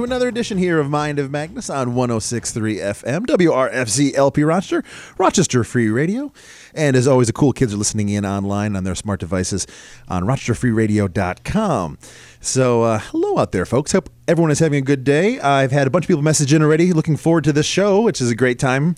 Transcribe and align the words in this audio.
to 0.00 0.04
another 0.04 0.28
edition 0.28 0.56
here 0.56 0.80
of 0.80 0.88
Mind 0.88 1.18
of 1.18 1.30
Magnus 1.30 1.68
on 1.68 1.94
1063 1.94 2.76
FM, 2.76 3.26
WRFZ 3.26 4.14
LP 4.14 4.42
Rochester, 4.42 4.82
Rochester 5.18 5.62
Free 5.62 5.90
Radio. 5.90 6.32
And 6.74 6.96
as 6.96 7.06
always, 7.06 7.26
the 7.26 7.32
cool 7.32 7.52
kids 7.52 7.74
are 7.74 7.76
listening 7.76 8.08
in 8.08 8.24
online 8.24 8.76
on 8.76 8.84
their 8.84 8.94
smart 8.94 9.20
devices 9.20 9.66
on 10.08 10.24
rochesterfreeradio.com. 10.24 11.98
So, 12.42 12.82
uh, 12.84 12.98
hello 12.98 13.38
out 13.38 13.52
there, 13.52 13.66
folks. 13.66 13.92
Hope 13.92 14.08
everyone 14.26 14.50
is 14.50 14.60
having 14.60 14.78
a 14.78 14.82
good 14.82 15.04
day. 15.04 15.38
I've 15.40 15.72
had 15.72 15.86
a 15.86 15.90
bunch 15.90 16.06
of 16.06 16.08
people 16.08 16.22
message 16.22 16.54
in 16.54 16.62
already 16.62 16.94
looking 16.94 17.16
forward 17.16 17.44
to 17.44 17.52
this 17.52 17.66
show, 17.66 18.00
which 18.00 18.20
is 18.20 18.30
a 18.30 18.34
great 18.34 18.58
time. 18.58 18.94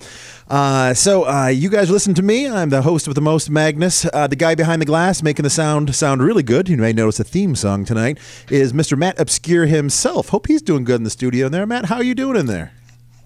Uh, 0.49 0.95
so, 0.95 1.27
uh, 1.27 1.49
you 1.49 1.69
guys 1.69 1.91
listen 1.91 2.15
to 2.15 2.23
me. 2.23 2.47
I'm 2.47 2.71
the 2.71 2.83
host 2.83 3.09
of 3.09 3.17
the 3.17 3.21
most 3.21 3.51
Magnus. 3.51 4.07
Uh, 4.13 4.29
the 4.29 4.37
guy 4.37 4.55
behind 4.55 4.81
the 4.81 4.87
glass 4.87 5.23
making 5.23 5.43
the 5.43 5.51
sound 5.51 5.93
sound 5.95 6.23
really 6.23 6.45
good. 6.45 6.69
You 6.69 6.77
may 6.77 6.93
notice 6.93 7.19
a 7.19 7.25
theme 7.25 7.57
song 7.57 7.85
tonight 7.85 8.19
is 8.49 8.73
Mr. 8.73 8.97
Matt 8.97 9.19
Obscure 9.19 9.67
himself. 9.67 10.29
Hope 10.29 10.47
he's 10.47 10.63
doing 10.63 10.85
good 10.85 10.97
in 10.97 11.05
the 11.05 11.11
studio 11.11 11.47
in 11.47 11.53
there. 11.53 11.67
Matt, 11.67 11.87
how 11.87 11.97
are 11.97 12.05
you 12.05 12.15
doing 12.15 12.37
in 12.37 12.47
there? 12.47 12.73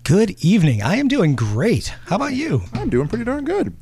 Good 0.02 0.42
evening. 0.42 0.82
I 0.82 0.96
am 0.96 1.08
doing 1.08 1.34
great. 1.34 1.88
How 2.06 2.16
about 2.16 2.32
you? 2.32 2.62
I'm 2.72 2.88
doing 2.88 3.08
pretty 3.08 3.24
darn 3.24 3.44
good. 3.44 3.76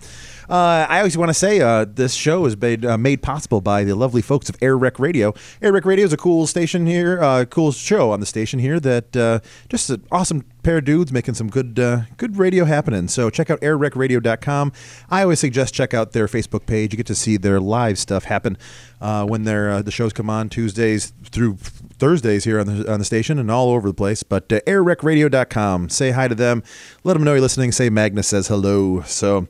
Uh, 0.49 0.87
I 0.89 0.99
always 0.99 1.17
want 1.17 1.31
to 1.31 1.35
say 1.35 1.61
uh, 1.61 1.85
this 1.89 2.15
show 2.15 2.45
is 2.47 2.57
made, 2.57 2.85
uh, 2.85 2.99
made 2.99 3.23
possible 3.23 3.61
by 3.61 3.85
the 3.85 3.95
lovely 3.95 4.23
folks 4.23 4.49
of 4.49 4.57
Air 4.61 4.77
Rec 4.77 4.99
Radio. 4.99 5.35
Air 5.63 5.73
Rec 5.73 5.85
Radio 5.85 6.05
is 6.05 6.13
a 6.13 6.17
cool 6.17 6.47
station 6.47 6.87
here, 6.87 7.23
uh, 7.23 7.45
cool 7.45 7.73
show 7.73 8.11
on 8.11 8.21
the 8.21 8.27
station 8.27 8.59
here 8.59 8.79
that 8.81 9.17
uh, 9.17 9.41
just 9.69 9.91
an 9.91 10.05
awesome 10.11 10.45
pair 10.65 10.79
of 10.79 10.85
dudes 10.85 11.13
making 11.13 11.35
some 11.35 11.49
good 11.49 11.79
uh, 11.79 12.03
good 12.17 12.37
radio 12.37 12.65
happening. 12.65 13.07
So 13.07 13.31
check 13.31 13.51
out 13.51 13.61
airrecradio.com. 13.61 14.73
I 15.11 15.23
always 15.23 15.39
suggest 15.39 15.75
check 15.75 15.95
out 15.95 16.13
their 16.13 16.27
Facebook 16.27 16.67
page. 16.67 16.93
You 16.93 16.97
get 16.97 17.07
to 17.07 17.15
see 17.15 17.37
their 17.37 17.61
live 17.61 17.99
stuff 17.99 18.25
happen 18.25 18.59
uh, 19.01 19.25
when 19.27 19.45
their 19.45 19.71
uh, 19.71 19.83
the 19.83 19.93
shows 19.93 20.13
come 20.13 20.29
on 20.29 20.49
Tuesdays 20.49 21.13
through 21.31 21.57
Thursdays 21.57 22.45
here 22.45 22.59
on 22.59 22.67
the 22.67 22.91
on 22.91 22.99
the 22.99 23.05
station 23.05 23.39
and 23.39 23.51
all 23.51 23.71
over 23.71 23.89
the 23.89 23.95
place. 23.95 24.23
But 24.23 24.53
uh, 24.53 24.61
airrecradio.com. 24.67 25.91
Say 25.91 26.11
hi 26.11 26.27
to 26.27 26.35
them. 26.35 26.63
Let 27.05 27.15
them 27.15 27.23
know 27.23 27.33
you're 27.33 27.41
listening. 27.41 27.71
Say 27.71 27.91
Magnus 27.91 28.29
says 28.29 28.49
hello. 28.49 29.03
So. 29.03 29.47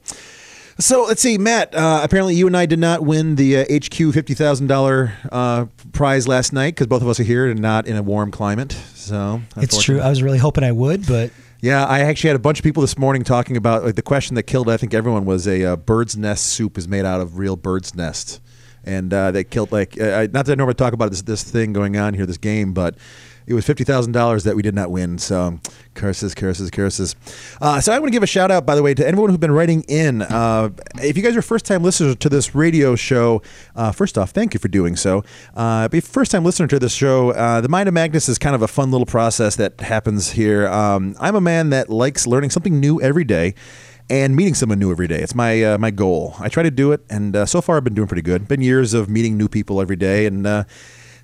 So 0.78 1.04
let's 1.04 1.22
see, 1.22 1.38
Matt. 1.38 1.74
Uh, 1.74 2.00
apparently, 2.02 2.34
you 2.34 2.46
and 2.46 2.56
I 2.56 2.66
did 2.66 2.78
not 2.78 3.02
win 3.02 3.36
the 3.36 3.58
uh, 3.58 3.64
HQ 3.70 4.12
fifty 4.12 4.34
thousand 4.34 4.70
uh, 4.70 5.66
prize 5.92 6.26
last 6.26 6.52
night 6.52 6.74
because 6.74 6.88
both 6.88 7.02
of 7.02 7.08
us 7.08 7.20
are 7.20 7.24
here 7.24 7.48
and 7.48 7.60
not 7.60 7.86
in 7.86 7.96
a 7.96 8.02
warm 8.02 8.30
climate. 8.30 8.72
So 8.94 9.40
It's 9.56 9.82
true. 9.82 10.00
I 10.00 10.08
was 10.08 10.22
really 10.22 10.38
hoping 10.38 10.64
I 10.64 10.72
would, 10.72 11.06
but 11.06 11.30
Yeah, 11.60 11.84
I 11.84 12.00
actually 12.00 12.28
had 12.28 12.36
a 12.36 12.40
bunch 12.40 12.58
of 12.58 12.64
people 12.64 12.80
this 12.80 12.98
morning 12.98 13.22
talking 13.22 13.56
about 13.56 13.84
like 13.84 13.94
the 13.94 14.02
question 14.02 14.34
that 14.34 14.44
killed. 14.44 14.68
I 14.68 14.76
think 14.76 14.94
everyone 14.94 15.24
was 15.24 15.46
a 15.46 15.64
uh, 15.64 15.76
bird's 15.76 16.16
nest 16.16 16.46
soup 16.46 16.76
is 16.76 16.88
made 16.88 17.04
out 17.04 17.20
of 17.20 17.38
real 17.38 17.56
bird's 17.56 17.94
nests, 17.94 18.40
and 18.82 19.14
uh, 19.14 19.30
they 19.30 19.44
killed 19.44 19.70
like 19.70 20.00
uh, 20.00 20.26
not 20.32 20.46
that 20.46 20.52
I 20.52 20.54
normally 20.56 20.74
talk 20.74 20.92
about 20.92 21.10
this 21.10 21.22
this 21.22 21.44
thing 21.44 21.72
going 21.72 21.96
on 21.96 22.14
here, 22.14 22.26
this 22.26 22.38
game, 22.38 22.72
but 22.72 22.96
it 23.46 23.54
was 23.54 23.66
fifty 23.66 23.84
thousand 23.84 24.12
dollars 24.12 24.44
that 24.44 24.56
we 24.56 24.62
did 24.62 24.74
not 24.74 24.90
win. 24.90 25.18
So 25.18 25.60
curses, 25.94 26.34
curses, 26.34 26.70
curses. 26.70 27.14
Uh, 27.60 27.80
so 27.80 27.92
I 27.92 27.98
want 27.98 28.08
to 28.08 28.12
give 28.12 28.22
a 28.22 28.26
shout 28.26 28.50
out, 28.50 28.66
by 28.66 28.74
the 28.74 28.82
way, 28.82 28.94
to 28.94 29.06
anyone 29.06 29.30
who's 29.30 29.38
been 29.38 29.52
writing 29.52 29.84
in. 29.88 30.22
Uh, 30.22 30.70
if 30.96 31.16
you 31.16 31.22
guys 31.22 31.36
are 31.36 31.42
first 31.42 31.64
time 31.64 31.82
listeners 31.82 32.16
to 32.16 32.28
this 32.28 32.54
radio 32.54 32.96
show, 32.96 33.42
uh, 33.76 33.92
first 33.92 34.18
off, 34.18 34.30
thank 34.30 34.54
you 34.54 34.60
for 34.60 34.68
doing 34.68 34.96
so. 34.96 35.22
Uh, 35.54 35.88
first 36.00 36.30
time 36.30 36.44
listener 36.44 36.66
to 36.66 36.78
this 36.78 36.92
show, 36.92 37.30
uh, 37.30 37.60
the 37.60 37.68
Mind 37.68 37.88
of 37.88 37.94
Magnus 37.94 38.28
is 38.28 38.38
kind 38.38 38.54
of 38.54 38.62
a 38.62 38.68
fun 38.68 38.90
little 38.90 39.06
process 39.06 39.56
that 39.56 39.80
happens 39.80 40.32
here. 40.32 40.66
Um, 40.68 41.14
I'm 41.20 41.36
a 41.36 41.40
man 41.40 41.70
that 41.70 41.90
likes 41.90 42.26
learning 42.26 42.50
something 42.50 42.80
new 42.80 43.00
every 43.00 43.24
day 43.24 43.54
and 44.10 44.36
meeting 44.36 44.54
someone 44.54 44.78
new 44.78 44.90
every 44.90 45.08
day. 45.08 45.20
It's 45.20 45.34
my 45.34 45.62
uh, 45.62 45.78
my 45.78 45.90
goal. 45.90 46.34
I 46.38 46.48
try 46.48 46.62
to 46.62 46.70
do 46.70 46.92
it, 46.92 47.04
and 47.08 47.34
uh, 47.34 47.46
so 47.46 47.60
far 47.60 47.76
I've 47.76 47.84
been 47.84 47.94
doing 47.94 48.08
pretty 48.08 48.22
good. 48.22 48.46
Been 48.48 48.60
years 48.60 48.94
of 48.94 49.08
meeting 49.08 49.38
new 49.38 49.48
people 49.48 49.80
every 49.80 49.96
day, 49.96 50.26
and 50.26 50.46
uh, 50.46 50.64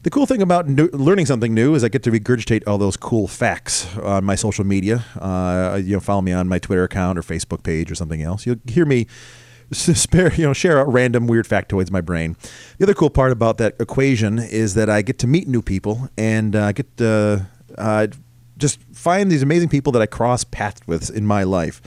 the 0.02 0.10
cool 0.10 0.26
thing 0.26 0.40
about 0.40 0.68
new, 0.68 0.88
learning 0.92 1.26
something 1.26 1.52
new 1.52 1.74
is 1.74 1.84
I 1.84 1.88
get 1.88 2.02
to 2.04 2.10
regurgitate 2.10 2.62
all 2.66 2.78
those 2.78 2.96
cool 2.96 3.28
facts 3.28 3.94
on 3.98 4.24
my 4.24 4.34
social 4.34 4.64
media. 4.64 5.04
Uh, 5.18 5.80
you 5.82 5.94
know, 5.94 6.00
follow 6.00 6.22
me 6.22 6.32
on 6.32 6.48
my 6.48 6.58
Twitter 6.58 6.84
account 6.84 7.18
or 7.18 7.22
Facebook 7.22 7.62
page 7.62 7.90
or 7.90 7.94
something 7.94 8.22
else. 8.22 8.46
You'll 8.46 8.60
hear 8.66 8.86
me 8.86 9.06
spare 9.72 10.34
you 10.34 10.46
know 10.46 10.52
share 10.52 10.80
out 10.80 10.92
random 10.92 11.26
weird 11.26 11.46
factoids 11.46 11.88
in 11.88 11.92
my 11.92 12.00
brain. 12.00 12.36
The 12.78 12.86
other 12.86 12.94
cool 12.94 13.10
part 13.10 13.30
about 13.30 13.58
that 13.58 13.76
equation 13.78 14.38
is 14.38 14.74
that 14.74 14.88
I 14.88 15.02
get 15.02 15.18
to 15.20 15.26
meet 15.26 15.46
new 15.46 15.62
people 15.62 16.08
and 16.16 16.56
uh, 16.56 16.72
get 16.72 16.96
to 16.96 17.46
uh, 17.76 18.08
just 18.56 18.80
find 18.92 19.30
these 19.30 19.42
amazing 19.42 19.68
people 19.68 19.92
that 19.92 20.02
I 20.02 20.06
cross 20.06 20.44
paths 20.44 20.80
with 20.86 21.10
in 21.10 21.26
my 21.26 21.42
life. 21.42 21.82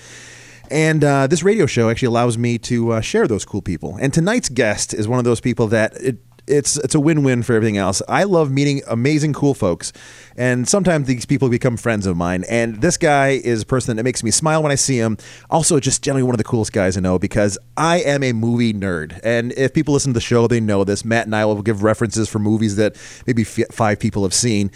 And 0.71 1.03
uh, 1.03 1.27
this 1.27 1.43
radio 1.43 1.65
show 1.65 1.89
actually 1.89 2.07
allows 2.07 2.37
me 2.37 2.57
to 2.59 2.93
uh, 2.93 3.01
share 3.01 3.27
those 3.27 3.45
cool 3.45 3.61
people. 3.61 3.97
And 3.99 4.13
tonight's 4.13 4.49
guest 4.49 4.93
is 4.93 5.07
one 5.07 5.19
of 5.19 5.25
those 5.25 5.41
people 5.41 5.67
that 5.67 5.93
it, 5.97 6.17
it's 6.47 6.77
it's 6.77 6.95
a 6.95 6.99
win-win 6.99 7.43
for 7.43 7.53
everything 7.53 7.77
else. 7.77 8.01
I 8.07 8.23
love 8.23 8.51
meeting 8.51 8.81
amazing, 8.87 9.33
cool 9.33 9.53
folks, 9.53 9.93
and 10.35 10.67
sometimes 10.67 11.07
these 11.07 11.25
people 11.25 11.49
become 11.49 11.77
friends 11.77 12.05
of 12.05 12.17
mine. 12.17 12.43
And 12.49 12.81
this 12.81 12.97
guy 12.97 13.29
is 13.29 13.61
a 13.63 13.65
person 13.65 13.97
that 13.97 14.03
makes 14.03 14.23
me 14.23 14.31
smile 14.31 14.61
when 14.61 14.71
I 14.71 14.75
see 14.75 14.97
him. 14.97 15.17
Also, 15.49 15.79
just 15.79 16.03
generally 16.03 16.23
one 16.23 16.33
of 16.33 16.37
the 16.37 16.43
coolest 16.43 16.73
guys 16.73 16.97
I 16.97 16.99
know 16.99 17.17
because 17.17 17.57
I 17.77 17.97
am 17.99 18.23
a 18.23 18.33
movie 18.33 18.73
nerd. 18.73 19.19
And 19.23 19.53
if 19.53 19.73
people 19.73 19.93
listen 19.93 20.11
to 20.11 20.15
the 20.15 20.21
show, 20.21 20.47
they 20.47 20.59
know 20.59 20.83
this. 20.83 21.05
Matt 21.05 21.25
and 21.25 21.35
I 21.35 21.45
will 21.45 21.61
give 21.61 21.83
references 21.83 22.29
for 22.29 22.39
movies 22.39 22.75
that 22.75 22.95
maybe 23.25 23.43
five 23.43 23.99
people 23.99 24.23
have 24.23 24.33
seen. 24.33 24.71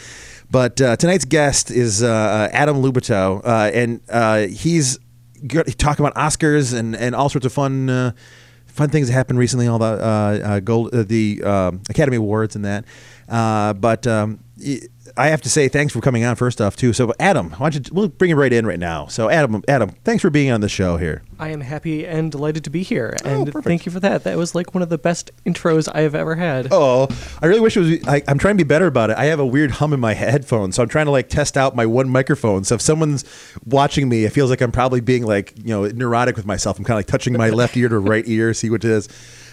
But 0.50 0.80
uh, 0.80 0.96
tonight's 0.96 1.26
guest 1.26 1.72
is 1.72 2.02
uh, 2.02 2.50
Adam 2.54 2.82
Lubitow, 2.82 3.42
uh, 3.44 3.72
and 3.74 4.00
uh, 4.10 4.48
he's 4.48 4.98
talking 5.78 6.06
about 6.06 6.16
Oscars 6.16 6.74
and, 6.78 6.96
and 6.96 7.14
all 7.14 7.30
sorts 7.30 7.46
of 7.46 7.54
fun 7.54 7.90
uh, 7.90 8.12
fun 8.78 8.90
things 8.90 9.08
that 9.08 9.14
happened 9.14 9.40
recently. 9.40 9.68
All 9.68 9.80
the 9.80 9.86
uh, 9.86 10.40
uh, 10.44 10.60
gold, 10.62 10.94
uh, 10.94 11.04
the 11.04 11.44
um, 11.44 11.82
Academy 11.90 12.18
Awards 12.18 12.56
and 12.56 12.64
that. 12.64 12.86
Uh, 13.28 13.74
but 13.74 14.08
um, 14.08 14.40
I 15.16 15.28
have 15.28 15.41
to 15.44 15.50
say 15.50 15.68
thanks 15.68 15.94
for 15.94 16.01
coming 16.01 16.23
on 16.25 16.35
first 16.35 16.59
off 16.59 16.75
too. 16.75 16.91
So 16.91 17.13
Adam, 17.19 17.51
why 17.51 17.69
don't 17.69 17.88
you 17.88 17.94
we'll 17.94 18.07
bring 18.07 18.31
it 18.31 18.35
right 18.35 18.51
in 18.51 18.66
right 18.66 18.79
now. 18.79 19.06
So 19.07 19.29
Adam, 19.29 19.63
Adam, 19.68 19.91
thanks 20.03 20.22
for 20.22 20.29
being 20.29 20.51
on 20.51 20.62
the 20.62 20.69
show 20.69 20.97
here. 20.97 21.23
I 21.40 21.50
am 21.50 21.62
happy 21.62 22.06
and 22.07 22.31
delighted 22.31 22.63
to 22.63 22.69
be 22.72 22.81
here, 22.81 23.16
Oh, 23.23 23.29
and 23.29 23.45
perfect. 23.45 23.66
thank 23.68 23.85
you 23.85 23.91
for 23.91 24.00
that. 24.00 24.23
That 24.23 24.35
was 24.38 24.56
like 24.56 24.73
one 24.73 24.81
of 24.81 24.90
the 24.90 24.97
best 24.97 25.29
intros 25.45 25.88
I 25.94 26.01
have 26.01 26.16
ever 26.16 26.35
had. 26.35 26.69
Oh, 26.72 27.07
I 27.41 27.45
really 27.45 27.59
wish 27.62 27.78
it 27.78 27.79
was. 27.81 28.07
I, 28.07 28.23
I'm 28.28 28.40
trying 28.40 28.57
to 28.57 28.63
be 28.63 28.68
better 28.68 28.88
about 28.88 29.12
it. 29.12 29.18
I 29.18 29.25
have 29.25 29.40
a 29.40 29.45
weird 29.45 29.72
hum 29.72 29.94
in 29.94 30.00
my 30.00 30.13
headphones, 30.16 30.75
so 30.75 30.81
I'm 30.84 30.89
trying 30.89 31.06
to 31.06 31.12
like 31.12 31.29
test 31.29 31.56
out 31.57 31.75
my 31.75 31.85
one 31.85 32.09
microphone. 32.09 32.63
So 32.63 32.75
if 32.75 32.81
someone's 32.81 33.24
watching 33.66 34.09
me, 34.09 34.25
it 34.25 34.31
feels 34.34 34.50
like 34.50 34.62
I'm 34.62 34.72
probably 34.72 35.01
being 35.01 35.24
like 35.24 35.53
you 35.57 35.69
know 35.69 35.85
neurotic 35.88 36.35
with 36.35 36.45
myself. 36.47 36.79
I'm 36.79 36.84
kind 36.84 36.95
of 36.95 37.00
like 37.00 37.07
touching 37.07 37.34
my 37.38 37.50
left 37.51 37.78
ear 37.78 37.89
to 37.89 38.00
right 38.00 38.28
ear, 38.28 38.53
see 38.56 38.69
what 38.72 38.84
it 38.84 38.89
is. 38.89 39.07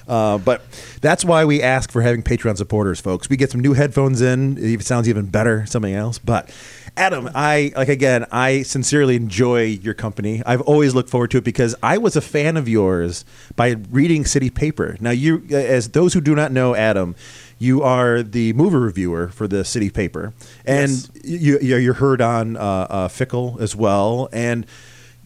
Uh, 0.08 0.38
but 0.38 0.62
that's 1.00 1.24
why 1.24 1.44
we 1.44 1.62
ask 1.62 1.90
for 1.90 2.02
having 2.02 2.22
Patreon 2.22 2.56
supporters, 2.56 3.00
folks. 3.00 3.28
We 3.28 3.36
get 3.36 3.50
some 3.50 3.60
new 3.60 3.72
headphones 3.72 4.20
in. 4.20 4.58
It 4.58 4.82
sounds 4.82 5.08
even 5.08 5.26
better, 5.26 5.64
something 5.66 5.94
else. 5.94 6.18
But 6.18 6.50
Adam, 6.96 7.28
I 7.34 7.72
like 7.76 7.88
again. 7.88 8.26
I 8.30 8.62
sincerely 8.62 9.16
enjoy 9.16 9.62
your 9.64 9.94
company. 9.94 10.42
I've 10.46 10.60
always 10.60 10.94
looked 10.94 11.10
forward 11.10 11.30
to 11.32 11.38
it 11.38 11.44
because 11.44 11.74
I 11.82 11.98
was 11.98 12.16
a 12.16 12.20
fan 12.20 12.56
of 12.56 12.68
yours 12.68 13.24
by 13.56 13.76
reading 13.90 14.24
City 14.24 14.50
Paper. 14.50 14.96
Now, 15.00 15.10
you, 15.10 15.44
as 15.50 15.88
those 15.90 16.14
who 16.14 16.20
do 16.20 16.34
not 16.34 16.52
know 16.52 16.74
Adam, 16.74 17.16
you 17.58 17.82
are 17.82 18.22
the 18.22 18.52
movie 18.52 18.76
reviewer 18.76 19.28
for 19.28 19.48
the 19.48 19.64
City 19.64 19.88
Paper, 19.90 20.34
and 20.66 20.90
Yes. 20.90 21.10
you, 21.24 21.58
you 21.60 21.76
you're 21.76 21.94
heard 21.94 22.20
on 22.20 22.56
uh, 22.56 22.60
uh, 22.60 23.08
Fickle 23.08 23.56
as 23.60 23.74
well, 23.74 24.28
and 24.32 24.66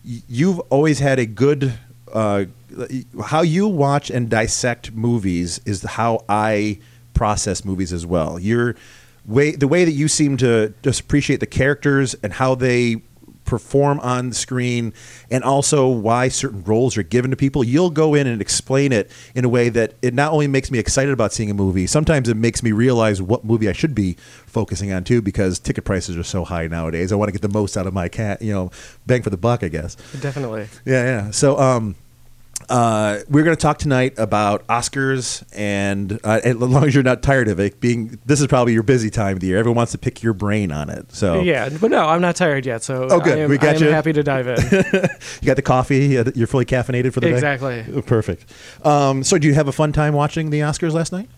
you've 0.04 0.60
always 0.70 1.00
had 1.00 1.18
a 1.18 1.26
good. 1.26 1.74
Uh, 2.12 2.44
how 3.26 3.42
you 3.42 3.66
watch 3.68 4.10
and 4.10 4.28
dissect 4.30 4.92
movies 4.92 5.60
is 5.64 5.82
how 5.82 6.24
I 6.28 6.78
process 7.14 7.64
movies 7.64 7.92
as 7.92 8.06
well. 8.06 8.38
Your 8.38 8.76
way, 9.26 9.52
the 9.52 9.68
way 9.68 9.84
that 9.84 9.92
you 9.92 10.08
seem 10.08 10.36
to 10.38 10.72
just 10.82 11.00
appreciate 11.00 11.40
the 11.40 11.46
characters 11.46 12.14
and 12.22 12.32
how 12.32 12.54
they 12.54 13.02
perform 13.44 13.98
on 14.00 14.30
screen 14.30 14.92
and 15.30 15.42
also 15.42 15.88
why 15.88 16.28
certain 16.28 16.62
roles 16.64 16.98
are 16.98 17.02
given 17.02 17.30
to 17.30 17.36
people 17.36 17.64
you'll 17.64 17.88
go 17.88 18.12
in 18.12 18.26
and 18.26 18.42
explain 18.42 18.92
it 18.92 19.10
in 19.34 19.42
a 19.42 19.48
way 19.48 19.70
that 19.70 19.94
it 20.02 20.12
not 20.12 20.32
only 20.32 20.46
makes 20.46 20.70
me 20.70 20.78
excited 20.78 21.14
about 21.14 21.32
seeing 21.32 21.50
a 21.50 21.54
movie 21.54 21.86
sometimes 21.86 22.28
it 22.28 22.36
makes 22.36 22.62
me 22.62 22.72
realize 22.72 23.22
what 23.22 23.46
movie 23.46 23.66
i 23.66 23.72
should 23.72 23.94
be 23.94 24.12
focusing 24.44 24.92
on 24.92 25.02
too 25.02 25.22
because 25.22 25.58
ticket 25.58 25.82
prices 25.82 26.14
are 26.14 26.22
so 26.22 26.44
high 26.44 26.66
nowadays 26.66 27.10
i 27.10 27.14
want 27.14 27.26
to 27.26 27.32
get 27.32 27.40
the 27.40 27.48
most 27.48 27.74
out 27.78 27.86
of 27.86 27.94
my 27.94 28.06
cat 28.06 28.42
you 28.42 28.52
know 28.52 28.70
bang 29.06 29.22
for 29.22 29.30
the 29.30 29.36
buck 29.38 29.64
i 29.64 29.68
guess 29.68 29.96
Definitely. 30.20 30.68
yeah, 30.84 31.04
yeah. 31.04 31.30
So, 31.30 31.58
um, 31.58 31.94
uh, 32.68 33.20
we're 33.28 33.44
going 33.44 33.56
to 33.56 33.60
talk 33.60 33.78
tonight 33.78 34.14
about 34.18 34.66
Oscars, 34.66 35.42
and, 35.54 36.18
uh, 36.24 36.40
as 36.44 36.56
long 36.56 36.84
as 36.84 36.94
you're 36.94 37.02
not 37.04 37.22
tired 37.22 37.48
of 37.48 37.58
it, 37.60 37.80
being 37.80 38.18
this 38.26 38.40
is 38.40 38.46
probably 38.46 38.72
your 38.74 38.82
busy 38.82 39.10
time 39.10 39.34
of 39.36 39.40
the 39.40 39.46
year. 39.48 39.58
Everyone 39.58 39.76
wants 39.76 39.92
to 39.92 39.98
pick 39.98 40.22
your 40.22 40.32
brain 40.34 40.70
on 40.72 40.90
it. 40.90 41.12
So, 41.12 41.40
Yeah, 41.40 41.68
but 41.80 41.90
no, 41.90 42.04
I'm 42.06 42.20
not 42.20 42.36
tired 42.36 42.66
yet, 42.66 42.82
so 42.82 43.08
Oh, 43.10 43.20
good. 43.20 43.38
Am, 43.38 43.50
We 43.50 43.58
got 43.58 43.76
I 43.76 43.78
you. 43.78 43.90
happy 43.90 44.12
to 44.12 44.22
dive 44.22 44.46
in. 44.48 44.56
you 45.40 45.46
got 45.46 45.56
the 45.56 45.62
coffee. 45.62 46.22
You're 46.34 46.46
fully 46.46 46.64
caffeinated 46.66 47.12
for 47.12 47.20
the 47.20 47.28
day. 47.28 47.34
Exactly. 47.34 47.84
Oh, 47.94 48.02
Perfect. 48.02 48.44
Um, 48.84 49.24
so, 49.24 49.38
do 49.38 49.46
you 49.48 49.54
have 49.54 49.68
a 49.68 49.72
fun 49.72 49.92
time 49.92 50.14
watching 50.14 50.50
the 50.50 50.60
Oscars 50.60 50.92
last 50.92 51.12
night? 51.12 51.28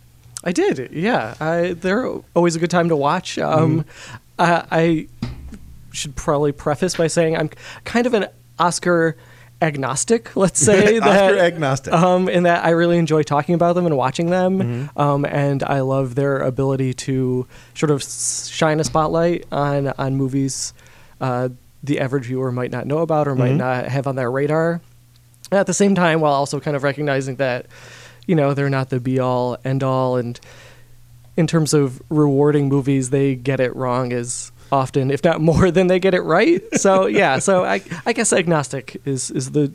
I 0.43 0.53
did, 0.53 0.91
yeah. 0.93 1.35
I, 1.39 1.75
they're 1.75 2.09
always 2.35 2.57
a 2.57 2.59
good 2.59 2.71
time 2.71 2.89
to 2.89 2.97
watch. 2.97 3.39
Um, 3.39 3.85
Mm-hmm. 3.85 4.17
I, 4.39 4.65
I 4.71 5.07
should 5.93 6.17
probably 6.17 6.51
preface 6.53 6.97
by 6.97 7.09
saying 7.09 7.37
I'm 7.37 7.51
kind 7.85 8.07
of 8.07 8.15
an 8.15 8.27
Oscar 8.59 9.17
agnostic, 9.63 10.35
let's 10.37 10.61
say 10.61 10.99
that 11.01 11.39
agnostic. 11.39 11.93
um, 11.93 12.29
in 12.29 12.45
that 12.45 12.65
I 12.65 12.71
really 12.71 12.99
enjoy 12.99 13.23
talking 13.23 13.55
about 13.55 13.75
them 13.75 13.87
and 13.87 13.97
watching 13.97 14.31
them, 14.31 14.59
Mm-hmm. 14.59 14.99
um, 15.01 15.25
and 15.25 15.63
I 15.63 15.81
love 15.81 16.15
their 16.15 16.39
ability 16.39 16.95
to 16.95 17.47
sort 17.75 17.91
of 17.91 18.03
shine 18.03 18.81
a 18.81 18.85
spotlight 18.85 19.47
on 19.53 19.89
on 19.99 20.17
movies 20.17 20.73
uh, 21.21 21.51
the 21.83 22.01
average 22.01 22.27
viewer 22.27 22.53
might 22.53 22.71
not 22.71 22.87
know 22.87 22.99
about 22.99 23.27
or 23.29 23.33
Mm-hmm. 23.33 23.41
might 23.41 23.55
not 23.57 23.87
have 23.87 24.07
on 24.07 24.17
their 24.17 24.31
radar. 24.31 24.81
At 25.53 25.67
the 25.67 25.75
same 25.75 25.95
time, 25.95 26.21
while 26.21 26.33
also 26.33 26.61
kind 26.61 26.77
of 26.77 26.83
recognizing 26.85 27.37
that, 27.37 27.67
you 28.27 28.37
know, 28.37 28.55
they're 28.55 28.71
not 28.71 28.89
the 28.91 29.01
be 29.01 29.19
all 29.19 29.57
end 29.65 29.83
all, 29.83 30.17
and 30.17 30.39
in 31.37 31.47
terms 31.47 31.75
of 31.75 32.01
rewarding 32.09 32.69
movies, 32.69 33.11
they 33.11 33.35
get 33.35 33.61
it 33.61 33.75
wrong 33.75 34.13
as 34.13 34.53
often, 34.73 35.11
if 35.11 35.23
not 35.25 35.41
more, 35.41 35.71
than 35.71 35.87
they 35.87 35.99
get 35.99 36.15
it 36.15 36.23
right. 36.23 36.63
So 36.79 37.07
yeah, 37.07 37.39
so 37.39 37.65
I 37.65 37.83
I 38.07 38.13
guess 38.13 38.33
agnostic 38.33 39.01
is 39.05 39.31
is 39.31 39.51
the 39.53 39.73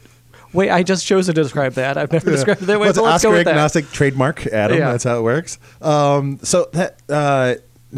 way 0.53 0.69
I 0.69 0.83
just 0.83 1.05
chose 1.05 1.25
to 1.25 1.33
describe 1.33 1.73
that. 1.73 1.97
I've 1.97 2.11
never 2.11 2.31
described 2.31 2.61
it 2.61 2.65
that 2.65 2.73
way, 2.79 2.81
Well, 2.81 2.89
it's 2.89 2.97
but 2.97 3.03
let's 3.05 3.15
Oscar 3.15 3.27
go 3.29 3.33
with 3.37 3.45
that. 3.45 3.51
agnostic 3.51 3.89
trademark, 3.91 4.47
Adam. 4.47 4.77
Yeah. 4.77 4.91
That's 4.91 5.03
how 5.03 5.17
it 5.19 5.21
works. 5.21 5.59
Um, 5.81 6.39
so 6.43 6.69
that 6.73 6.97
uh, 7.09 7.55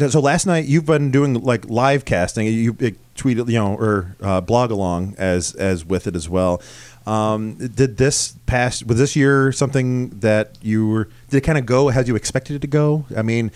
so 0.08 0.20
last 0.20 0.46
night 0.46 0.64
you've 0.66 0.86
been 0.86 1.10
doing 1.10 1.34
like 1.34 1.68
live 1.68 2.04
casting. 2.04 2.46
You, 2.46 2.76
you 2.78 2.96
tweet, 3.14 3.36
you 3.38 3.44
know, 3.44 3.74
or 3.76 4.16
uh, 4.20 4.40
blog 4.40 4.70
along 4.70 5.14
as 5.18 5.54
as 5.54 5.84
with 5.84 6.06
it 6.06 6.16
as 6.16 6.28
well. 6.28 6.60
Um, 7.06 7.54
did 7.56 7.96
this 7.96 8.34
past 8.46 8.86
was 8.86 8.98
this 8.98 9.16
year 9.16 9.50
something 9.52 10.10
that 10.20 10.58
you 10.60 10.88
were 10.88 11.08
did 11.30 11.38
it 11.38 11.40
kind 11.40 11.56
of 11.58 11.64
go 11.64 11.88
as 11.90 12.06
you 12.08 12.16
expected 12.16 12.56
it 12.56 12.60
to 12.60 12.66
go? 12.68 13.06
I 13.16 13.22
mean, 13.22 13.50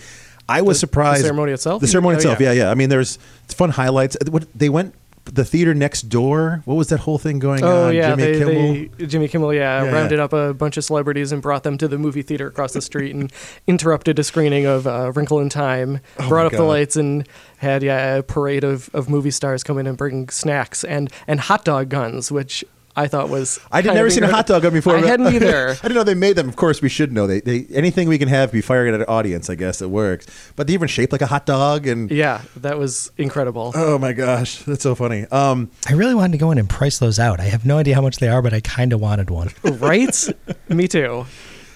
I 0.49 0.61
was 0.61 0.67
The- 0.67 0.73
the 0.73 0.79
surprised. 0.79 1.21
ceremony 1.21 1.51
itself? 1.53 1.81
The 1.81 1.87
ceremony 1.87 2.15
Oh, 2.15 2.17
itself, 2.17 2.39
yeah. 2.41 2.51
yeah, 2.51 2.63
yeah. 2.65 2.71
I 2.71 2.75
mean, 2.75 2.89
there's 2.89 3.17
fun 3.47 3.69
highlights. 3.71 4.17
What 4.29 4.45
they 4.55 4.69
went. 4.69 4.93
The 5.25 5.45
theater 5.45 5.73
next 5.73 6.09
door. 6.09 6.61
What 6.65 6.75
was 6.75 6.89
that 6.89 6.99
whole 6.99 7.17
thing 7.17 7.39
going 7.39 7.63
Oh 7.63 7.85
on? 7.87 7.95
yeah, 7.95 8.09
Jimmy 8.09 8.23
they, 8.23 8.39
Kimmel. 8.39 8.89
they 8.97 9.05
Jimmy 9.05 9.27
Kimmel, 9.29 9.53
yeah, 9.53 9.81
Yeah. 9.85 9.89
rounded 9.91 10.19
up 10.19 10.33
a 10.33 10.53
bunch 10.53 10.75
of 10.75 10.83
celebrities 10.83 11.31
and 11.31 11.41
brought 11.41 11.63
them 11.63 11.77
to 11.77 11.87
the 11.87 11.97
movie 11.97 12.23
theater 12.23 12.45
across 12.47 12.73
the 12.73 12.81
street 12.81 13.15
and 13.15 13.31
interrupted 13.67 14.19
a 14.19 14.23
screening 14.25 14.65
of 14.65 14.85
uh, 14.85 15.13
Wrinkle 15.15 15.39
in 15.39 15.47
Time. 15.47 16.01
Oh, 16.19 16.27
brought 16.27 16.47
up 16.47 16.51
the 16.51 16.63
lights 16.63 16.97
and 16.97 17.25
had 17.59 17.83
yeah 17.83 18.15
a 18.17 18.21
parade 18.23 18.65
of, 18.65 18.89
of 18.93 19.09
movie 19.09 19.31
stars 19.31 19.63
come 19.63 19.77
in 19.77 19.87
and 19.87 19.97
bring 19.97 20.27
snacks 20.27 20.83
and 20.83 21.09
and 21.25 21.39
hot 21.39 21.63
dog 21.63 21.87
guns, 21.87 22.29
which 22.29 22.65
I 22.95 23.07
thought 23.07 23.29
was 23.29 23.59
I 23.71 23.81
did 23.81 23.87
kind 23.89 23.97
never 23.97 24.09
seen 24.09 24.23
a 24.23 24.31
hot 24.31 24.45
dog 24.47 24.61
gun 24.63 24.73
before. 24.73 24.95
I 24.95 25.01
but- 25.01 25.09
hadn't 25.09 25.33
either. 25.33 25.69
I 25.71 25.73
didn't 25.73 25.95
know 25.95 26.03
they 26.03 26.13
made 26.13 26.35
them. 26.35 26.47
Of 26.47 26.55
course, 26.55 26.81
we 26.81 26.89
should 26.89 27.11
know. 27.11 27.25
They, 27.27 27.41
they 27.41 27.65
anything 27.73 28.07
we 28.07 28.17
can 28.17 28.27
have 28.27 28.51
be 28.51 28.61
firing 28.61 28.93
at 28.93 28.99
an 28.99 29.05
audience. 29.07 29.49
I 29.49 29.55
guess 29.55 29.81
it 29.81 29.89
works. 29.89 30.27
But 30.55 30.67
they 30.67 30.73
even 30.73 30.87
shaped 30.87 31.11
like 31.11 31.21
a 31.21 31.27
hot 31.27 31.45
dog, 31.45 31.87
and 31.87 32.11
yeah, 32.11 32.41
that 32.57 32.77
was 32.77 33.11
incredible. 33.17 33.71
oh 33.75 33.97
my 33.97 34.13
gosh, 34.13 34.59
that's 34.63 34.83
so 34.83 34.95
funny. 34.95 35.25
Um, 35.31 35.71
I 35.87 35.93
really 35.93 36.13
wanted 36.15 36.33
to 36.33 36.37
go 36.37 36.51
in 36.51 36.57
and 36.57 36.69
price 36.69 36.99
those 36.99 37.19
out. 37.19 37.39
I 37.39 37.45
have 37.45 37.65
no 37.65 37.77
idea 37.77 37.95
how 37.95 38.01
much 38.01 38.17
they 38.17 38.27
are, 38.29 38.41
but 38.41 38.53
I 38.53 38.59
kind 38.61 38.93
of 38.93 39.01
wanted 39.01 39.29
one. 39.29 39.49
right? 39.63 40.15
Me 40.69 40.87
too. 40.87 41.25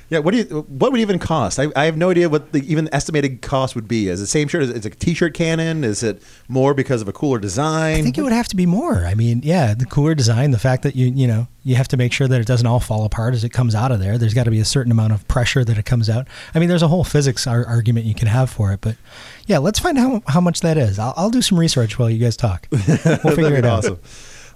Yeah, 0.10 0.20
what 0.20 0.32
do 0.32 0.38
you? 0.38 0.44
What 0.70 0.92
would 0.92 1.02
even 1.02 1.20
cost? 1.20 1.60
I, 1.60 1.68
I 1.76 1.86
have 1.86 1.98
no 1.98 2.10
idea 2.10 2.30
what 2.30 2.54
the 2.54 2.60
even 2.72 2.88
estimated 2.94 3.42
cost 3.42 3.76
would 3.76 3.88
be. 3.88 4.08
Is 4.08 4.20
it 4.20 4.24
the 4.24 4.28
same 4.28 4.48
shirt? 4.48 4.64
Is 4.64 4.70
it 4.70 4.86
a 4.86 4.90
T-shirt 4.90 5.34
cannon? 5.34 5.84
Is 5.84 6.02
it 6.02 6.22
more 6.48 6.74
because 6.74 7.02
of 7.02 7.08
a 7.08 7.14
cooler 7.14 7.40
design? 7.40 7.98
I 7.98 8.02
think 8.04 8.18
it 8.18 8.22
would 8.22 8.32
have 8.32 8.48
to 8.50 8.56
be 8.56 8.66
more. 8.66 9.06
I 9.06 9.16
mean, 9.16 9.42
yeah, 9.44 9.74
the 9.74 9.86
cooler 9.86 10.16
design, 10.16 10.52
the 10.52 10.60
fact 10.60 10.84
that 10.84 10.96
you 10.96 11.08
you 11.08 11.28
know 11.28 11.48
you 11.64 11.76
have 11.76 11.90
to 11.90 11.98
make 11.98 12.14
sure 12.14 12.28
that 12.30 12.40
it 12.40 12.48
doesn't 12.48 12.66
all 12.66 12.80
fall 12.80 13.04
apart 13.04 13.34
as 13.34 13.44
it 13.44 13.50
comes 13.50 13.76
out 13.76 13.92
of 13.92 14.00
there. 14.00 14.18
There's 14.18 14.34
got 14.34 14.46
to 14.46 14.52
be 14.52 14.62
a 14.62 14.66
certain 14.66 14.92
amount 14.94 15.12
of 15.12 15.28
pressure 15.28 15.66
that 15.66 15.78
it 15.78 15.86
comes 15.86 16.10
out. 16.10 16.26
I 16.56 16.60
mean, 16.60 16.70
there's 16.70 16.84
a 16.84 16.88
whole 16.88 17.04
physics 17.04 17.46
ar- 17.46 17.66
argument 17.66 18.06
you 18.06 18.16
can 18.16 18.30
have 18.30 18.50
for 18.50 18.72
it, 18.72 18.80
but 18.80 18.96
yeah, 19.46 19.58
let's 19.58 19.78
find 19.80 19.98
out 19.98 20.24
how, 20.26 20.34
how 20.34 20.42
much 20.42 20.62
that 20.62 20.78
is. 20.78 20.98
I'll, 21.00 21.14
I'll 21.18 21.30
do 21.30 21.42
some 21.42 21.60
research 21.60 22.00
while 22.00 22.10
you 22.10 22.20
guys 22.20 22.38
talk. 22.38 22.68
We'll 23.24 23.36
figure 23.36 23.56
it 23.56 23.66
out. 23.66 23.80
awesome. 23.80 24.00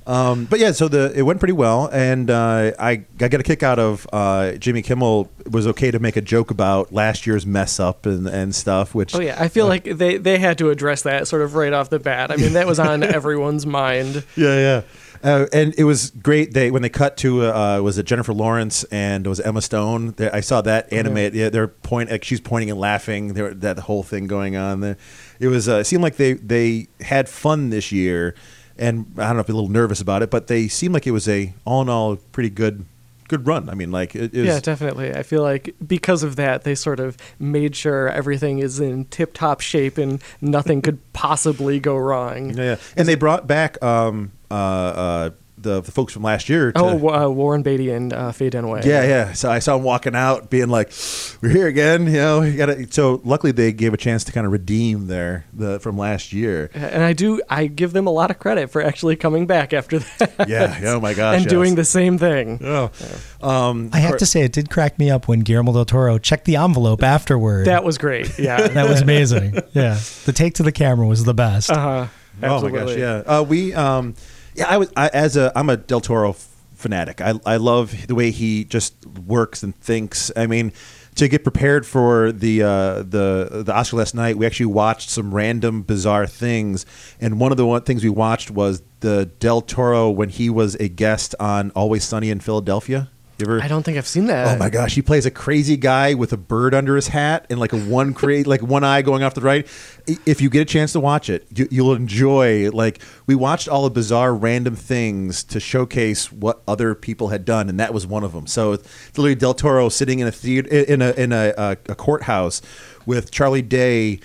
Um, 0.08 0.46
but 0.46 0.60
yeah, 0.60 0.72
so 0.72 0.88
the 0.88 1.12
it 1.16 1.22
went 1.22 1.40
pretty 1.40 1.54
well, 1.54 1.88
and 1.92 2.30
uh, 2.30 2.72
I 2.80 3.06
I 3.20 3.28
got 3.28 3.40
a 3.40 3.44
kick 3.44 3.62
out 3.62 3.80
of 3.80 4.08
uh, 4.12 4.54
Jimmy 4.54 4.82
Kimmel 4.82 5.30
was 5.50 5.68
okay 5.68 5.92
to 5.92 6.00
make 6.00 6.16
a 6.16 6.22
joke 6.22 6.50
about 6.50 6.92
last 6.92 7.28
year's 7.28 7.46
mess 7.46 7.80
up 7.80 8.06
and, 8.06 8.28
and 8.28 8.56
stuff. 8.56 8.96
Which 8.96 9.14
Oh 9.16 9.22
yeah, 9.22 9.38
I 9.40 9.48
feel 9.48 9.68
like 9.68 9.84
they 9.84 10.18
they 10.18 10.40
had 10.40 10.58
to 10.58 10.70
address 10.70 11.04
that 11.04 11.28
sort 11.28 11.44
of 11.44 11.54
right 11.56 11.74
off 11.74 11.90
the 11.90 12.00
bat. 12.00 12.32
I 12.32 12.36
mean, 12.36 12.54
that 12.54 12.66
was 12.66 12.80
on 12.80 13.04
everyone's 13.04 13.66
mind. 13.66 14.24
yeah, 14.36 14.56
yeah. 14.56 14.82
Uh, 15.24 15.46
and 15.54 15.76
it 15.78 15.84
was 15.84 16.10
great. 16.10 16.54
They 16.54 16.72
when 16.72 16.82
they 16.82 16.90
cut 16.90 17.16
to 17.18 17.46
uh, 17.46 17.80
was 17.82 17.98
it 17.98 18.08
Jennifer 18.08 18.34
Lawrence 18.34 18.84
and 18.86 19.26
it 19.26 19.30
was 19.30 19.40
Emma 19.40 19.62
Stone. 19.62 20.16
They, 20.18 20.32
I 20.32 20.40
saw 20.40 20.62
that 20.62 20.92
animate. 20.92 21.34
Yeah, 21.34 21.50
they're 21.50 21.68
point 21.68 22.10
like 22.10 22.24
she's 22.24 22.42
pointing 22.42 22.72
and 22.72 22.80
laughing. 22.80 23.34
There, 23.34 23.54
that 23.54 23.80
whole 23.80 24.02
thing 24.02 24.26
going 24.26 24.56
on 24.56 24.80
there. 24.80 24.98
It 25.40 25.48
was 25.48 25.70
uh, 25.70 25.76
it 25.76 25.84
seemed 25.84 26.02
like 26.02 26.16
they 26.16 26.34
they 26.34 26.88
had 27.02 27.30
fun 27.30 27.70
this 27.70 27.92
year, 27.92 28.34
and 28.82 29.06
I 29.18 29.28
don't 29.28 29.36
know 29.36 29.42
if 29.42 29.48
they're 29.48 29.54
a 29.54 29.58
little 29.58 29.70
nervous 29.70 30.02
about 30.02 30.24
it, 30.24 30.30
but 30.30 30.48
they 30.48 30.68
seemed 30.68 30.94
like 30.94 31.08
it 31.08 31.12
was 31.12 31.30
a 31.30 31.54
all 31.64 31.82
in 31.82 31.90
all 31.90 32.18
pretty 32.18 32.50
good 32.50 32.86
good 33.32 33.48
run. 33.48 33.70
I 33.70 33.76
mean, 33.76 33.92
like 33.92 34.14
it, 34.14 34.34
it 34.34 34.40
was, 34.42 34.48
Yeah, 34.48 34.60
definitely. 34.60 35.16
I 35.16 35.24
feel 35.24 35.42
like 35.42 35.74
because 35.86 36.22
of 36.22 36.36
that, 36.36 36.64
they 36.64 36.76
sort 36.76 37.00
of 37.00 37.16
made 37.40 37.76
sure 37.76 38.10
everything 38.10 38.60
is 38.60 38.80
in 38.80 39.06
tip 39.06 39.34
top 39.34 39.62
shape 39.62 39.98
and 39.98 40.22
nothing 40.42 40.82
could 40.82 41.00
possibly 41.14 41.80
go 41.80 41.96
wrong. 41.96 42.58
Yeah, 42.58 42.64
yeah. 42.64 42.76
and 42.98 43.08
they 43.08 43.16
brought 43.16 43.48
back 43.48 43.82
um, 43.82 44.32
uh, 44.50 44.54
uh, 44.54 45.30
the 45.62 45.82
the 45.82 45.92
folks 45.92 46.14
from 46.14 46.24
last 46.24 46.50
year. 46.50 46.72
To, 46.72 46.80
Oh, 46.82 47.10
uh, 47.10 47.30
Warren 47.30 47.62
Beatty 47.64 47.90
and 47.92 48.12
uh, 48.14 48.32
Faye 48.32 48.50
Dunaway. 48.50 48.84
yeah, 48.86 49.04
yeah. 49.04 49.34
So 49.34 49.50
I 49.52 49.60
saw 49.60 49.76
him 49.78 49.84
walking 49.84 50.16
out, 50.16 50.50
being 50.50 50.70
like, 50.70 50.92
"We're 51.42 51.50
here 51.50 51.68
again." 51.68 52.06
You 52.08 52.14
know, 52.14 52.42
you 52.42 52.58
gotta. 52.58 52.92
So 52.92 53.22
luckily, 53.24 53.52
they 53.52 53.72
gave 53.72 53.94
a 53.94 53.98
chance 53.98 54.24
to 54.26 54.32
kind 54.32 54.46
of 54.46 54.52
redeem 54.52 55.08
their 55.08 55.46
the 55.54 55.80
from 55.80 55.98
last 55.98 56.34
year. 56.34 56.70
And 56.74 57.04
I 57.04 57.14
do, 57.14 57.42
I 57.50 57.68
give 57.68 57.94
them 57.94 58.08
a 58.08 58.12
lot 58.12 58.32
of 58.32 58.40
credit 58.40 58.70
for 58.72 58.82
actually 58.82 59.16
coming 59.16 59.46
back 59.48 59.74
after 59.74 60.00
that. 60.00 60.48
Yeah. 60.48 60.80
Oh 60.86 61.00
my 61.00 61.14
gosh. 61.14 61.36
and 61.36 61.46
yes. 61.46 61.50
doing 61.52 61.76
the 61.76 61.86
same 61.86 62.18
thing. 62.18 62.60
Oh. 62.64 62.92
Um, 63.42 63.90
I 63.94 64.00
have 64.00 64.18
to 64.18 64.26
say, 64.26 64.42
it 64.42 64.52
did 64.54 64.70
crack 64.70 65.00
me 65.00 65.10
up 65.10 65.28
when 65.28 65.40
Guillermo 65.42 65.74
del 65.74 65.86
Toro 65.86 66.18
checked 66.18 66.46
the 66.46 66.56
envelope 66.58 67.04
afterward. 67.04 67.66
That 67.68 67.84
was 67.84 67.98
great. 67.98 68.38
Yeah. 68.38 68.68
that 68.68 68.90
was 68.90 69.02
amazing. 69.02 69.58
Yeah, 69.74 70.00
the 70.26 70.34
take 70.34 70.56
to 70.56 70.64
the 70.64 70.72
camera 70.72 71.08
was 71.08 71.24
the 71.24 71.34
best. 71.34 71.72
uh 71.72 71.76
huh. 71.76 72.08
Oh 72.44 72.62
my 72.62 72.72
gosh, 72.72 72.96
yeah. 72.98 73.16
Uh, 73.26 73.44
we, 73.48 73.74
um, 73.74 74.16
yeah, 74.56 74.68
I 74.68 74.78
was 74.78 74.92
I, 74.96 75.10
as 75.10 75.38
a 75.38 75.52
I'm 75.56 75.70
a 75.70 75.78
Del 75.78 76.02
Toro 76.02 76.36
fanatic. 76.76 77.22
I 77.22 77.40
I 77.46 77.58
love 77.58 78.08
the 78.08 78.16
way 78.16 78.32
he 78.32 78.64
just 78.66 79.06
works 79.06 79.64
and 79.64 79.76
thinks. 79.76 80.32
I 80.36 80.48
mean, 80.48 80.74
to 81.16 81.28
get 81.28 81.44
prepared 81.44 81.86
for 81.86 82.32
the 82.32 82.64
uh, 82.64 82.96
the 83.04 83.64
the 83.66 83.74
Oscar 83.74 83.98
last 83.98 84.16
night, 84.16 84.38
we 84.38 84.46
actually 84.46 84.68
watched 84.68 85.10
some 85.10 85.34
random 85.34 85.84
bizarre 85.84 86.28
things, 86.28 86.86
and 87.20 87.40
one 87.40 87.52
of 87.52 87.58
the 87.58 87.66
one 87.66 87.82
things 87.84 88.04
we 88.04 88.10
watched 88.10 88.52
was 88.52 88.82
the 89.02 89.26
Del 89.40 89.62
Toro 89.62 90.10
when 90.10 90.30
he 90.30 90.50
was 90.50 90.76
a 90.76 90.88
guest 90.90 91.36
on 91.40 91.72
Always 91.72 92.04
Sunny 92.04 92.30
in 92.30 92.40
Philadelphia. 92.40 93.10
You 93.42 93.48
ever? 93.48 93.62
I 93.62 93.68
don't 93.68 93.84
think 93.84 93.98
I've 93.98 94.08
seen 94.08 94.28
that. 94.28 94.56
Oh 94.56 94.60
my 94.60 94.70
gosh, 94.70 94.96
he 94.96 95.02
plays 95.02 95.26
a 95.26 95.32
crazy 95.32 95.78
guy 95.78 96.14
with 96.14 96.32
a 96.32 96.38
bird 96.38 96.74
under 96.74 96.96
his 96.96 97.10
hat 97.10 97.46
and 97.50 97.60
like 97.60 97.74
a 97.74 97.78
one 97.80 98.14
cra- 98.16 98.44
like 98.44 98.62
one 98.62 98.84
eye 98.84 99.02
going 99.02 99.24
off 99.24 99.34
to 99.34 99.40
the 99.40 99.46
right. 99.46 99.68
If 100.26 100.42
you 100.42 100.50
get 100.50 100.62
a 100.62 100.66
chance 100.66 100.94
to 100.94 101.00
watch 101.00 101.30
it, 101.30 101.46
you, 101.54 101.68
you'll 101.72 101.94
enjoy. 101.94 102.70
Like 102.72 103.02
we 103.28 103.36
watched 103.36 103.68
all 103.68 103.84
the 103.84 103.90
bizarre, 103.90 104.34
random 104.34 104.76
things 104.76 105.44
to 105.46 105.60
showcase 105.60 106.32
what 106.32 106.62
other 106.68 106.96
people 106.96 107.30
had 107.30 107.44
done, 107.44 107.68
and 107.70 107.80
that 107.80 107.94
was 107.94 108.08
one 108.08 108.24
of 108.24 108.34
them. 108.34 108.48
So 108.48 108.74
it's 108.74 109.10
literally 109.18 109.36
Del 109.36 109.54
Toro 109.54 109.90
sitting 109.90 110.20
in 110.20 110.28
a 110.28 110.32
theater 110.32 110.70
in 110.70 111.02
a 111.02 111.12
in 111.12 111.32
a, 111.34 111.54
a, 111.58 111.72
a 111.90 111.96
courthouse 111.96 112.62
with 113.06 113.32
Charlie 113.32 113.62
Day 113.62 114.20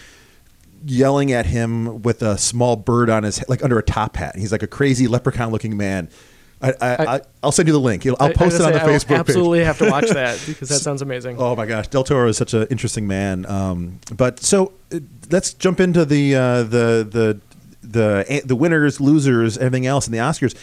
yelling 0.85 1.33
at 1.33 1.47
him 1.47 2.03
with 2.03 2.23
a 2.23 2.39
small 2.39 2.77
bird 2.77 3.11
on 3.11 3.25
his 3.25 3.47
like 3.49 3.63
under 3.63 3.79
a 3.79 3.83
top 3.83 4.17
hat. 4.17 4.37
He's 4.37 4.53
like 4.53 4.63
a 4.63 4.69
crazy 4.69 5.07
leprechaun 5.07 5.51
looking 5.51 5.77
man. 5.77 6.09
I, 6.63 6.71
I, 6.71 6.75
I- 6.81 7.15
I, 7.17 7.21
I'll 7.43 7.53
send 7.53 7.69
you 7.69 7.73
the 7.73 7.81
link. 7.81 8.07
I'll 8.07 8.17
I- 8.19 8.27
I 8.29 8.33
post 8.33 8.57
it 8.57 8.63
on 8.63 8.73
the 8.73 8.83
I 8.83 8.87
will 8.87 8.93
Facebook 8.95 9.09
page. 9.09 9.19
Absolutely 9.21 9.65
have 9.65 9.79
to 9.79 9.91
watch 9.91 10.09
that 10.09 10.43
because 10.47 10.69
that 10.71 10.81
sounds 10.81 11.03
amazing. 11.03 11.37
Oh 11.39 11.55
my 11.55 11.67
gosh, 11.67 11.89
Del 11.89 12.05
Toro 12.05 12.29
is 12.29 12.37
such 12.37 12.55
an 12.55 12.67
interesting 12.71 13.07
man. 13.07 13.45
Um, 13.47 14.01
but 14.17 14.41
so 14.41 14.73
uh, 14.93 15.01
let's 15.31 15.53
jump 15.55 15.81
into 15.81 16.05
the 16.05 16.35
uh, 16.35 16.63
the 16.63 17.07
the 17.09 17.41
the 17.83 18.43
the 18.45 18.57
winners, 18.57 19.01
losers, 19.01 19.59
everything 19.59 19.87
else 19.87 20.07
in 20.07 20.13
the 20.13 20.19
Oscars. 20.19 20.55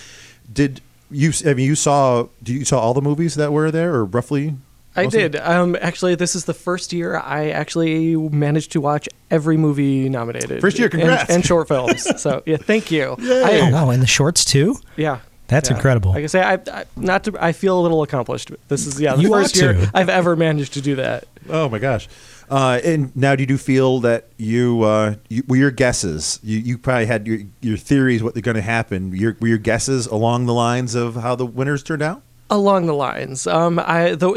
Did 0.52 0.82
you? 1.12 1.32
I 1.46 1.54
mean, 1.54 1.68
you 1.68 1.76
saw? 1.76 2.28
Do 2.42 2.54
you 2.54 2.66
saw 2.66 2.80
all 2.80 2.94
the 2.94 3.02
movies 3.02 3.36
that 3.36 3.52
were 3.54 3.70
there, 3.72 3.94
or 3.94 4.06
roughly? 4.06 4.56
I 4.96 5.04
most 5.06 5.14
did. 5.14 5.36
Um, 5.38 5.76
actually, 5.82 6.14
this 6.16 6.36
is 6.36 6.46
the 6.46 6.54
first 6.54 6.94
year 6.94 7.18
I 7.18 7.50
actually 7.50 8.16
managed 8.16 8.72
to 8.74 8.82
watch 8.82 9.10
every 9.32 9.58
movie 9.58 10.08
nominated. 10.08 10.62
First 10.62 10.78
year, 10.78 10.86
And- 10.88 11.00
congrats. 11.00 11.30
And, 11.32 11.44
short 11.44 11.68
films. 11.68 12.22
So 12.22 12.44
yeah, 12.46 12.58
thank 12.58 12.92
you. 12.92 13.16
oh 13.20 13.44
I, 13.46 13.72
wow, 13.72 13.90
and 13.90 14.04
the 14.04 14.08
shorts 14.08 14.46
too. 14.46 14.76
yeah. 14.96 15.20
That's 15.54 15.70
Yeah. 15.70 15.76
incredible. 15.78 16.12
Like 16.12 16.24
I 16.24 16.28
say, 16.28 16.42
I, 16.42 16.54
I 16.72 16.86
not 16.96 17.24
to. 17.26 17.34
I 17.40 17.52
feel 17.54 17.80
a 17.80 17.82
little 17.82 18.02
accomplished. 18.04 18.52
This 18.68 18.86
is 18.88 19.00
yeah 19.00 19.16
the 19.16 19.22
You 19.22 19.30
first 19.30 19.56
ought 19.56 19.62
year 19.62 19.74
to. 19.74 19.92
I've 19.94 20.10
ever 20.10 20.36
managed 20.36 20.74
to 20.74 20.82
do 20.82 20.96
that. 20.96 21.26
Oh 21.50 21.70
my 21.70 21.80
gosh. 21.80 22.08
Uh, 22.50 22.80
and 22.84 23.16
now, 23.16 23.36
do 23.36 23.46
you 23.46 23.58
feel 23.58 24.00
that 24.02 24.28
you, 24.38 24.84
uh, 24.84 25.16
you 25.30 25.44
were 25.48 25.56
your 25.56 25.72
guesses? 25.72 26.40
You, 26.44 26.60
you 26.60 26.78
probably 26.78 27.06
had 27.06 27.26
your 27.26 27.40
your 27.62 27.78
theories 27.78 28.22
what 28.22 28.34
they're 28.36 28.44
going 28.44 28.56
to 28.56 28.62
happen. 28.62 29.16
Your, 29.16 29.36
were 29.40 29.48
your 29.48 29.58
guesses 29.58 30.06
along 30.08 30.46
the 30.46 30.54
lines 30.54 30.94
of 30.94 31.16
how 31.16 31.36
the 31.36 31.46
winners 31.46 31.82
turned 31.84 32.02
out? 32.04 32.22
Along 32.50 32.86
the 32.86 32.94
lines, 32.94 33.48
um, 33.48 33.80
I 33.80 34.16
the 34.16 34.32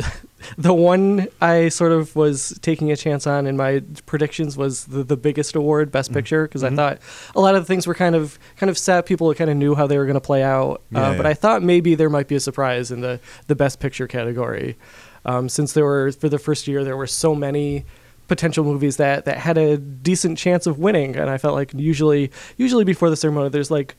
the 0.58 0.74
one 0.74 1.28
I 1.40 1.68
sort 1.70 1.92
of 1.92 2.14
was 2.14 2.58
taking 2.62 2.92
a 2.92 2.96
chance 2.96 3.26
on 3.26 3.46
in 3.46 3.56
my 3.56 3.82
predictions 4.04 4.56
was 4.56 4.84
the, 4.84 5.02
the 5.02 5.16
biggest 5.16 5.56
award, 5.56 5.90
Best 5.90 6.12
Picture, 6.12 6.42
because 6.46 6.62
I 6.62 6.70
thought 6.74 6.98
a 7.34 7.40
lot 7.40 7.54
of 7.54 7.62
the 7.62 7.66
things 7.66 7.86
were 7.86 7.94
kind 7.94 8.14
of 8.14 8.38
kind 8.56 8.68
of 8.70 8.76
set. 8.78 9.06
People 9.06 9.32
kind 9.34 9.50
of 9.50 9.56
knew 9.56 9.74
how 9.74 9.86
they 9.86 9.96
were 9.98 10.04
going 10.04 10.14
to 10.14 10.20
play 10.20 10.42
out, 10.42 10.82
Yeah, 10.90 10.98
uh, 11.08 11.10
yeah. 11.12 11.16
but 11.16 11.26
I 11.26 11.34
thought 11.34 11.62
maybe 11.62 11.94
there 11.94 12.10
might 12.10 12.28
be 12.28 12.34
a 12.34 12.40
surprise 12.40 12.90
in 12.90 13.00
the 13.00 13.18
the 13.46 13.54
Best 13.56 13.80
Picture 13.80 14.06
category, 14.06 14.76
um, 15.24 15.48
since 15.48 15.72
there 15.72 15.84
were 15.84 16.12
for 16.12 16.28
the 16.28 16.38
first 16.38 16.68
year 16.68 16.84
there 16.84 16.96
were 16.96 17.06
so 17.06 17.34
many 17.34 17.84
potential 18.28 18.64
movies 18.64 18.96
that 18.98 19.24
that 19.24 19.38
had 19.38 19.56
a 19.56 19.78
decent 19.78 20.36
chance 20.36 20.66
of 20.66 20.78
winning, 20.78 21.16
and 21.16 21.30
I 21.30 21.38
felt 21.38 21.54
like 21.54 21.72
usually 21.74 22.30
usually 22.56 22.84
before 22.84 23.08
the 23.08 23.16
ceremony 23.16 23.48
there's 23.48 23.70
like 23.70 23.94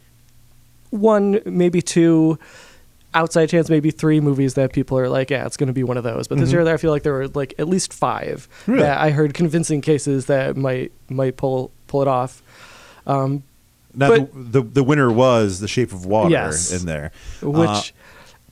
one 0.92 1.42
maybe 1.46 1.82
two 1.82 2.38
outside 3.14 3.48
chance 3.48 3.70
maybe 3.70 3.90
three 3.90 4.20
movies 4.20 4.54
that 4.56 4.74
people 4.74 4.98
are 5.00 5.10
like 5.10 5.30
yeah 5.30 5.46
it's 5.46 5.58
going 5.58 5.68
to 5.68 5.74
be 5.74 5.84
one 5.84 5.98
of 5.98 6.04
those 6.04 6.28
but 6.28 6.38
this 6.38 6.52
year 6.52 6.68
i 6.68 6.78
feel 6.78 6.92
like 6.92 7.04
there 7.04 7.14
were 7.14 7.28
like 7.30 7.54
at 7.58 7.68
least 7.68 7.94
five 7.94 8.48
Mm-hmm. 8.62 8.72
Really? 8.74 8.84
that 8.84 9.00
i 9.00 9.10
heard 9.12 9.34
convincing 9.34 9.82
cases 9.82 10.26
that 10.28 10.56
might 10.58 10.92
might 11.10 11.38
pull 11.38 11.72
pull 11.88 12.02
it 12.02 12.08
off 12.08 12.44
um, 13.08 13.44
Now 13.94 14.10
But- 14.10 14.34
the, 14.34 14.62
the 14.62 14.62
the 14.62 14.84
winner 14.84 15.10
was 15.12 15.60
The 15.62 15.68
Shape 15.68 15.94
of 15.94 16.06
Water 16.06 16.30
Yes. 16.32 16.72
in 16.74 16.86
there, 16.86 17.12
which 17.42 17.94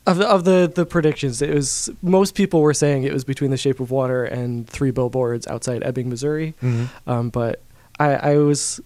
Uh, 0.08 0.12
of 0.12 0.18
the, 0.18 0.28
of 0.28 0.44
the 0.46 0.72
the 0.74 0.86
predictions 0.86 1.42
it 1.42 1.54
was 1.54 1.90
most 2.02 2.34
people 2.36 2.62
were 2.62 2.74
saying 2.74 3.04
it 3.04 3.12
was 3.14 3.24
between 3.26 3.52
the 3.52 3.58
shape 3.58 3.80
of 3.82 3.92
water 3.92 4.24
and 4.24 4.68
three 4.70 4.92
billboards 4.92 5.46
outside 5.48 5.84
ebbing 5.84 6.08
missouri 6.10 6.54
mhm. 6.62 6.88
um, 7.08 7.30
but 7.30 7.62
I, 8.00 8.14
I 8.16 8.38
was 8.38 8.80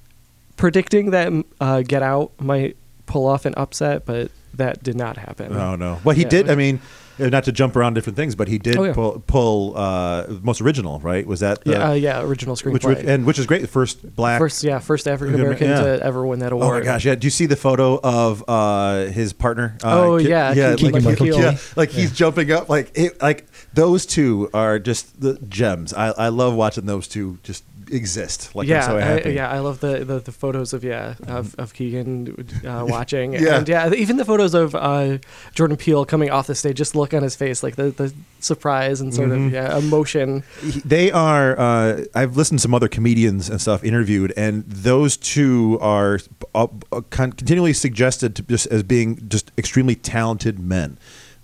predicting 0.57 1.11
that 1.11 1.31
uh, 1.61 1.81
get 1.83 2.01
out 2.03 2.31
might 2.41 2.77
pull 3.05 3.27
off 3.27 3.45
an 3.45 3.53
upset 3.57 4.05
but 4.05 4.31
that 4.55 4.83
did 4.83 4.95
not 4.95 5.17
happen 5.17 5.53
Oh 5.55 5.75
no! 5.75 5.99
Well, 6.03 6.15
he 6.15 6.23
Yeah. 6.23 6.29
did. 6.29 6.49
I 6.49 6.55
mean, 6.55 6.79
uh, 7.19 7.27
not 7.27 7.43
to 7.43 7.51
jump 7.51 7.75
around 7.75 7.93
different 7.95 8.15
things, 8.15 8.33
but 8.33 8.47
he 8.47 8.57
did 8.57 8.77
Oh, 8.77 8.83
yeah. 8.85 8.93
pull, 8.93 9.23
pull 9.27 9.73
uh, 9.77 10.25
most 10.41 10.61
original. 10.61 10.99
Right? 11.01 11.25
Was 11.27 11.41
that 11.41 11.63
the, 11.65 11.71
yeah, 11.71 11.89
uh, 11.89 11.93
yeah 11.93 12.21
original 12.21 12.55
screenplay 12.55 12.83
which 12.95 13.05
and 13.05 13.25
which 13.25 13.37
is 13.39 13.45
great. 13.45 13.61
The 13.61 13.67
first 13.67 14.15
black. 14.15 14.39
First, 14.39 14.63
yeah, 14.63 14.79
first 14.79 15.07
African 15.07 15.35
American 15.35 15.67
Yeah. 15.69 15.81
to 15.81 16.03
ever 16.03 16.25
win 16.25 16.39
that 16.39 16.51
award. 16.53 16.75
Oh 16.75 16.79
my 16.79 16.85
gosh! 16.85 17.05
Yeah. 17.05 17.15
Do 17.15 17.25
you 17.27 17.31
see 17.31 17.45
the 17.45 17.55
photo 17.57 17.99
of 18.01 18.43
uh, 18.47 19.05
his 19.05 19.33
partner? 19.33 19.77
Uh, 19.83 19.99
Oh, 20.01 20.17
Ki- 20.17 20.29
yeah, 20.29 20.53
yeah, 20.53 20.75
Keegan 20.75 21.03
like, 21.03 21.19
yeah, 21.19 21.57
like 21.75 21.89
he's 21.89 22.11
jumping 22.11 22.51
up. 22.51 22.69
Like 22.69 22.91
it, 22.95 23.21
like 23.21 23.47
those 23.73 24.05
two 24.05 24.49
are 24.53 24.79
just 24.79 25.19
the 25.21 25.37
gems. 25.49 25.93
I, 25.93 26.07
I 26.11 26.27
love 26.29 26.53
watching 26.55 26.85
those 26.85 27.07
two 27.07 27.37
just 27.43 27.63
exist. 27.91 28.55
Like 28.55 28.67
yeah, 28.67 28.85
I'm 28.85 29.23
so 29.23 29.29
I, 29.29 29.31
yeah, 29.31 29.49
I 29.49 29.59
love 29.59 29.79
the, 29.79 30.03
the, 30.05 30.19
the 30.19 30.31
photos 30.31 30.73
of 30.73 30.83
yeah 30.83 31.15
of, 31.27 31.55
of 31.57 31.73
Keegan 31.73 32.47
uh, 32.65 32.85
watching, 32.89 33.33
Yeah. 33.33 33.57
and 33.57 33.67
yeah, 33.69 33.91
even 33.93 34.17
the 34.17 34.25
photos 34.25 34.53
of 34.53 34.75
uh, 34.75 35.17
Jordan 35.53 35.77
Peele 35.77 36.05
coming 36.05 36.29
off 36.29 36.47
the 36.47 36.55
stage. 36.55 36.77
Just 36.77 36.95
look 36.95 37.13
on 37.13 37.23
his 37.23 37.35
face, 37.35 37.63
like 37.63 37.75
the, 37.75 37.91
the 37.91 38.13
surprise 38.39 39.01
and 39.01 39.13
sort 39.13 39.29
Mhm. 39.29 39.47
of 39.47 39.53
yeah 39.53 39.77
emotion. 39.77 40.43
They 40.85 41.11
are. 41.11 41.59
Uh, 41.59 42.05
I've 42.15 42.37
listened 42.37 42.59
to 42.59 42.63
some 42.63 42.73
other 42.73 42.87
comedians 42.87 43.49
and 43.49 43.59
stuff 43.59 43.83
interviewed, 43.83 44.33
and 44.37 44.63
those 44.67 45.17
two 45.17 45.77
are 45.81 46.19
uh, 46.55 46.67
continually 47.09 47.73
suggested 47.73 48.35
to 48.37 48.43
just 48.43 48.67
as 48.67 48.83
being 48.83 49.27
just 49.29 49.51
extremely 49.57 49.95
talented 49.95 50.59
men. 50.59 50.97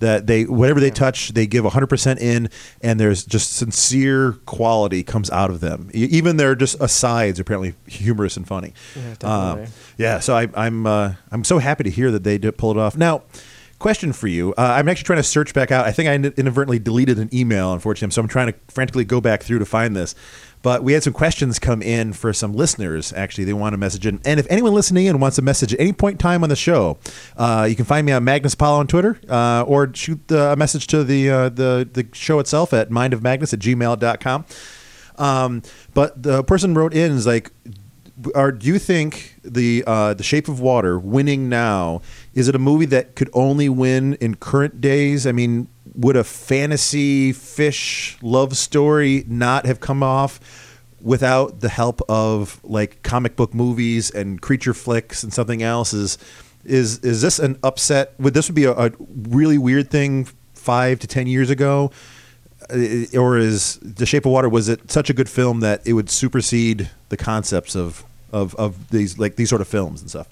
That 0.05 0.27
they 0.27 0.43
whatever 0.43 0.79
they 0.79 0.91
touch, 0.91 1.29
they 1.29 1.47
give 1.47 1.65
hundred 1.65 1.87
percent 1.87 2.19
in, 2.19 2.49
and 2.81 2.99
there's 2.99 3.25
just 3.25 3.53
sincere 3.53 4.33
quality 4.45 5.01
comes 5.01 5.31
out 5.31 5.49
of 5.49 5.61
them. 5.61 5.89
Even 5.93 6.37
their 6.37 6.53
just 6.53 6.79
asides 6.79 7.39
apparently 7.39 7.73
humorous 7.87 8.37
and 8.37 8.47
funny. 8.47 8.73
Yeah, 8.95 9.15
definitely. 9.17 9.73
yeah, 9.97 10.19
so 10.19 10.35
I, 10.37 10.47
I'm 10.55 10.85
uh, 10.85 11.13
I'm 11.31 11.43
so 11.43 11.57
happy 11.57 11.83
to 11.85 11.89
hear 11.89 12.11
that 12.11 12.23
they 12.23 12.37
did 12.37 12.55
pull 12.55 12.69
it 12.69 12.77
off. 12.77 12.95
Now, 12.95 13.23
question 13.79 14.13
for 14.13 14.27
you: 14.27 14.53
uh, 14.59 14.75
I'm 14.77 14.87
actually 14.87 15.05
trying 15.05 15.19
to 15.19 15.23
search 15.23 15.55
back 15.55 15.71
out. 15.71 15.85
I 15.85 15.91
think 15.91 16.07
I 16.07 16.13
inadvertently 16.13 16.77
deleted 16.77 17.17
an 17.17 17.29
email, 17.33 17.73
unfortunately, 17.73 18.13
so 18.13 18.21
I'm 18.21 18.27
trying 18.27 18.53
to 18.53 18.55
frantically 18.67 19.05
go 19.05 19.19
back 19.19 19.41
through 19.41 19.59
to 19.59 19.65
find 19.65 19.95
this. 19.95 20.13
But 20.65 20.83
we 20.83 20.93
had 20.93 21.03
some 21.03 21.13
questions 21.13 21.59
come 21.59 21.83
in 21.83 22.11
for 22.11 22.33
some 22.33 22.51
listeners. 22.51 23.13
Actually, 23.13 23.43
they 23.43 23.53
want 23.53 23.75
a 23.75 23.77
message 23.77 24.07
in, 24.07 24.19
and 24.25 24.39
if 24.39 24.47
anyone 24.49 24.73
listening 24.73 25.05
in 25.05 25.19
wants 25.19 25.37
a 25.37 25.43
message 25.43 25.75
at 25.75 25.79
any 25.79 25.93
point 25.93 26.13
in 26.13 26.17
time 26.17 26.41
on 26.41 26.49
the 26.49 26.55
show, 26.55 26.97
uh, 27.37 27.67
you 27.69 27.75
can 27.75 27.85
find 27.85 28.03
me 28.03 28.11
on 28.11 28.23
Magnus 28.23 28.55
Paulo 28.55 28.79
on 28.79 28.87
Twitter, 28.87 29.19
uh, 29.29 29.61
or 29.67 29.93
shoot 29.93 30.19
a 30.31 30.55
message 30.55 30.87
to 30.87 31.03
the 31.03 31.29
uh, 31.29 31.49
the 31.49 31.87
the 31.93 32.07
show 32.13 32.39
itself 32.39 32.73
at 32.73 32.89
mindofmagnus 32.89 33.53
at 33.53 33.59
gmail.com. 33.59 34.45
Um, 35.19 35.61
but 35.93 36.23
the 36.23 36.43
person 36.43 36.73
wrote 36.73 36.95
in 36.95 37.11
is 37.11 37.27
like, 37.27 37.51
are 38.33 38.51
do 38.51 38.65
you 38.65 38.79
think 38.79 39.35
the 39.43 39.83
uh, 39.85 40.15
the 40.15 40.23
Shape 40.23 40.47
of 40.47 40.59
Water 40.59 40.97
winning 40.97 41.47
now 41.47 42.01
is 42.33 42.47
it 42.47 42.55
a 42.55 42.59
movie 42.59 42.87
that 42.87 43.15
could 43.15 43.29
only 43.33 43.69
win 43.69 44.15
in 44.15 44.33
current 44.33 44.81
days? 44.81 45.27
I 45.27 45.31
mean, 45.31 45.67
would 45.93 46.15
a 46.15 46.23
fantasy 46.23 47.31
fish 47.31 48.17
love 48.21 48.57
story 48.57 49.23
not 49.27 49.65
have 49.65 49.79
come 49.79 50.01
off 50.01 50.39
without 51.01 51.59
the 51.59 51.69
help 51.69 52.01
of 52.09 52.59
like 52.63 53.03
comic 53.03 53.35
book 53.35 53.53
movies 53.53 54.09
and 54.09 54.41
creature 54.41 54.73
flicks 54.73 55.23
and 55.23 55.33
something 55.33 55.61
else? 55.61 55.93
Is 55.93 56.17
is 56.63 56.99
is 56.99 57.21
this 57.21 57.39
an 57.39 57.59
upset? 57.63 58.13
Would 58.19 58.33
this 58.33 58.49
would 58.49 58.55
be 58.55 58.65
a, 58.65 58.71
a 58.71 58.91
really 58.99 59.57
weird 59.57 59.89
thing 59.91 60.27
five 60.53 60.99
to 60.99 61.07
ten 61.07 61.27
years 61.27 61.49
ago? 61.49 61.91
Uh, 62.69 63.05
or 63.15 63.37
is 63.37 63.77
The 63.83 64.07
Shape 64.07 64.25
of 64.25 64.31
Water 64.31 64.49
was 64.49 64.67
it 64.69 64.91
such 64.91 65.09
a 65.09 65.13
good 65.13 65.29
film 65.29 65.59
that 65.59 65.85
it 65.85 65.93
would 65.93 66.09
supersede 66.09 66.89
the 67.09 67.17
concepts 67.17 67.75
of 67.75 68.03
of, 68.33 68.55
of 68.55 68.89
these 68.89 69.19
like 69.19 69.35
these 69.35 69.49
sort 69.49 69.61
of 69.61 69.67
films 69.67 70.01
and 70.01 70.09
stuff? 70.09 70.27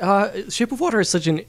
Uh, 0.00 0.48
Shape 0.48 0.72
of 0.72 0.80
Water 0.80 0.98
is 1.00 1.10
such 1.10 1.26
an 1.26 1.42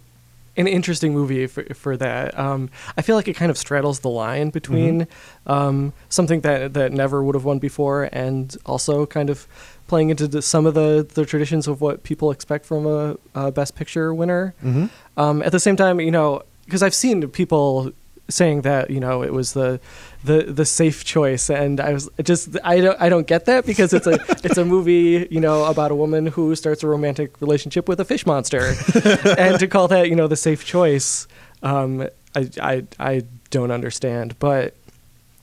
an 0.58 0.68
interesting 0.68 1.14
movie 1.14 1.48
for, 1.48 1.64
for 1.74 1.98
that. 1.98 2.38
Um, 2.38 2.70
I 2.98 3.02
feel 3.02 3.16
like 3.16 3.28
it 3.28 3.36
kind 3.36 3.52
of 3.52 3.58
straddles 3.58 4.00
the 4.02 4.10
line 4.10 4.50
between 4.50 5.08
um, 5.48 5.94
something 6.10 6.42
that 6.42 6.74
that 6.74 6.92
never 6.92 7.24
would 7.24 7.36
have 7.36 7.46
won 7.46 7.60
before, 7.60 8.10
and 8.12 8.56
also 8.66 9.06
kind 9.06 9.30
of 9.30 9.48
playing 9.88 10.10
into 10.10 10.28
the, 10.28 10.42
some 10.42 10.66
of 10.66 10.76
the, 10.76 11.08
the 11.16 11.26
traditions 11.26 11.68
of 11.68 11.82
what 11.82 12.04
people 12.04 12.30
expect 12.30 12.66
from 12.66 12.86
a, 12.86 13.18
a 13.34 13.52
Best 13.52 13.76
Picture 13.76 14.14
winner. 14.14 14.54
Mm-hmm. 14.64 14.86
Um, 15.18 15.42
at 15.42 15.52
the 15.52 15.60
same 15.60 15.76
time, 15.76 16.00
you 16.00 16.12
know, 16.12 16.44
because 16.66 16.84
I've 16.84 16.94
seen 16.94 17.28
people 17.30 17.92
saying 18.30 18.62
that 18.62 18.90
you 18.90 19.00
know 19.00 19.24
it 19.24 19.34
was 19.34 19.54
the 19.54 19.80
the 20.24 20.44
the 20.44 20.66
safe 20.66 21.04
choice. 21.04 21.50
And 21.50 21.80
i 21.80 21.94
was 21.94 22.10
just 22.24 22.56
i 22.64 22.80
don't 22.80 23.00
i 23.02 23.10
don't 23.10 23.28
get 23.28 23.46
that 23.46 23.66
because 23.66 23.94
it's 23.94 24.08
a 24.08 24.14
it's 24.46 24.58
a 24.58 24.66
movie 24.66 25.28
you 25.32 25.40
know 25.40 25.66
about 25.66 25.92
a 25.92 25.96
woman 25.96 26.28
who 26.28 26.56
starts 26.56 26.84
a 26.84 26.88
romantic 26.88 27.40
relationship 27.42 27.88
with 27.90 28.00
a 28.00 28.06
fish 28.06 28.26
monster. 28.26 28.74
And 29.38 29.60
to 29.60 29.68
call 29.68 29.88
that 29.90 30.10
you 30.10 30.16
know 30.16 30.28
the 30.28 30.36
safe 30.38 30.64
choice 30.66 31.28
um 31.64 32.08
i 32.36 32.50
i 32.62 32.84
i 33.00 33.24
don't 33.50 33.72
understand. 33.72 34.36
But 34.40 34.76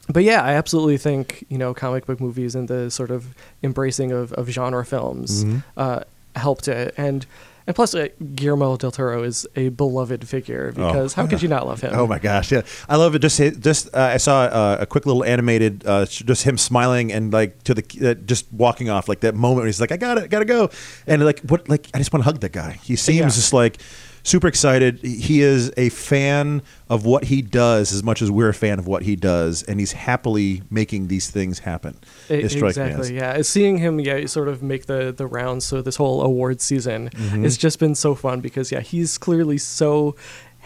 but 0.09 0.23
yeah, 0.23 0.41
I 0.43 0.53
absolutely 0.55 0.99
think 0.99 1.45
you 1.49 1.59
know 1.59 1.75
comic 1.75 2.07
book 2.07 2.21
movies 2.21 2.55
and 2.55 2.69
the 2.69 2.91
sort 2.91 3.11
of 3.11 3.35
embracing 3.63 4.13
of, 4.13 4.33
of 4.35 4.49
genre 4.49 4.85
films 4.85 5.45
Mhm. 5.45 5.65
uh, 5.77 6.01
helped 6.37 6.69
it, 6.69 6.95
and 6.97 7.27
and 7.67 7.75
plus 7.75 7.95
uh, 7.95 8.09
Guillermo 8.35 8.77
del 8.77 8.91
Toro 8.91 9.23
is 9.23 9.47
a 9.57 9.69
beloved 9.71 10.27
figure 10.29 10.73
because 10.73 11.15
how 11.15 11.27
could 11.27 11.43
you 11.43 11.49
not 11.49 11.67
love 11.67 11.81
him? 11.81 11.93
Oh 11.95 12.07
my 12.07 12.19
gosh, 12.19 12.53
yeah, 12.53 12.63
I 12.89 12.97
love 12.97 13.15
it. 13.15 13.21
Just 13.21 13.39
just 13.61 13.89
uh, 13.95 14.11
I 14.15 14.17
saw 14.19 14.43
uh, 14.43 14.77
a 14.81 14.87
quick 14.87 15.07
little 15.07 15.25
animated, 15.25 15.85
uh, 15.87 16.07
just 16.07 16.45
him 16.45 16.57
smiling 16.59 17.13
and 17.13 17.33
like 17.33 17.63
to 17.65 17.75
the 17.75 18.11
uh, 18.11 18.15
just 18.25 18.53
walking 18.53 18.89
off 18.91 19.09
like 19.09 19.21
that 19.21 19.35
moment. 19.35 19.57
Where 19.59 19.67
he's 19.67 19.81
like, 19.81 19.93
I 19.93 19.97
got 19.97 20.19
it, 20.19 20.31
gotta 20.31 20.45
go, 20.45 20.71
and 21.07 21.25
like 21.25 21.41
what 21.41 21.69
like 21.69 21.89
I 21.95 21.99
just 21.99 22.13
want 22.13 22.25
to 22.25 22.31
hug 22.31 22.41
that 22.41 22.53
guy. 22.53 22.79
He 22.83 22.97
seems 22.97 23.19
Yeah. 23.19 23.27
just 23.27 23.53
like 23.53 23.79
super 24.27 24.49
excited. 24.49 24.99
He 25.03 25.41
is 25.41 25.73
a 25.77 25.89
fan 25.91 26.63
of 26.89 27.05
what 27.05 27.25
he 27.25 27.43
does 27.43 27.93
as 27.93 28.03
much 28.03 28.21
as 28.23 28.31
we're 28.31 28.49
a 28.49 28.55
fan 28.55 28.79
of 28.79 28.87
what 28.87 29.03
he 29.03 29.17
does, 29.17 29.63
and 29.63 29.79
he's 29.81 29.93
happily 29.93 30.63
making 30.71 31.09
these 31.09 31.31
things 31.31 31.61
happen. 31.61 31.97
It 32.29 32.49
strikes 32.51 32.77
me 32.77 32.83
as. 32.85 32.89
exactly. 33.11 33.17
Yeah, 33.17 33.43
seeing 33.43 33.79
him, 33.79 33.99
yeah, 34.01 34.25
sort 34.27 34.49
of 34.49 34.63
make 34.63 34.87
the 34.87 35.13
the 35.17 35.27
rounds. 35.27 35.65
So 35.65 35.83
this 35.83 35.97
whole 35.97 36.23
award 36.23 36.61
season 36.61 37.11
Mm-hmm. 37.11 37.43
has 37.45 37.57
just 37.57 37.79
been 37.79 37.95
so 37.95 38.15
fun 38.15 38.41
because 38.41 38.71
yeah, 38.73 38.81
he's 38.81 39.19
clearly 39.19 39.59
so 39.59 40.15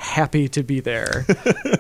happy 0.01 0.49
to 0.49 0.63
be 0.63 0.81
there. 0.81 1.27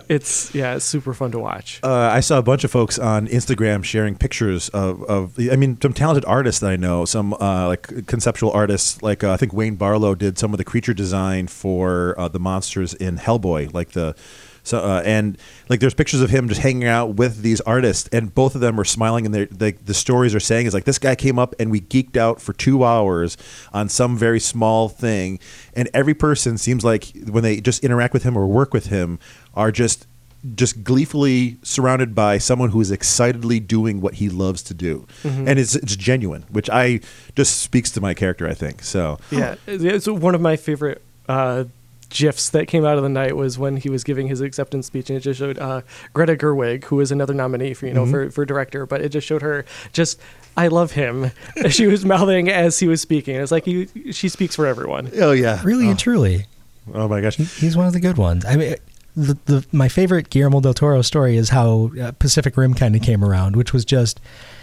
it's 0.08 0.54
yeah, 0.54 0.76
it's 0.76 0.84
super 0.84 1.14
fun 1.14 1.32
to 1.32 1.38
watch. 1.38 1.80
Uh, 1.82 2.10
I 2.12 2.20
saw 2.20 2.38
a 2.38 2.42
bunch 2.42 2.64
of 2.64 2.70
folks 2.70 2.98
on 2.98 3.26
Instagram 3.28 3.82
sharing 3.82 4.16
pictures 4.16 4.68
of, 4.70 5.02
of 5.04 5.38
I 5.38 5.56
mean, 5.56 5.80
some 5.80 5.92
talented 5.92 6.24
artists 6.26 6.60
that 6.60 6.70
I 6.70 6.76
know, 6.76 7.04
some 7.04 7.34
uh, 7.34 7.66
like 7.66 8.06
conceptual 8.06 8.52
artists, 8.52 9.02
like 9.02 9.24
uh, 9.24 9.32
I 9.32 9.36
think 9.36 9.52
Wayne 9.52 9.76
Barlowe 9.76 10.16
did 10.16 10.38
some 10.38 10.52
of 10.52 10.58
the 10.58 10.64
creature 10.64 10.94
design 10.94 11.46
for 11.46 12.14
uh, 12.18 12.28
the 12.28 12.38
monsters 12.38 12.94
in 12.94 13.18
Hellboy, 13.18 13.72
like 13.74 13.92
the. 13.92 14.14
So 14.62 14.78
uh, 14.78 15.02
and 15.04 15.38
like 15.68 15.80
there's 15.80 15.94
pictures 15.94 16.20
of 16.20 16.30
him 16.30 16.48
just 16.48 16.60
hanging 16.60 16.84
out 16.84 17.14
with 17.14 17.42
these 17.42 17.60
artists, 17.62 18.08
and 18.12 18.34
both 18.34 18.54
of 18.54 18.60
them 18.60 18.78
are 18.78 18.84
smiling, 18.84 19.26
and 19.26 19.34
they're 19.34 19.72
the 19.72 19.94
stories 19.94 20.34
are 20.34 20.40
saying 20.40 20.66
is 20.66 20.74
like 20.74 20.84
this 20.84 20.98
guy 20.98 21.14
came 21.14 21.38
up 21.38 21.54
and 21.58 21.70
we 21.70 21.80
geeked 21.80 22.16
out 22.16 22.40
for 22.40 22.52
two 22.52 22.84
hours 22.84 23.36
on 23.72 23.88
some 23.88 24.16
very 24.16 24.40
small 24.40 24.88
thing, 24.88 25.38
and 25.74 25.88
every 25.94 26.14
person 26.14 26.58
seems 26.58 26.84
like 26.84 27.12
when 27.28 27.42
they 27.42 27.60
just 27.60 27.82
interact 27.84 28.12
with 28.12 28.22
him 28.22 28.36
or 28.36 28.46
work 28.46 28.74
with 28.74 28.86
him 28.86 29.18
are 29.54 29.72
just 29.72 30.06
just 30.54 30.82
gleefully 30.82 31.58
surrounded 31.62 32.14
by 32.14 32.38
someone 32.38 32.70
who 32.70 32.80
is 32.80 32.90
excitedly 32.90 33.60
doing 33.60 34.00
what 34.00 34.14
he 34.14 34.28
loves 34.28 34.62
to 34.62 34.74
do, 34.74 35.06
and 35.24 35.58
it's 35.58 35.74
it's 35.74 35.96
genuine, 35.96 36.44
which 36.50 36.70
I 36.70 37.00
just 37.36 37.58
speaks 37.60 37.90
to 37.92 38.00
my 38.00 38.14
character. 38.14 38.48
I 38.48 38.54
think 38.54 38.82
so. 38.82 39.18
yeah, 39.30 39.56
it's 39.66 40.06
one 40.06 40.34
of 40.34 40.40
my 40.40 40.56
favorite 40.56 41.02
uh, 41.28 41.64
gifs 42.10 42.50
that 42.50 42.68
came 42.68 42.84
out 42.84 42.96
of 42.96 43.02
the 43.02 43.08
night 43.08 43.36
was 43.36 43.58
when 43.58 43.76
he 43.76 43.88
was 43.88 44.04
giving 44.04 44.28
his 44.28 44.40
acceptance 44.40 44.86
speech, 44.86 45.08
and 45.08 45.16
it 45.16 45.20
just 45.20 45.38
showed 45.38 45.58
uh, 45.58 45.80
Greta 46.12 46.36
Gerwig, 46.36 46.84
who 46.84 46.96
was 46.96 47.10
another 47.10 47.32
nominee 47.32 47.72
for 47.72 47.86
you 47.86 47.94
know 47.94 48.04
for 48.04 48.30
for 48.30 48.44
director, 48.44 48.84
but 48.84 49.00
it 49.00 49.08
just 49.08 49.26
showed 49.26 49.42
her 49.42 49.64
just. 49.92 50.20
I 50.56 50.66
love 50.66 50.92
him. 50.92 51.30
she 51.70 51.86
was 51.86 52.04
mouthing 52.04 52.50
as 52.50 52.80
he 52.80 52.88
was 52.88 53.00
speaking. 53.00 53.36
It's 53.36 53.52
like 53.52 53.64
he, 53.64 53.86
she 54.12 54.28
speaks 54.28 54.56
for 54.56 54.66
everyone. 54.66 55.10
Oh 55.14 55.30
yeah, 55.30 55.60
Really 55.62 55.86
oh, 55.86 55.90
and 55.90 55.98
truly, 55.98 56.46
Oh 56.92 57.06
my 57.08 57.20
gosh. 57.20 57.36
he's 57.36 57.76
one 57.76 57.86
of 57.86 57.92
the 57.92 58.00
good 58.00 58.18
ones. 58.18 58.44
I 58.44 58.56
mean, 58.56 58.74
the, 59.16 59.38
the 59.46 59.66
my 59.72 59.88
favorite 59.88 60.28
Guillermo 60.28 60.60
del 60.60 60.74
Toro 60.74 61.02
story 61.02 61.36
is 61.36 61.50
how 61.50 61.92
uh, 62.02 62.12
Pacific 62.18 62.56
Rim 62.56 62.74
kind 62.74 62.96
of 62.96 63.02
came 63.02 63.24
around, 63.24 63.54
which 63.56 63.72
was 63.72 63.84
just 63.84 64.20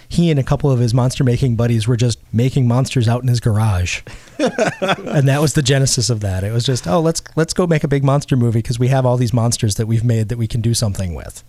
he 0.10 0.32
and 0.32 0.40
a 0.40 0.44
couple 0.44 0.72
of 0.72 0.80
his 0.80 0.94
monster 0.94 1.24
making 1.24 1.56
buddies 1.56 1.88
were 1.88 1.98
just 1.98 2.20
making 2.34 2.68
monsters 2.68 3.08
out 3.08 3.22
in 3.22 3.28
his 3.28 3.40
garage, 3.40 4.02
and 4.40 5.28
that 5.28 5.40
was 5.42 5.54
the 5.54 5.62
genesis 5.62 6.10
of 6.10 6.22
that. 6.22 6.44
It 6.44 6.52
was 6.52 6.66
just 6.66 6.88
oh 6.88 7.00
let's 7.00 7.22
let's 7.36 7.54
go 7.54 7.68
make 7.68 7.84
a 7.84 7.88
big 7.88 8.04
monster 8.04 8.36
movie 8.36 8.60
because 8.60 8.80
we 8.80 8.88
have 8.88 9.06
all 9.06 9.18
these 9.18 9.34
monsters 9.34 9.76
that 9.76 9.86
we've 9.86 10.04
made 10.04 10.30
that 10.30 10.38
we 10.38 10.48
can 10.48 10.62
do 10.62 10.74
something 10.74 11.14
with, 11.14 11.44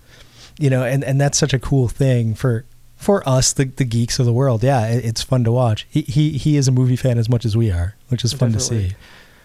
you 0.58 0.70
know, 0.70 0.84
and 0.84 1.04
and 1.04 1.20
that's 1.20 1.38
such 1.38 1.52
a 1.54 1.58
cool 1.58 1.88
thing 1.88 2.34
for. 2.34 2.64
For 2.96 3.22
us, 3.28 3.52
the, 3.52 3.66
the 3.66 3.84
geeks 3.84 4.18
of 4.18 4.26
the 4.26 4.32
world, 4.32 4.64
yeah, 4.64 4.88
it, 4.88 5.04
it's 5.04 5.22
fun 5.22 5.44
to 5.44 5.52
watch. 5.52 5.86
He, 5.88 6.00
he 6.02 6.32
he 6.32 6.56
is 6.56 6.66
a 6.66 6.72
movie 6.72 6.96
fan 6.96 7.16
as 7.16 7.28
much 7.28 7.44
as 7.44 7.56
we 7.56 7.70
are, 7.70 7.94
which 8.08 8.24
is 8.24 8.32
fun 8.32 8.50
to 8.50 8.58
see. 8.58 8.94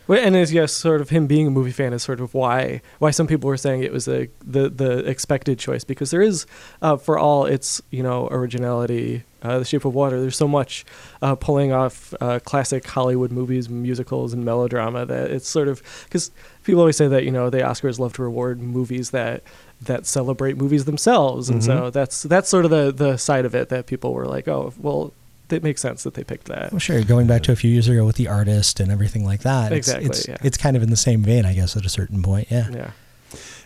Well, 0.06 0.20
and 0.22 0.36
is 0.36 0.52
yes, 0.52 0.74
sort 0.74 1.00
of 1.00 1.10
him 1.10 1.28
being 1.28 1.48
a 1.48 1.52
movie 1.52 1.72
fan 1.72 1.94
is 1.94 2.04
sort 2.04 2.20
of 2.20 2.34
why 2.34 2.82
why 3.00 3.12
some 3.12 3.26
people 3.26 3.48
were 3.48 3.58
saying 3.58 3.84
it 3.84 3.94
was 3.94 4.08
a, 4.08 4.28
the 4.46 4.70
the 4.70 4.98
expected 5.10 5.60
choice 5.60 5.84
because 5.84 6.12
there 6.12 6.22
is 6.22 6.46
uh, 6.82 6.98
for 6.98 7.18
all 7.18 7.46
its 7.46 7.82
you 7.90 8.04
know 8.04 8.28
originality, 8.30 9.24
uh, 9.44 9.60
The 9.60 9.66
Shape 9.66 9.86
of 9.86 9.94
Water. 9.94 10.20
There's 10.20 10.36
so 10.36 10.48
much 10.48 10.84
uh, 11.22 11.36
pulling 11.36 11.72
off 11.72 12.14
uh, 12.20 12.40
classic 12.40 12.86
Hollywood 12.86 13.32
movies, 13.32 13.70
musicals, 13.70 14.34
and 14.34 14.44
melodrama 14.44 15.06
that 15.06 15.32
it's 15.32 15.48
sort 15.48 15.70
of 15.70 15.82
because 16.04 16.32
people 16.64 16.82
always 16.82 16.98
say 16.98 17.08
that 17.08 17.24
you 17.24 17.32
know 17.32 17.50
the 17.50 17.60
Oscars 17.60 17.98
love 17.98 18.14
to 18.14 18.24
reward 18.24 18.60
movies 18.60 19.12
that 19.12 19.42
that 19.82 20.06
celebrate 20.06 20.58
movies 20.58 20.84
themselves, 20.84 21.50
and 21.50 21.64
so 21.64 21.90
that's 21.90 22.24
that's 22.24 22.50
sort 22.50 22.66
of 22.66 22.72
the 22.72 22.92
the 22.92 23.16
side 23.16 23.46
of 23.46 23.56
it 23.56 23.70
that 23.70 23.86
people 23.86 24.14
were 24.14 24.26
like, 24.26 24.50
oh 24.50 24.74
well. 24.78 25.14
It 25.54 25.64
makes 25.64 25.80
sense 25.82 26.04
that 26.04 26.16
they 26.16 26.24
picked 26.24 26.48
that. 26.48 26.72
Well, 26.72 26.80
sure. 26.80 27.02
Going 27.04 27.28
back 27.28 27.44
to 27.44 27.52
a 27.52 27.56
few 27.56 27.72
years 27.72 27.88
ago 27.88 28.06
with 28.06 28.16
the 28.18 28.28
artist 28.28 28.80
and 28.80 28.92
everything 28.92 29.24
like 29.26 29.42
that. 29.42 29.72
it's- 29.72 29.88
Exactly, 29.88 30.06
It's, 30.08 30.28
yeah. 30.28 30.38
it's 30.44 30.58
kind 30.58 30.76
of 30.76 30.84
in 30.84 30.90
the 30.90 30.98
same 30.98 31.22
vein, 31.24 31.46
I 31.46 31.54
guess, 31.54 31.78
at 31.78 31.86
a 31.86 31.90
certain 31.90 32.22
point. 32.22 32.48
Yeah. 32.52 32.70
Yeah. 32.72 32.92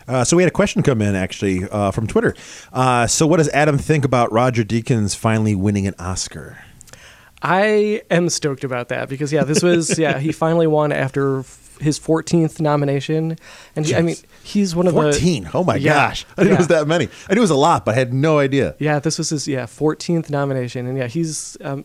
Uh, 0.06 0.24
so 0.24 0.36
we 0.36 0.42
had 0.42 0.48
a 0.48 0.54
question 0.54 0.82
come 0.82 1.02
in 1.02 1.14
actually 1.14 1.64
uh, 1.70 1.90
from 1.90 2.06
Twitter. 2.06 2.34
Uh, 2.72 3.06
so 3.06 3.26
what 3.26 3.36
does 3.38 3.48
Adam 3.50 3.76
think 3.76 4.04
about 4.06 4.32
Roger 4.32 4.64
Deakins 4.64 5.14
finally 5.14 5.54
winning 5.54 5.86
an 5.86 5.94
Oscar? 5.98 6.58
I 7.42 8.02
am 8.10 8.28
stoked 8.30 8.64
about 8.64 8.88
that 8.88 9.08
because 9.08 9.32
yeah, 9.32 9.44
this 9.44 9.62
was 9.62 9.98
yeah 9.98 10.18
he 10.18 10.32
finally 10.32 10.66
won 10.66 10.90
after 10.92 11.40
f- 11.40 11.67
his 11.80 11.98
14th 11.98 12.60
nomination, 12.60 13.36
and 13.76 13.86
he, 13.86 13.94
I 13.94 14.02
mean 14.02 14.16
he's 14.42 14.74
one 14.74 14.86
of 14.86 14.94
Fourteen. 14.94 15.44
the 15.44 15.50
Oh 15.54 15.64
my 15.64 15.76
Yeah, 15.76 15.94
gosh! 16.08 16.26
I 16.36 16.42
didn't 16.42 16.48
know 16.50 16.54
it 16.54 16.58
was 16.58 16.68
that 16.68 16.88
many. 16.88 17.08
I 17.28 17.34
knew 17.34 17.40
it 17.40 17.42
was 17.42 17.50
a 17.50 17.56
lot, 17.56 17.84
but 17.84 17.94
I 17.94 17.98
had 17.98 18.12
no 18.12 18.38
idea. 18.38 18.74
yeah 18.78 18.98
this 18.98 19.18
was 19.18 19.30
his 19.30 19.46
yeah 19.48 19.64
14th 19.66 20.30
nomination, 20.30 20.86
and 20.86 20.96
yeah 20.98 21.06
he's 21.06 21.56
um, 21.62 21.84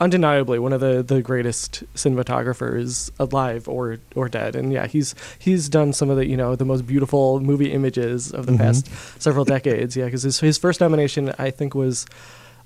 undeniably 0.00 0.58
one 0.58 0.72
of 0.72 0.80
the 0.80 1.02
the 1.02 1.22
greatest 1.22 1.84
cinematographers 1.94 3.10
alive 3.18 3.68
or 3.68 3.98
or 4.14 4.28
dead, 4.28 4.56
and 4.56 4.72
yeah 4.72 4.86
he's 4.86 5.14
he's 5.38 5.68
done 5.68 5.92
some 5.92 6.10
of 6.10 6.16
the 6.16 6.26
you 6.26 6.36
know 6.36 6.56
the 6.56 6.64
most 6.64 6.86
beautiful 6.86 7.40
movie 7.40 7.72
images 7.72 8.32
of 8.32 8.46
the 8.46 8.56
past 8.56 8.88
several 9.22 9.44
decades. 9.44 9.96
Yeah, 9.96 10.06
because 10.06 10.22
his 10.22 10.40
his 10.40 10.58
first 10.58 10.80
nomination 10.80 11.32
I 11.38 11.50
think 11.50 11.74
was 11.74 12.06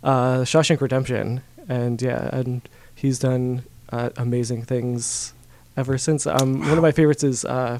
uh, 0.02 0.38
Shawshank 0.40 0.80
Redemption, 0.80 1.42
and 1.68 2.00
yeah, 2.00 2.30
and 2.32 2.62
he's 2.94 3.18
done 3.18 3.64
uh, 3.90 4.10
amazing 4.16 4.62
things 4.64 5.32
ever 5.76 5.98
since. 5.98 6.26
Um, 6.26 6.60
One 6.60 6.72
of 6.72 6.82
my 6.82 6.92
favorites 6.92 7.22
is 7.24 7.44
uh, 7.44 7.78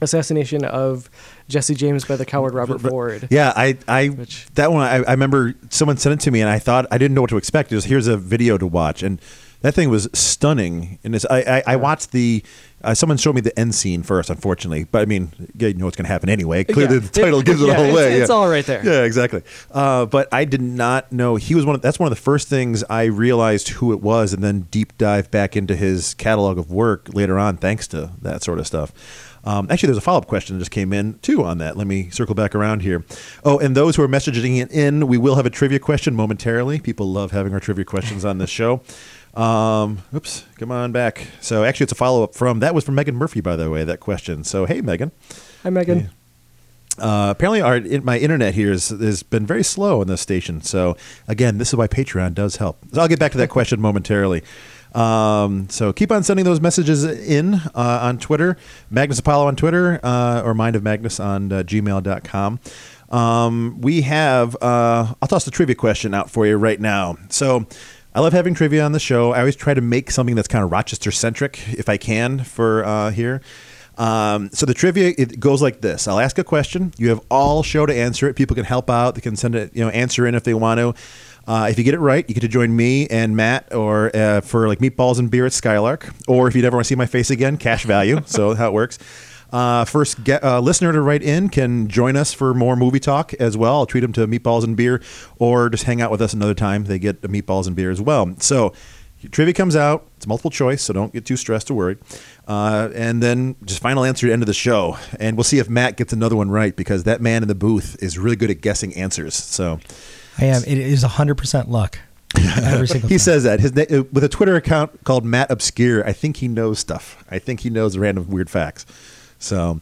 Assassination 0.00 0.64
of 0.64 1.08
Jesse 1.48 1.74
James 1.74 2.04
by 2.04 2.16
the 2.16 2.24
coward 2.26 2.54
Robert 2.54 2.80
Ford. 2.80 3.28
Yeah, 3.30 3.52
I, 3.54 3.76
I 3.86 4.08
Which- 4.08 4.46
that 4.54 4.72
one. 4.72 4.86
I, 4.86 4.96
I 5.04 5.12
remember 5.12 5.54
someone 5.70 5.96
sent 5.96 6.20
it 6.20 6.24
to 6.24 6.30
me, 6.30 6.40
and 6.40 6.50
I 6.50 6.58
thought 6.58 6.86
I 6.90 6.98
didn't 6.98 7.14
know 7.14 7.20
what 7.20 7.30
to 7.30 7.36
expect. 7.36 7.70
It 7.72 7.76
was 7.76 7.84
here's 7.84 8.08
a 8.08 8.16
video 8.16 8.58
to 8.58 8.66
watch, 8.66 9.02
and 9.02 9.20
that 9.60 9.74
thing 9.74 9.90
was 9.90 10.08
stunning. 10.12 10.98
And 11.04 11.14
it's, 11.14 11.24
I, 11.30 11.40
I, 11.40 11.62
I 11.68 11.76
watched 11.76 12.10
the. 12.12 12.42
Uh, 12.84 12.94
someone 12.94 13.16
showed 13.16 13.34
me 13.34 13.40
the 13.40 13.56
end 13.58 13.74
scene 13.74 14.02
first, 14.02 14.28
unfortunately, 14.30 14.84
but 14.84 15.02
I 15.02 15.04
mean, 15.06 15.30
you 15.58 15.74
know 15.74 15.84
what's 15.86 15.96
going 15.96 16.04
to 16.06 16.12
happen 16.12 16.28
anyway. 16.28 16.64
Clearly, 16.64 16.94
Yeah. 16.94 17.00
the 17.00 17.08
title 17.08 17.40
It- 17.40 17.46
gives 17.46 17.62
it 17.62 17.66
yeah, 17.68 17.76
all 17.76 17.84
away. 17.90 18.20
it's 18.20 18.28
yeah. 18.28 18.34
all 18.34 18.48
right 18.48 18.64
there. 18.66 18.84
Yeah, 18.84 19.02
exactly. 19.04 19.42
Uh, 19.70 20.06
but 20.06 20.28
I 20.32 20.44
did 20.44 20.60
not 20.62 21.12
know 21.12 21.36
he 21.36 21.54
was 21.54 21.64
one. 21.64 21.76
Of, 21.76 21.82
that's 21.82 21.98
one 21.98 22.06
of 22.06 22.16
the 22.16 22.22
first 22.22 22.48
things 22.48 22.82
I 22.90 23.04
realized 23.04 23.68
who 23.70 23.92
it 23.92 24.00
was, 24.00 24.32
and 24.32 24.42
then 24.42 24.62
deep 24.70 24.96
dive 24.98 25.30
back 25.30 25.56
into 25.56 25.76
his 25.76 26.14
catalog 26.14 26.58
of 26.58 26.70
work 26.72 27.08
later 27.14 27.38
on, 27.38 27.56
thanks 27.56 27.86
to 27.88 28.10
that 28.22 28.42
sort 28.42 28.58
of 28.58 28.66
stuff. 28.66 28.92
Um, 29.44 29.66
actually, 29.70 29.88
there's 29.88 29.98
a 29.98 30.02
follow 30.02 30.18
up 30.18 30.28
question 30.28 30.56
that 30.56 30.60
just 30.60 30.70
came 30.70 30.92
in 30.92 31.18
too 31.18 31.42
on 31.42 31.58
that. 31.58 31.76
Let 31.76 31.88
me 31.88 32.10
circle 32.10 32.34
back 32.36 32.54
around 32.54 32.82
here. 32.82 33.04
Oh, 33.44 33.58
and 33.58 33.76
those 33.76 33.96
who 33.96 34.02
are 34.04 34.08
messaging 34.08 34.60
it 34.62 34.70
in, 34.70 35.08
we 35.08 35.18
will 35.18 35.34
have 35.34 35.46
a 35.46 35.50
trivia 35.50 35.80
question 35.80 36.14
momentarily. 36.14 36.78
People 36.78 37.10
love 37.10 37.32
having 37.32 37.52
our 37.52 37.58
trivia 37.58 37.84
questions 37.84 38.24
on 38.24 38.38
this 38.38 38.50
show. 38.50 38.82
Um, 39.34 40.02
oops, 40.14 40.44
come 40.58 40.70
on 40.70 40.92
back. 40.92 41.28
So 41.40 41.64
actually, 41.64 41.84
it's 41.84 41.92
a 41.92 41.96
follow 41.96 42.22
up 42.22 42.34
from 42.34 42.60
that 42.60 42.74
was 42.74 42.84
from 42.84 42.94
Megan 42.94 43.16
Murphy, 43.16 43.40
by 43.40 43.56
the 43.56 43.70
way. 43.70 43.84
That 43.84 44.00
question. 44.00 44.44
So 44.44 44.66
hey, 44.66 44.80
Megan. 44.80 45.10
Hi, 45.62 45.70
Megan. 45.70 46.10
Uh, 46.98 47.28
apparently, 47.30 47.62
our 47.62 47.76
in, 47.76 48.04
my 48.04 48.18
internet 48.18 48.54
here 48.54 48.70
has, 48.70 48.90
has 48.90 49.22
been 49.22 49.46
very 49.46 49.62
slow 49.64 50.00
on 50.00 50.06
this 50.06 50.20
station. 50.20 50.60
So 50.60 50.96
again, 51.26 51.58
this 51.58 51.68
is 51.68 51.76
why 51.76 51.88
Patreon 51.88 52.34
does 52.34 52.56
help. 52.56 52.78
So 52.92 53.00
I'll 53.00 53.08
get 53.08 53.18
back 53.18 53.32
to 53.32 53.38
that 53.38 53.48
question 53.48 53.80
momentarily. 53.80 54.42
Um, 54.94 55.70
so 55.70 55.92
keep 55.92 56.12
on 56.12 56.22
sending 56.22 56.44
those 56.44 56.60
messages 56.60 57.04
in 57.04 57.54
uh, 57.54 58.00
on 58.02 58.18
Twitter, 58.18 58.58
Magnus 58.90 59.18
Apollo 59.18 59.46
on 59.46 59.56
Twitter, 59.56 60.00
uh, 60.02 60.42
or 60.44 60.52
Mind 60.52 60.76
of 60.76 60.82
Magnus 60.82 61.18
on 61.18 61.50
uh, 61.50 61.62
gmail.com. 61.62 62.60
Um, 63.08 63.80
we 63.80 64.02
have, 64.02 64.56
uh, 64.60 65.14
I'll 65.20 65.28
toss 65.28 65.44
the 65.44 65.50
trivia 65.50 65.74
question 65.74 66.14
out 66.14 66.30
for 66.30 66.46
you 66.46 66.56
right 66.56 66.80
now. 66.80 67.16
So 67.28 67.66
I 68.14 68.20
love 68.20 68.34
having 68.34 68.52
trivia 68.52 68.84
on 68.84 68.92
the 68.92 69.00
show. 69.00 69.32
I 69.32 69.38
always 69.38 69.56
try 69.56 69.72
to 69.72 69.80
make 69.80 70.10
something 70.10 70.34
that's 70.34 70.48
kind 70.48 70.62
of 70.62 70.70
Rochester 70.70 71.10
centric 71.10 71.66
if 71.70 71.88
I 71.88 71.96
can 71.96 72.44
for 72.44 72.84
uh, 72.84 73.10
here. 73.10 73.40
Um, 73.96 74.50
so 74.52 74.66
the 74.66 74.74
trivia 74.74 75.14
it 75.16 75.40
goes 75.40 75.62
like 75.62 75.80
this: 75.80 76.06
I'll 76.06 76.20
ask 76.20 76.38
a 76.38 76.44
question. 76.44 76.92
You 76.98 77.08
have 77.08 77.20
all 77.30 77.62
show 77.62 77.86
to 77.86 77.94
answer 77.94 78.28
it. 78.28 78.36
People 78.36 78.54
can 78.54 78.64
help 78.64 78.90
out. 78.90 79.14
They 79.14 79.20
can 79.20 79.36
send 79.36 79.54
it, 79.54 79.74
you 79.74 79.82
know, 79.82 79.90
answer 79.90 80.26
in 80.26 80.34
if 80.34 80.44
they 80.44 80.54
want 80.54 80.78
to. 80.78 80.94
Uh, 81.46 81.68
if 81.70 81.76
you 81.76 81.84
get 81.84 81.94
it 81.94 81.98
right, 81.98 82.26
you 82.28 82.34
get 82.34 82.42
to 82.42 82.48
join 82.48 82.74
me 82.74 83.06
and 83.08 83.36
Matt, 83.36 83.74
or 83.74 84.14
uh, 84.14 84.40
for 84.42 84.68
like 84.68 84.78
meatballs 84.78 85.18
and 85.18 85.30
beer 85.30 85.46
at 85.46 85.52
Skylark. 85.52 86.08
Or 86.28 86.48
if 86.48 86.54
you 86.54 86.62
never 86.62 86.76
want 86.76 86.84
to 86.84 86.88
see 86.88 86.94
my 86.94 87.06
face 87.06 87.30
again, 87.30 87.56
cash 87.56 87.84
value. 87.84 88.20
so 88.26 88.54
how 88.54 88.68
it 88.68 88.72
works. 88.72 88.98
Uh, 89.52 89.84
first 89.84 90.24
get, 90.24 90.42
uh, 90.42 90.60
listener 90.60 90.92
to 90.92 91.00
write 91.00 91.22
in 91.22 91.48
can 91.48 91.88
join 91.88 92.16
us 92.16 92.32
for 92.32 92.54
more 92.54 92.74
movie 92.74 93.00
talk 93.00 93.34
as 93.34 93.56
well. 93.56 93.74
I'll 93.76 93.86
treat 93.86 94.00
them 94.00 94.12
to 94.14 94.26
meatballs 94.26 94.64
and 94.64 94.76
beer, 94.76 95.02
or 95.38 95.68
just 95.68 95.84
hang 95.84 96.00
out 96.00 96.10
with 96.10 96.22
us 96.22 96.32
another 96.32 96.54
time. 96.54 96.84
They 96.84 96.98
get 96.98 97.22
the 97.22 97.28
meatballs 97.28 97.66
and 97.66 97.76
beer 97.76 97.90
as 97.90 98.00
well. 98.00 98.34
So 98.38 98.72
trivia 99.30 99.54
comes 99.54 99.76
out. 99.76 100.06
It's 100.16 100.26
multiple 100.26 100.50
choice, 100.50 100.82
so 100.82 100.92
don't 100.92 101.12
get 101.12 101.26
too 101.26 101.36
stressed 101.36 101.70
or 101.70 101.74
worried. 101.74 101.98
Uh, 102.48 102.88
and 102.94 103.22
then 103.22 103.56
just 103.64 103.80
final 103.80 104.04
answer 104.04 104.26
at 104.26 104.30
the 104.30 104.32
end 104.32 104.42
of 104.42 104.46
the 104.46 104.54
show, 104.54 104.96
and 105.20 105.36
we'll 105.36 105.44
see 105.44 105.58
if 105.58 105.68
Matt 105.68 105.96
gets 105.96 106.12
another 106.12 106.36
one 106.36 106.50
right 106.50 106.74
because 106.74 107.04
that 107.04 107.20
man 107.20 107.42
in 107.42 107.48
the 107.48 107.54
booth 107.54 107.96
is 108.02 108.18
really 108.18 108.36
good 108.36 108.50
at 108.50 108.60
guessing 108.62 108.94
answers. 108.94 109.34
So 109.34 109.80
I 110.38 110.46
am. 110.46 110.62
It 110.64 110.78
is 110.78 111.04
100% 111.04 111.68
luck. 111.68 111.98
Every 112.34 112.88
single 112.88 113.08
he 113.10 113.16
time. 113.16 113.18
says 113.18 113.42
that 113.44 113.60
his 113.60 113.72
uh, 113.72 114.04
with 114.12 114.24
a 114.24 114.28
Twitter 114.28 114.56
account 114.56 115.04
called 115.04 115.24
Matt 115.24 115.50
Obscure. 115.50 116.06
I 116.06 116.12
think 116.12 116.38
he 116.38 116.48
knows 116.48 116.78
stuff. 116.78 117.22
I 117.30 117.38
think 117.38 117.60
he 117.60 117.70
knows 117.70 117.98
random 117.98 118.28
weird 118.28 118.48
facts. 118.48 118.86
So, 119.42 119.80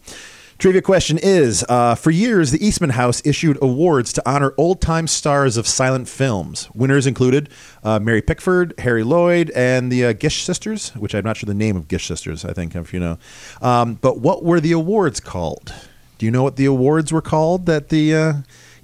trivia 0.58 0.82
question 0.82 1.18
is: 1.18 1.64
uh, 1.68 1.94
For 1.94 2.10
years, 2.10 2.50
the 2.50 2.64
Eastman 2.64 2.90
House 2.90 3.20
issued 3.24 3.58
awards 3.62 4.12
to 4.14 4.22
honor 4.28 4.54
old-time 4.56 5.06
stars 5.06 5.56
of 5.56 5.66
silent 5.66 6.08
films. 6.08 6.68
Winners 6.74 7.06
included 7.06 7.48
uh, 7.84 7.98
Mary 7.98 8.22
Pickford, 8.22 8.74
Harry 8.78 9.04
Lloyd, 9.04 9.50
and 9.50 9.92
the 9.92 10.06
uh, 10.06 10.12
Gish 10.12 10.42
sisters, 10.44 10.90
which 10.96 11.14
I'm 11.14 11.24
not 11.24 11.36
sure 11.36 11.46
the 11.46 11.54
name 11.54 11.76
of 11.76 11.88
Gish 11.88 12.06
sisters. 12.06 12.44
I 12.44 12.52
think 12.52 12.74
if 12.74 12.92
you 12.94 13.00
know. 13.00 13.18
Um, 13.60 13.94
but 13.94 14.18
what 14.20 14.42
were 14.44 14.60
the 14.60 14.72
awards 14.72 15.20
called? 15.20 15.72
Do 16.18 16.26
you 16.26 16.32
know 16.32 16.42
what 16.42 16.56
the 16.56 16.66
awards 16.66 17.12
were 17.12 17.22
called 17.22 17.66
that 17.66 17.88
the 17.88 18.14
uh, 18.14 18.32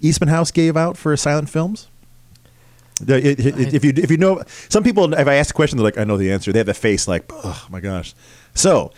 Eastman 0.00 0.28
House 0.28 0.50
gave 0.50 0.76
out 0.76 0.96
for 0.96 1.16
silent 1.16 1.50
films? 1.50 1.88
The- 3.00 3.16
it- 3.26 3.40
it- 3.40 3.74
If 3.74 3.84
you 3.84 3.92
if 3.94 4.10
you 4.10 4.16
know, 4.16 4.42
some 4.70 4.82
people 4.82 5.12
if 5.12 5.26
I 5.28 5.34
ask 5.34 5.50
a 5.50 5.54
question, 5.54 5.76
they're 5.78 5.84
like, 5.84 5.98
I 5.98 6.04
know 6.04 6.16
the 6.16 6.32
answer. 6.32 6.52
They 6.52 6.58
have 6.60 6.66
the 6.66 6.74
face 6.74 7.06
like, 7.08 7.24
oh 7.32 7.66
my 7.70 7.80
gosh. 7.80 8.14
So, 8.54 8.90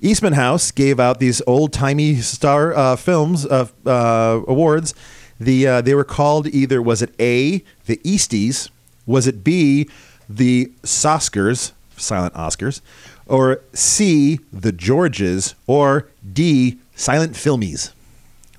Eastman 0.00 0.34
House 0.34 0.70
gave 0.70 1.00
out 1.00 1.18
these 1.18 1.40
old 1.46 1.72
timey 1.72 2.16
star 2.16 2.74
uh, 2.74 2.96
films 2.96 3.46
uh, 3.46 3.68
uh, 3.86 4.42
awards. 4.46 4.94
The 5.40 5.66
uh, 5.66 5.80
they 5.80 5.94
were 5.94 6.04
called 6.04 6.46
either 6.46 6.80
was 6.80 7.02
it 7.02 7.14
A 7.20 7.62
the 7.86 7.96
Easties, 7.98 8.70
was 9.06 9.26
it 9.26 9.42
B 9.42 9.88
the 10.28 10.72
Soskers 10.82 11.72
silent 11.96 12.34
Oscars, 12.34 12.80
or 13.26 13.60
C 13.72 14.40
the 14.52 14.72
Georges, 14.72 15.54
or 15.66 16.08
D 16.30 16.78
silent 16.94 17.32
filmies. 17.32 17.92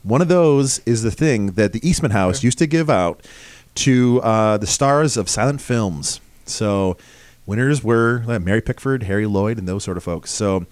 One 0.04 0.22
of 0.22 0.28
those 0.28 0.80
is 0.86 1.02
the 1.02 1.12
thing 1.12 1.54
that 1.54 1.74
the 1.74 1.88
Eastman 1.88 2.12
House 2.12 2.44
used 2.44 2.60
to 2.60 2.68
give 2.68 2.90
out 2.90 3.26
to 3.76 4.22
uh, 4.22 4.58
the 4.58 4.68
stars 4.68 5.18
of 5.18 5.30
silent 5.30 5.62
films. 5.62 6.22
So 6.46 6.98
winners 7.46 7.84
were 7.84 8.24
uh, 8.28 8.40
Mary 8.40 8.62
Pickford, 8.62 9.04
Harry 9.04 9.26
Lloyd, 9.26 9.58
and 9.58 9.68
those 9.68 9.84
sort 9.84 9.98
of 9.98 10.04
folks. 10.04 10.32
So 10.32 10.66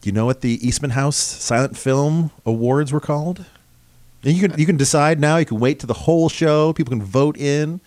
Do 0.00 0.08
you 0.08 0.12
know 0.12 0.24
what 0.24 0.40
the 0.40 0.66
Eastman 0.66 0.92
House 0.92 1.16
Silent 1.16 1.76
Film 1.76 2.30
Awards 2.46 2.92
were 2.92 3.00
called? 3.00 3.44
And 4.24 4.34
you 4.34 4.48
can 4.48 4.58
you 4.58 4.66
can 4.66 4.76
decide 4.76 5.20
now. 5.20 5.36
You 5.36 5.46
can 5.46 5.60
wait 5.60 5.78
to 5.80 5.86
the 5.86 5.94
whole 5.94 6.28
show. 6.28 6.72
People 6.72 6.92
can 6.92 7.02
vote 7.02 7.36
in, 7.36 7.80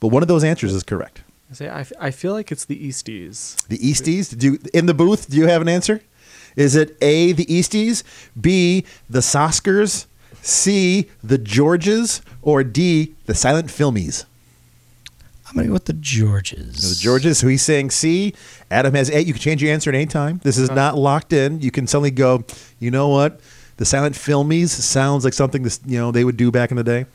but 0.00 0.08
one 0.08 0.22
of 0.22 0.28
those 0.28 0.44
answers 0.44 0.74
is 0.74 0.82
correct. 0.82 1.22
I 1.50 1.54
say 1.54 1.68
I, 1.68 1.80
f- 1.80 1.92
I 2.00 2.10
feel 2.10 2.32
like 2.32 2.50
it's 2.50 2.64
the 2.64 2.76
Easties. 2.76 3.66
The 3.68 3.78
Easties. 3.78 4.30
Did 4.30 4.42
you 4.42 4.58
in 4.72 4.86
the 4.86 4.94
booth? 4.94 5.30
Do 5.30 5.36
you 5.36 5.46
have 5.46 5.62
an 5.62 5.68
answer? 5.68 6.00
Is 6.56 6.76
it 6.76 6.96
A 7.02 7.32
the 7.32 7.46
Easties, 7.46 8.02
B 8.40 8.84
the 9.08 9.20
Soskers, 9.20 10.06
C 10.40 11.08
the 11.22 11.38
Georges, 11.38 12.22
or 12.42 12.62
D 12.64 13.14
the 13.26 13.34
Silent 13.34 13.68
Filmies? 13.68 14.24
I'm 15.54 15.58
gonna 15.58 15.68
go 15.68 15.74
with 15.74 15.84
the 15.84 15.92
Georges. 15.92 16.98
The 16.98 17.00
Georges, 17.00 17.40
who 17.40 17.46
he's 17.46 17.62
saying 17.62 17.90
C. 17.90 18.34
Adam 18.72 18.92
has 18.94 19.08
A. 19.08 19.22
You 19.22 19.32
can 19.32 19.40
change 19.40 19.62
your 19.62 19.72
answer 19.72 19.88
at 19.88 19.94
any 19.94 20.06
time. 20.06 20.40
This 20.42 20.58
is 20.58 20.68
not 20.68 20.98
locked 20.98 21.32
in. 21.32 21.60
You 21.60 21.70
can 21.70 21.86
suddenly 21.86 22.10
go, 22.10 22.44
you 22.80 22.90
know 22.90 23.08
what? 23.08 23.38
The 23.76 23.84
Silent 23.84 24.16
Filmies 24.16 24.70
sounds 24.70 25.24
like 25.24 25.32
something 25.32 25.62
this 25.62 25.78
you 25.86 25.96
know 25.96 26.10
they 26.10 26.24
would 26.24 26.36
do 26.36 26.50
back 26.50 26.72
in 26.72 26.76
the 26.76 26.82
day. 26.82 27.06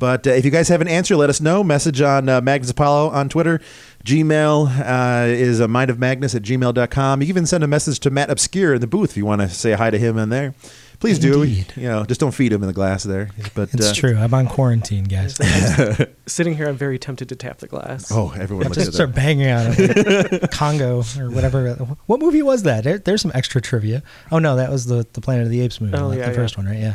But 0.00 0.26
uh, 0.26 0.30
if 0.30 0.44
you 0.44 0.50
guys 0.50 0.68
have 0.68 0.80
an 0.80 0.88
answer, 0.88 1.14
let 1.14 1.30
us 1.30 1.40
know. 1.40 1.62
Message 1.62 2.00
on 2.00 2.28
uh, 2.28 2.40
Magnus 2.40 2.70
Apollo 2.70 3.10
on 3.10 3.28
Twitter. 3.28 3.60
Gmail 4.04 4.66
uh, 4.80 5.26
is 5.28 5.60
a 5.60 5.66
mindofmagnus 5.66 6.34
at 6.34 6.42
gmail.com. 6.42 7.20
You 7.20 7.26
can 7.26 7.30
even 7.30 7.46
send 7.46 7.62
a 7.64 7.68
message 7.68 8.00
to 8.00 8.10
Matt 8.10 8.30
Obscure 8.30 8.74
in 8.74 8.80
the 8.80 8.86
booth 8.88 9.10
if 9.10 9.16
you 9.16 9.24
want 9.24 9.42
to 9.42 9.48
say 9.48 9.72
hi 9.72 9.90
to 9.90 9.98
him 9.98 10.18
in 10.18 10.28
there. 10.28 10.54
Please 10.98 11.22
Indeed. 11.24 11.72
do. 11.74 11.80
You 11.80 11.88
know, 11.88 12.04
just 12.04 12.20
don't 12.20 12.32
feed 12.32 12.52
him 12.52 12.62
in 12.62 12.66
the 12.66 12.72
glass 12.72 13.02
there. 13.04 13.28
But 13.54 13.72
It's 13.74 13.90
uh, 13.90 13.94
true. 13.94 14.16
I'm 14.16 14.32
on 14.34 14.46
quarantine, 14.48 15.04
guys. 15.04 15.36
Sitting 16.26 16.56
here, 16.56 16.68
I'm 16.68 16.76
very 16.76 16.98
tempted 16.98 17.28
to 17.28 17.36
tap 17.36 17.58
the 17.58 17.66
glass. 17.66 18.10
Oh, 18.10 18.32
everyone 18.38 18.64
looks 18.64 18.76
Just 18.76 18.88
at 18.88 18.94
start 18.94 19.10
that. 19.14 19.16
banging 19.16 19.48
on 19.50 19.66
it. 19.76 20.42
like 20.42 20.50
Congo 20.50 20.98
or 21.18 21.30
whatever. 21.30 21.74
What 22.06 22.20
movie 22.20 22.42
was 22.42 22.62
that? 22.64 22.84
There, 22.84 22.98
there's 22.98 23.20
some 23.22 23.32
extra 23.34 23.60
trivia. 23.60 24.02
Oh 24.32 24.38
no, 24.38 24.56
that 24.56 24.70
was 24.70 24.86
the 24.86 25.06
the 25.12 25.20
Planet 25.20 25.44
of 25.44 25.50
the 25.50 25.60
Apes 25.60 25.80
movie, 25.80 25.96
Oh, 25.96 26.08
like 26.08 26.18
yeah, 26.18 26.28
the 26.30 26.34
first 26.34 26.56
one, 26.56 26.66
right? 26.66 26.78
Yeah. 26.78 26.94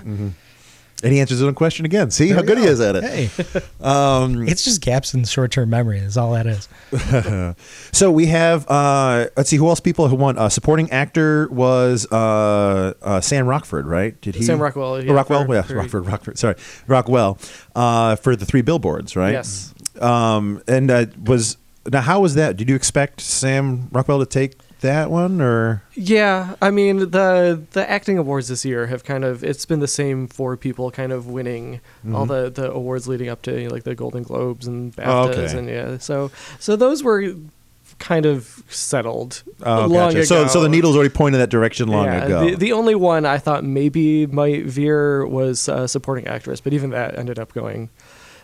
And 1.03 1.11
he 1.11 1.19
answers 1.19 1.39
his 1.39 1.47
own 1.47 1.55
question 1.55 1.85
again. 1.85 2.11
See 2.11 2.27
There 2.27 2.35
how 2.35 2.41
we 2.41 2.47
good 2.47 2.57
he 2.59 2.65
is 2.65 2.79
at 2.79 2.95
it. 2.95 3.03
Hey, 3.03 3.29
Um, 3.81 4.47
it's 4.47 4.63
just 4.63 4.81
gaps 4.81 5.13
in 5.13 5.23
short-term 5.23 5.69
memory. 5.69 5.99
Is 5.99 6.17
all 6.17 6.33
that 6.33 6.45
is. 6.47 6.67
So 7.91 8.11
we 8.11 8.27
have 8.27 8.67
uh, 8.69 9.27
let's 9.37 9.49
see 9.49 9.57
who 9.57 9.67
else 9.67 9.79
people 9.79 10.07
who 10.07 10.15
won. 10.15 10.37
Uh, 10.37 10.49
supporting 10.49 10.89
actor 10.91 11.47
was 11.49 12.05
uh, 12.11 12.93
uh, 13.01 13.21
Sam 13.21 13.47
Rockford, 13.47 13.85
right? 13.85 14.19
Did 14.21 14.35
he? 14.35 14.43
Sam 14.43 14.59
Rockwell, 14.61 14.93
Oh, 14.95 15.13
Rockwell. 15.13 15.45
for- 15.45 15.53
yeah, 15.53 15.61
for- 15.61 15.75
Rockford. 15.75 16.05
Rockford. 16.05 16.37
Sorry, 16.39 16.55
Rockwell 16.87 17.37
uh, 17.75 18.15
for 18.15 18.35
the 18.35 18.45
three 18.45 18.61
billboards, 18.61 19.15
right? 19.15 19.33
Yes. 19.33 19.73
Um, 19.99 20.61
and 20.67 20.89
uh, 20.89 21.05
was 21.23 21.57
now 21.91 22.01
how 22.01 22.21
was 22.21 22.35
that? 22.35 22.57
Did 22.57 22.69
you 22.69 22.75
expect 22.75 23.21
Sam 23.21 23.89
Rockwell 23.91 24.19
to 24.19 24.25
take 24.25 24.53
that 24.81 25.09
one 25.09 25.41
or? 25.41 25.83
Yeah, 25.93 26.55
I 26.61 26.69
mean 26.71 27.11
the 27.11 27.61
the 27.71 27.89
acting 27.89 28.17
awards 28.17 28.47
this 28.49 28.63
year 28.65 28.87
have 28.87 29.03
kind 29.03 29.23
of 29.23 29.43
it's 29.43 29.65
been 29.65 29.79
the 29.79 29.87
same 29.87 30.27
four 30.27 30.57
people 30.57 30.91
kind 30.91 31.11
of 31.11 31.27
winning 31.27 31.79
all 32.13 32.25
the 32.25 32.49
the 32.49 32.71
awards 32.71 33.07
leading 33.07 33.29
up 33.29 33.41
to 33.43 33.69
like 33.69 33.83
the 33.83 33.95
Golden 33.95 34.23
Globes 34.23 34.67
and 34.67 34.95
BAFTAs 34.95 35.07
Oh, 35.07 35.29
okay. 35.29 35.57
and 35.57 35.67
yeah. 35.69 35.97
So 35.97 36.29
so 36.59 36.75
those 36.75 37.03
were 37.03 37.33
kind 37.99 38.25
of 38.25 38.63
settled 38.67 39.43
Oh, 39.63 39.81
long 39.81 40.13
gotcha. 40.13 40.25
So, 40.25 40.41
ago. 40.41 40.47
so 40.47 40.61
the 40.61 40.69
needle's 40.69 40.95
already 40.95 41.13
pointed 41.13 41.37
that 41.39 41.49
direction 41.51 41.87
long 41.87 42.05
yeah, 42.05 42.25
ago. 42.25 42.49
The, 42.49 42.55
the 42.55 42.71
only 42.73 42.95
one 42.95 43.25
I 43.27 43.37
thought 43.37 43.63
maybe 43.63 44.25
might 44.25 44.65
veer 44.65 45.25
was 45.27 45.69
uh, 45.69 45.85
supporting 45.85 46.25
actress, 46.25 46.61
but 46.61 46.73
even 46.73 46.89
that 46.91 47.17
ended 47.19 47.37
up 47.37 47.53
going 47.53 47.89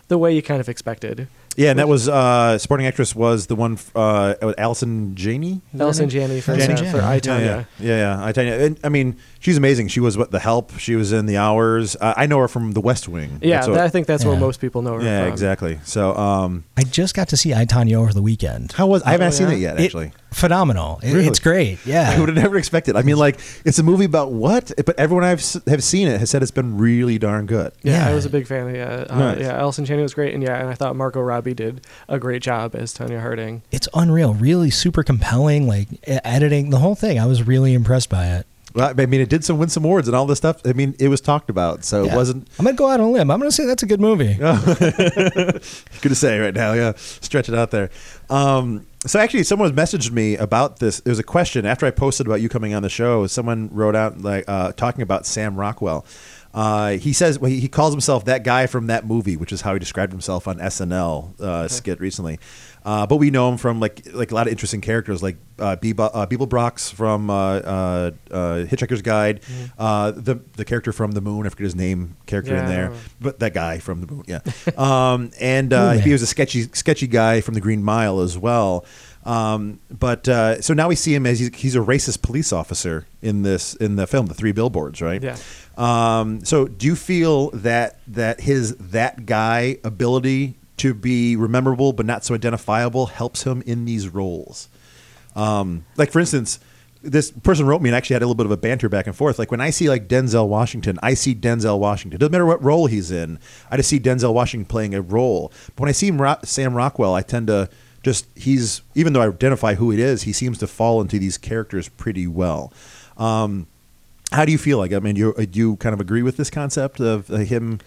the 0.06 0.16
way 0.16 0.32
you 0.34 0.42
kind 0.42 0.60
of 0.60 0.68
expected. 0.68 1.26
Yeah, 1.58 1.70
and 1.70 1.78
that 1.80 1.88
was 1.88 2.08
uh, 2.08 2.56
supporting 2.56 2.86
actress 2.86 3.16
was 3.16 3.48
the 3.48 3.56
one 3.56 3.76
uh, 3.96 4.34
Allison 4.56 5.16
Janney. 5.16 5.60
Is 5.72 5.78
that 5.78 5.78
her 5.78 5.84
Allison? 5.84 6.08
Janney 6.08 6.40
for, 6.40 6.52
Allison 6.52 6.70
yeah, 6.70 6.76
Janney, 6.76 6.90
for 6.92 6.96
yeah. 6.98 7.08
I, 7.08 7.20
Yeah, 7.24 7.38
yeah, 7.40 7.64
yeah, 7.80 7.96
yeah. 7.96 8.24
I 8.24 8.30
tell 8.30 8.44
you, 8.44 8.52
and, 8.52 8.80
I 8.84 8.88
mean, 8.88 9.16
she's 9.40 9.56
amazing. 9.56 9.88
She 9.88 10.00
was 10.00 10.16
what 10.18 10.30
the 10.30 10.38
help. 10.38 10.78
She 10.78 10.94
was 10.96 11.12
in 11.12 11.26
the 11.26 11.36
hours. 11.36 11.96
Uh, 12.00 12.14
I 12.16 12.26
know 12.26 12.38
her 12.38 12.48
from 12.48 12.72
The 12.72 12.80
West 12.80 13.08
Wing. 13.08 13.38
Yeah, 13.42 13.66
what- 13.66 13.78
I 13.80 13.88
think 13.88 14.06
that's 14.06 14.24
where 14.24 14.38
most 14.38 14.60
people 14.60 14.82
know 14.82 14.94
her 14.94 15.02
yeah, 15.02 15.24
from. 15.24 15.32
exactly. 15.32 15.78
So, 15.84 16.14
um, 16.16 16.64
I 16.76 16.82
just 16.82 17.14
got 17.14 17.28
to 17.28 17.36
see 17.36 17.54
I 17.54 17.64
Tonya 17.64 17.94
over 17.96 18.12
the 18.12 18.22
weekend. 18.22 18.72
how 18.72 18.86
was? 18.86 19.02
I 19.02 19.12
haven't 19.12 19.28
Oh, 19.28 19.30
seen 19.30 19.48
yeah? 19.48 19.54
it 19.54 19.58
yet. 19.60 19.80
It- 19.80 19.84
Actually, 19.84 20.12
phenomenal. 20.32 21.00
It- 21.02 21.12
Really? 21.14 21.26
It's 21.26 21.38
great. 21.38 21.78
Yeah, 21.86 22.10
I 22.10 22.18
would 22.20 22.28
have 22.28 22.36
never 22.36 22.56
expected. 22.58 22.96
I 22.96 23.02
mean, 23.02 23.16
like, 23.16 23.40
it's 23.64 23.78
a 23.78 23.82
movie 23.82 24.04
about 24.04 24.32
what? 24.32 24.72
But 24.84 24.98
everyone 24.98 25.24
I've 25.24 25.42
have 25.66 25.82
seen 25.84 26.06
it 26.08 26.18
has 26.20 26.28
said 26.30 26.42
it's 26.42 26.50
been 26.50 26.76
really 26.76 27.18
darn 27.18 27.46
good. 27.46 27.72
Yeah, 27.82 28.06
I 28.08 28.14
was 28.14 28.26
a 28.26 28.30
big 28.30 28.46
fan. 28.46 28.74
Yeah, 28.74 29.06
uh, 29.08 29.18
Nice. 29.18 29.40
yeah. 29.40 29.58
Allison 29.58 29.84
Janney 29.84 30.02
was 30.02 30.12
great, 30.14 30.34
and 30.34 30.42
yeah, 30.42 30.58
and 30.60 30.68
I 30.68 30.74
thought 30.74 30.96
Margot 30.96 31.20
Robbie 31.20 31.54
did 31.54 31.86
a 32.08 32.18
great 32.18 32.42
job 32.42 32.74
as 32.74 32.92
Tonya 32.92 33.20
Harding. 33.20 33.62
It's 33.70 33.88
unreal. 33.94 34.34
Really 34.34 34.70
super 34.70 35.02
compelling. 35.02 35.66
Like 35.66 35.88
editing 36.06 36.70
the 36.70 36.78
whole 36.78 36.94
thing. 36.94 37.18
I 37.18 37.26
was 37.26 37.42
really 37.46 37.72
impressed 37.74 38.08
by 38.10 38.26
it. 38.26 38.46
Well, 38.78 38.94
I 38.96 39.06
mean, 39.06 39.20
it 39.20 39.28
did 39.28 39.44
some 39.44 39.58
win 39.58 39.68
some 39.68 39.84
awards 39.84 40.06
and 40.06 40.16
all 40.16 40.24
this 40.24 40.38
stuff. 40.38 40.60
I 40.64 40.72
mean, 40.72 40.94
it 41.00 41.08
was 41.08 41.20
talked 41.20 41.50
about, 41.50 41.82
so 41.84 42.04
Yeah. 42.04 42.12
it 42.12 42.16
wasn't 42.16 42.46
I'm 42.60 42.64
gonna 42.64 42.76
go 42.76 42.88
out 42.88 43.00
on 43.00 43.08
a 43.08 43.10
limb. 43.10 43.28
I'm 43.28 43.40
gonna 43.40 43.50
say 43.50 43.66
that's 43.66 43.82
a 43.82 43.86
good 43.86 44.00
movie. 44.00 44.34
good 44.38 45.60
to 46.02 46.14
say 46.14 46.38
right 46.38 46.54
now. 46.54 46.74
Yeah, 46.74 46.92
stretch 46.96 47.48
it 47.48 47.56
out 47.56 47.72
there. 47.72 47.90
Um, 48.30 48.86
so 49.04 49.18
actually, 49.18 49.42
someone 49.42 49.74
messaged 49.74 50.12
me 50.12 50.36
about 50.36 50.78
this. 50.78 51.00
There 51.00 51.10
was 51.10 51.18
a 51.18 51.24
question 51.24 51.66
after 51.66 51.86
I 51.86 51.90
posted 51.90 52.26
about 52.28 52.40
you 52.40 52.48
coming 52.48 52.72
on 52.72 52.82
the 52.84 52.88
show. 52.88 53.26
Someone 53.26 53.68
wrote 53.72 53.96
out 53.96 54.20
like 54.20 54.44
uh, 54.46 54.70
talking 54.72 55.02
about 55.02 55.26
Sam 55.26 55.56
Rockwell. 55.56 56.06
Uh, 56.54 56.92
he 56.92 57.12
says 57.12 57.38
well, 57.38 57.50
he 57.50 57.58
he 57.60 57.68
calls 57.68 57.92
himself 57.92 58.24
that 58.26 58.42
guy 58.44 58.66
from 58.66 58.86
that 58.86 59.06
movie, 59.06 59.36
which 59.36 59.52
is 59.52 59.60
how 59.62 59.72
he 59.72 59.78
described 59.78 60.12
himself 60.12 60.46
on 60.48 60.58
SNL 60.58 61.38
uh, 61.40 61.66
skit 61.68 62.00
recently. 62.00 62.38
Uh, 62.84 63.06
but 63.06 63.16
we 63.16 63.30
know 63.30 63.48
him 63.48 63.58
from 63.58 63.80
like 63.80 64.06
like 64.12 64.30
a 64.30 64.34
lot 64.34 64.46
of 64.46 64.50
interesting 64.50 64.80
characters, 64.80 65.22
like 65.22 65.36
uh, 65.58 65.76
Bebo, 65.76 66.10
uh, 66.12 66.26
Beeblebrox 66.26 66.92
from 66.92 67.30
uh, 67.30 67.34
uh, 67.34 68.10
uh, 68.30 68.64
Hitchhiker's 68.64 69.02
Guide, 69.02 69.40
uh, 69.78 70.12
the 70.12 70.36
the 70.56 70.64
character 70.64 70.92
from 70.92 71.12
the 71.12 71.20
Moon. 71.20 71.46
I 71.46 71.50
forget 71.50 71.64
his 71.64 71.76
name. 71.76 72.16
Character 72.26 72.56
in 72.56 72.66
there, 72.66 72.92
but 73.20 73.38
that 73.40 73.54
guy 73.54 73.78
from 73.78 74.00
the 74.00 74.06
Moon. 74.06 74.24
Yeah, 74.26 74.40
um, 74.76 75.30
and 75.40 75.72
uh, 75.72 75.92
he 75.92 76.12
was 76.12 76.22
a 76.22 76.26
sketchy 76.26 76.62
sketchy 76.72 77.06
guy 77.06 77.40
from 77.40 77.54
the 77.54 77.60
Green 77.60 77.82
Mile 77.82 78.20
as 78.20 78.38
well. 78.38 78.84
Um, 79.24 79.80
but 79.90 80.26
uh, 80.26 80.62
so 80.62 80.72
now 80.72 80.88
we 80.88 80.94
see 80.94 81.14
him 81.14 81.26
as 81.26 81.38
he's, 81.38 81.54
he's 81.54 81.76
a 81.76 81.80
racist 81.80 82.22
police 82.22 82.52
officer 82.52 83.06
in 83.20 83.42
this 83.42 83.74
in 83.74 83.96
the 83.96 84.06
film, 84.06 84.26
The 84.26 84.34
Three 84.34 84.52
Billboards, 84.52 85.02
right? 85.02 85.22
Yeah. 85.22 85.36
Um, 85.76 86.44
so 86.44 86.66
do 86.66 86.86
you 86.86 86.96
feel 86.96 87.50
that 87.50 87.98
that 88.06 88.40
his 88.40 88.76
that 88.76 89.26
guy 89.26 89.78
ability 89.84 90.56
to 90.78 90.94
be 90.94 91.36
memorable 91.36 91.92
but 91.92 92.06
not 92.06 92.24
so 92.24 92.34
identifiable 92.34 93.06
helps 93.06 93.44
him 93.44 93.62
in 93.62 93.84
these 93.84 94.08
roles? 94.08 94.68
Um, 95.36 95.84
like 95.96 96.10
for 96.10 96.20
instance, 96.20 96.58
this 97.02 97.30
person 97.30 97.66
wrote 97.66 97.80
me 97.80 97.90
and 97.90 97.96
actually 97.96 98.14
had 98.14 98.22
a 98.22 98.26
little 98.26 98.34
bit 98.34 98.46
of 98.46 98.52
a 98.52 98.56
banter 98.56 98.88
back 98.88 99.06
and 99.06 99.14
forth. 99.14 99.38
Like 99.38 99.50
when 99.50 99.60
I 99.60 99.70
see 99.70 99.88
like 99.88 100.08
Denzel 100.08 100.48
Washington, 100.48 100.98
I 101.02 101.14
see 101.14 101.34
Denzel 101.34 101.78
Washington. 101.78 102.18
Doesn't 102.18 102.32
matter 102.32 102.46
what 102.46 102.62
role 102.62 102.86
he's 102.86 103.10
in, 103.10 103.38
I 103.70 103.76
just 103.76 103.88
see 103.88 104.00
Denzel 104.00 104.34
Washington 104.34 104.66
playing 104.66 104.94
a 104.94 105.02
role. 105.02 105.52
But 105.76 105.80
when 105.82 105.88
I 105.88 105.92
see 105.92 106.12
Sam 106.44 106.74
Rockwell, 106.74 107.14
I 107.14 107.22
tend 107.22 107.46
to 107.48 107.68
just 108.02 108.26
he's 108.36 108.82
even 108.94 109.12
though 109.12 109.20
I 109.20 109.28
identify 109.28 109.74
who 109.74 109.92
it 109.92 109.98
is, 109.98 110.22
he 110.22 110.32
seems 110.32 110.58
to 110.58 110.66
fall 110.66 111.00
into 111.00 111.18
these 111.18 111.38
characters 111.38 111.88
pretty 111.88 112.26
well. 112.26 112.72
Um, 113.16 113.66
how 114.32 114.44
do 114.44 114.52
you 114.52 114.58
feel 114.58 114.78
like? 114.78 114.92
I 114.92 114.98
mean, 114.98 115.16
you 115.16 115.34
do 115.34 115.58
you 115.58 115.76
kind 115.76 115.94
of 115.94 116.00
agree 116.00 116.22
with 116.22 116.36
this 116.36 116.50
concept 116.50 117.00
of 117.00 117.30
uh, 117.30 117.38
him? 117.38 117.80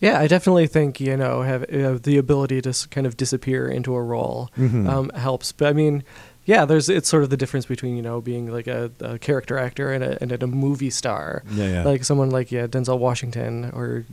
Yeah, 0.00 0.18
I 0.18 0.26
definitely 0.26 0.66
think 0.66 1.00
you 1.00 1.16
know 1.16 1.42
have 1.42 1.62
uh, 1.72 1.98
the 2.02 2.16
ability 2.18 2.60
to 2.62 2.88
kind 2.90 3.06
of 3.06 3.16
disappear 3.16 3.66
into 3.68 3.94
a 3.94 4.02
role 4.02 4.50
Mhm. 4.58 4.88
um, 4.88 5.10
helps. 5.14 5.52
But 5.52 5.68
I 5.68 5.72
mean, 5.72 6.02
yeah, 6.44 6.64
there's 6.66 6.88
it's 6.88 7.08
sort 7.08 7.22
of 7.22 7.30
the 7.30 7.36
difference 7.36 7.64
between 7.66 7.96
you 7.96 8.02
know 8.02 8.20
being 8.20 8.50
like 8.52 8.66
a, 8.66 8.90
a 9.00 9.18
character 9.18 9.56
actor 9.56 9.92
and 9.92 10.04
a, 10.04 10.18
and 10.22 10.32
a 10.42 10.46
movie 10.46 10.90
star. 10.90 11.42
Yeah, 11.50 11.66
yeah. 11.68 11.84
Like 11.84 12.04
someone 12.04 12.30
like 12.30 12.52
yeah 12.52 12.66
Denzel 12.66 12.98
Washington 12.98 13.70
or 13.72 14.04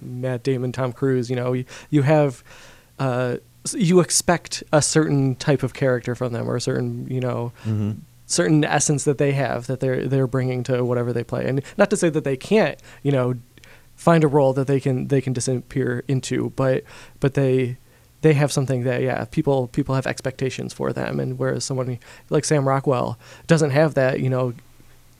Matt 0.00 0.42
Damon, 0.44 0.70
Tom 0.72 0.92
Cruise. 0.92 1.28
You 1.30 1.36
know, 1.36 1.52
you, 1.54 1.64
you 1.90 2.02
have. 2.02 2.44
Uh, 2.98 3.38
you 3.76 4.00
expect 4.00 4.62
a 4.72 4.82
certain 4.82 5.36
type 5.36 5.62
of 5.62 5.72
character 5.72 6.14
from 6.16 6.32
them, 6.32 6.48
or 6.50 6.56
a 6.56 6.60
certain, 6.60 7.06
you 7.08 7.20
know, 7.20 7.52
Mhm. 7.64 7.98
certain 8.26 8.64
essence 8.64 9.04
that 9.04 9.18
they 9.18 9.32
have 9.32 9.66
that 9.68 9.78
they're 9.78 10.06
they're 10.08 10.26
bringing 10.26 10.64
to 10.64 10.84
whatever 10.84 11.12
they 11.12 11.22
play. 11.24 11.46
And 11.46 11.62
not 11.78 11.88
to 11.90 11.96
say 11.96 12.10
that 12.10 12.24
they 12.24 12.36
can't, 12.36 12.76
you 13.04 13.12
know, 13.12 13.34
find 14.02 14.24
a 14.24 14.28
role 14.28 14.52
that 14.54 14.66
they 14.66 14.80
can 14.80 15.06
they 15.08 15.20
can 15.20 15.32
disappear 15.32 16.02
into, 16.08 16.50
but 16.56 16.82
but 17.20 17.34
they 17.34 17.76
they 18.22 18.34
have 18.34 18.50
something 18.52 18.82
that 18.84 19.00
yeah 19.02 19.24
people 19.26 19.68
people 19.68 19.94
have 19.94 20.06
expectations 20.06 20.72
for 20.72 20.92
them, 20.92 21.20
and 21.20 21.38
whereas 21.38 21.64
someone 21.64 21.98
like 22.28 22.44
Sam 22.44 22.66
Rockwell 22.66 23.16
doesn't 23.46 23.70
have 23.70 23.94
that, 23.94 24.20
you 24.20 24.28
know, 24.28 24.54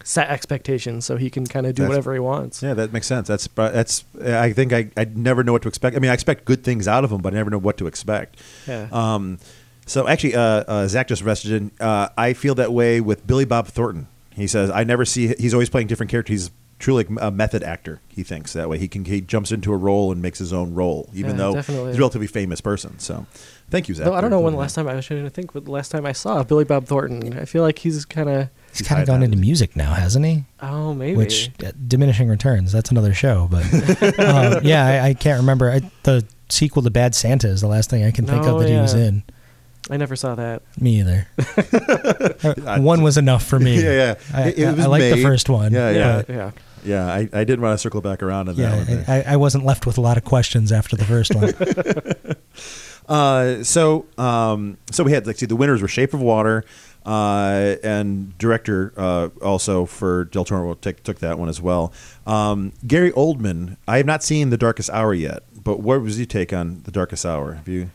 set 0.05 0.29
expectations, 0.29 1.05
so 1.05 1.16
he 1.16 1.31
can 1.31 1.47
kind 1.47 1.64
of 1.66 1.75
do 1.77 1.83
That's- 1.83 1.88
whatever 1.90 2.12
he 2.12 2.18
wants. 2.21 2.61
Yeah, 2.62 2.75
that 2.75 2.92
makes 2.92 3.07
sense. 3.07 3.29
That's 3.29 3.47
that's. 3.55 4.05
I 4.21 4.53
think 4.53 4.73
I 4.73 4.90
I 4.97 5.05
never 5.05 5.45
know 5.45 5.53
what 5.53 5.62
to 5.62 5.68
expect. 5.68 5.97
I 5.97 6.01
mean, 6.01 6.11
I 6.11 6.14
expect 6.14 6.45
good 6.45 6.64
things 6.64 6.88
out 6.88 7.05
of 7.05 7.12
him, 7.12 7.23
but 7.23 7.33
I 7.33 7.37
never 7.37 7.51
know 7.51 7.59
what 7.59 7.77
to 7.79 7.87
expect. 7.87 8.40
Yeah. 8.66 8.88
Um, 8.90 9.38
so 9.87 10.09
actually, 10.09 10.35
uh, 10.35 10.42
uh, 10.42 10.88
Zach 10.88 11.07
just 11.09 11.25
messaged 11.25 11.57
in. 11.57 11.71
Uh, 11.81 12.09
I 12.16 12.33
feel 12.35 12.55
that 12.57 12.73
way 12.73 13.01
with 13.01 13.27
Billy 13.27 13.45
Bob 13.45 13.68
Thornton. 13.68 14.07
He 14.35 14.47
says 14.47 14.71
I 14.71 14.83
never 14.85 15.05
see. 15.05 15.35
He's 15.38 15.55
always 15.55 15.71
playing 15.71 15.87
different 15.88 16.11
characters. 16.11 16.33
He's 16.45 16.51
truly 16.83 17.05
like 17.05 17.23
a 17.23 17.31
method 17.31 17.62
actor. 17.62 18.01
He 18.09 18.23
thinks 18.23 18.53
that 18.53 18.68
way. 18.68 18.77
He 18.79 18.88
can 18.88 19.05
he 19.07 19.21
jumps 19.23 19.53
into 19.53 19.73
a 19.73 19.77
role 19.77 20.12
and 20.12 20.21
makes 20.21 20.38
his 20.38 20.53
own 20.53 20.75
role, 20.75 21.09
even 21.14 21.33
Yeah, 21.33 21.37
though 21.38 21.55
definitely. 21.55 21.87
he's 21.90 21.97
a 21.97 22.01
relatively 22.01 22.27
famous 22.27 22.61
person. 22.61 22.99
So, 22.99 23.25
thank 23.71 23.88
you, 23.88 23.95
Zach. 23.95 24.05
Though 24.07 24.14
I 24.14 24.21
don't 24.21 24.31
know 24.31 24.40
when 24.40 24.53
the 24.53 24.59
last 24.59 24.75
time 24.75 24.88
I 24.88 24.95
was 24.95 25.07
trying 25.07 25.23
to 25.25 25.31
think, 25.31 25.53
but 25.55 25.64
the 25.64 25.71
last 25.71 25.90
time 25.90 26.05
I 26.05 26.12
saw 26.12 26.42
Billy 26.42 26.64
Bob 26.64 26.87
Thornton, 26.87 27.38
I 27.38 27.45
feel 27.47 27.62
like 27.62 27.79
he's 27.79 28.05
kind 28.05 28.29
of 28.29 28.49
He's 28.77 28.87
kind 28.87 29.01
of 29.01 29.07
gone 29.07 29.23
into 29.23 29.37
music 29.37 29.77
now, 29.77 29.92
hasn't 29.95 30.25
he? 30.25 30.45
Oh, 30.61 30.92
maybe. 30.95 31.16
Which 31.16 31.51
uh, 31.64 31.73
diminishing 31.87 32.29
returns. 32.29 32.73
That's 32.73 32.90
another 32.90 33.12
show, 33.14 33.47
but 33.51 33.64
um, 34.18 34.64
yeah, 34.64 34.87
I, 35.05 35.09
I 35.11 35.14
can't 35.14 35.38
remember. 35.40 35.71
I, 35.71 35.81
the 36.05 36.25
sequel 36.49 36.83
to 36.83 36.90
Bad 36.90 37.14
Santa 37.14 37.49
is 37.49 37.61
the 37.61 37.66
last 37.68 37.90
thing 37.90 38.03
I 38.05 38.11
can 38.11 38.27
think 38.27 38.45
Oh, 38.45 38.57
of 38.57 38.62
that 38.62 38.68
he 38.71 38.77
was 38.77 38.95
in. 38.95 39.23
I 39.90 39.97
never 39.99 40.14
saw 40.16 40.35
that. 40.37 40.62
Me 40.81 41.01
either. 41.01 41.29
Uh, 42.42 42.81
one 42.81 43.03
was 43.03 43.16
enough 43.18 43.45
for 43.45 43.59
me. 43.59 43.81
Yeah, 43.83 43.92
yeah. 43.92 44.14
I, 44.35 44.49
It- 44.49 44.59
it 44.59 44.79
I- 44.81 44.83
I 44.83 44.87
like 44.87 45.03
the 45.03 45.23
first 45.23 45.49
one. 45.49 45.73
Yeah, 45.73 45.90
Yeah, 45.90 46.16
but, 46.27 46.29
yeah. 46.35 46.51
Yeah, 46.85 47.07
I, 47.07 47.29
I 47.33 47.45
did 47.45 47.61
want 47.61 47.75
to 47.75 47.79
circle 47.79 48.01
back 48.01 48.23
around 48.23 48.49
on 48.49 48.57
that 48.57 48.77
one. 48.77 48.87
there. 48.87 49.05
I, 49.09 49.35
I 49.35 49.37
wasn't 49.37 49.64
left 49.64 49.87
with 49.87 49.99
a 49.99 50.01
lot 50.01 50.16
of 50.16 50.25
questions 50.25 50.73
after 50.73 50.97
the 50.97 51.05
first 51.05 51.35
one. 51.35 52.37
Uh, 53.09 53.64
so 53.64 54.07
um, 54.16 54.79
so 54.92 55.03
we 55.03 55.11
had 55.11 55.27
like 55.27 55.37
see 55.37 55.45
the 55.45 55.57
winners 55.57 55.83
were 55.83 55.88
Shape 55.88 56.14
of 56.14 56.21
Water, 56.23 56.64
uh, 57.05 57.75
and 57.83 58.37
director 58.38 58.95
uh, 58.97 59.29
also 59.42 59.87
for 59.87 60.27
Del 60.27 60.45
Toro 60.45 60.73
took 60.75 61.03
took 61.03 61.18
that 61.18 61.37
one 61.37 61.49
as 61.49 61.61
well. 61.61 61.92
Um, 62.29 62.73
Gary 62.87 63.11
Oldman, 63.12 63.77
I 63.88 63.97
have 63.97 64.07
not 64.07 64.23
seen 64.23 64.51
The 64.51 64.57
Darkest 64.57 64.88
Hour 64.90 65.14
yet, 65.14 65.42
but 65.64 65.81
what 65.81 66.01
was 66.01 66.16
your 66.16 66.27
take 66.27 66.53
on 66.53 66.83
The 66.85 66.92
Darkest 66.92 67.27
Hour? 67.27 67.55
Have 67.55 67.66
you? 67.68 67.90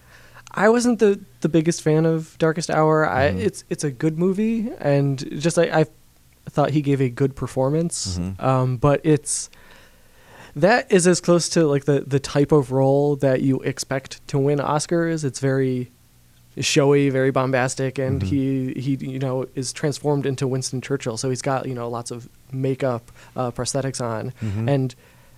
I 0.52 0.68
wasn't 0.70 1.00
the, 1.00 1.20
the 1.42 1.50
biggest 1.50 1.82
fan 1.84 2.06
of 2.06 2.38
Darkest 2.38 2.70
Hour. 2.70 3.08
I, 3.10 3.30
Mm-hmm. 3.30 3.40
it's 3.40 3.64
it's 3.70 3.84
a 3.86 3.92
good 3.92 4.20
movie, 4.20 4.70
and 4.80 5.40
just 5.42 5.58
I, 5.58 5.82
I 5.82 5.86
thought 6.58 6.72
he 6.72 6.82
gave 6.82 7.00
a 7.02 7.10
good 7.22 7.36
performance. 7.36 8.18
Mhm. 8.18 8.42
Um, 8.44 8.78
but 8.78 9.00
it's 9.04 9.50
that 10.56 10.92
is 10.92 11.06
as 11.06 11.22
close 11.22 11.48
to 11.50 11.68
like 11.68 11.86
the 11.86 12.00
the 12.16 12.20
type 12.20 12.52
of 12.52 12.72
role 12.72 13.16
that 13.18 13.42
you 13.42 13.60
expect 13.62 14.28
to 14.30 14.40
win 14.40 14.58
Oscars. 14.60 15.24
It's 15.24 15.40
very 15.40 15.92
showy, 16.60 17.12
very 17.12 17.30
bombastic, 17.30 18.00
and 18.00 18.22
Mhm. 18.22 18.26
he 18.32 18.74
he 18.86 18.92
you 19.14 19.20
know 19.20 19.46
is 19.54 19.72
transformed 19.72 20.26
into 20.26 20.48
Winston 20.48 20.82
Churchill. 20.82 21.16
So 21.18 21.30
he's 21.30 21.44
got 21.44 21.68
you 21.68 21.76
know 21.76 21.88
lots 21.88 22.10
of 22.10 22.28
makeup, 22.52 23.04
uh, 23.36 23.52
prosthetics 23.52 24.02
on, 24.04 24.34
Mhm. 24.42 24.68
and 24.68 24.96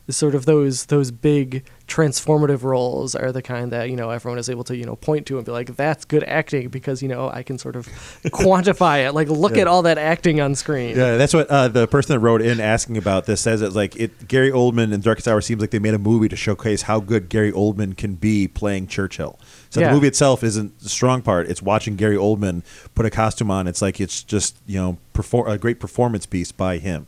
sort 0.09 0.33
of 0.35 0.45
those 0.45 0.85
those 0.87 1.11
big 1.11 1.65
transformative 1.87 2.63
roles 2.63 3.15
are 3.15 3.31
the 3.31 3.41
kind 3.41 3.71
that 3.71 3.89
you 3.89 3.95
know 3.95 4.09
everyone 4.11 4.37
is 4.39 4.49
able 4.49 4.63
to 4.63 4.75
you 4.77 4.85
know 4.85 4.95
point 4.95 5.25
to 5.25 5.37
and 5.37 5.45
be 5.45 5.51
like 5.51 5.75
that's 5.75 6.05
good 6.05 6.23
acting 6.23 6.69
because 6.69 7.01
you 7.01 7.07
know 7.09 7.29
I 7.29 7.43
can 7.43 7.57
sort 7.57 7.75
of 7.75 7.87
quantify 8.25 9.07
it 9.07 9.13
like 9.13 9.27
look 9.27 9.55
Yeah. 9.55 9.61
at 9.61 9.67
all 9.67 9.81
that 9.83 9.97
acting 9.97 10.39
on 10.39 10.55
screen 10.55 10.95
Yeah, 10.95 11.17
that's 11.17 11.33
what 11.33 11.47
uh, 11.49 11.67
the 11.67 11.87
person 11.87 12.13
that 12.15 12.19
wrote 12.19 12.41
in 12.41 12.59
asking 12.59 12.97
about 12.97 13.25
this 13.25 13.41
says. 13.41 13.61
It's 13.61 13.75
like 13.75 13.95
it. 13.95 14.27
Gary 14.27 14.51
Oldman 14.51 14.93
in 14.93 15.01
Darkest 15.01 15.27
Hour 15.27 15.41
seems 15.41 15.61
like 15.61 15.71
they 15.71 15.79
made 15.79 15.93
a 15.93 15.99
movie 15.99 16.29
to 16.29 16.35
showcase 16.35 16.83
how 16.83 16.99
good 16.99 17.29
Gary 17.29 17.51
Oldman 17.51 17.97
can 17.97 18.15
be 18.15 18.47
playing 18.47 18.87
Churchill. 18.87 19.39
So 19.69 19.79
Yeah. 19.81 19.87
the 19.89 19.93
movie 19.95 20.07
itself 20.07 20.43
isn't 20.43 20.79
the 20.79 20.89
strong 20.89 21.21
part. 21.21 21.47
It's 21.47 21.61
watching 21.61 21.95
Gary 21.95 22.17
Oldman 22.17 22.63
put 22.95 23.05
a 23.05 23.09
costume 23.09 23.49
on. 23.51 23.67
It's 23.67 23.81
like 23.81 23.99
it's 23.99 24.23
just 24.23 24.57
you 24.67 24.79
know 24.79 24.97
perform 25.13 25.49
a 25.49 25.57
great 25.57 25.79
performance 25.79 26.25
piece 26.25 26.51
by 26.51 26.77
him. 26.77 27.07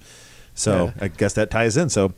So 0.53 0.85
Yeah. 0.95 1.05
I 1.05 1.07
guess 1.07 1.33
that 1.33 1.49
ties 1.51 1.77
in. 1.77 1.89
So. 1.89 2.13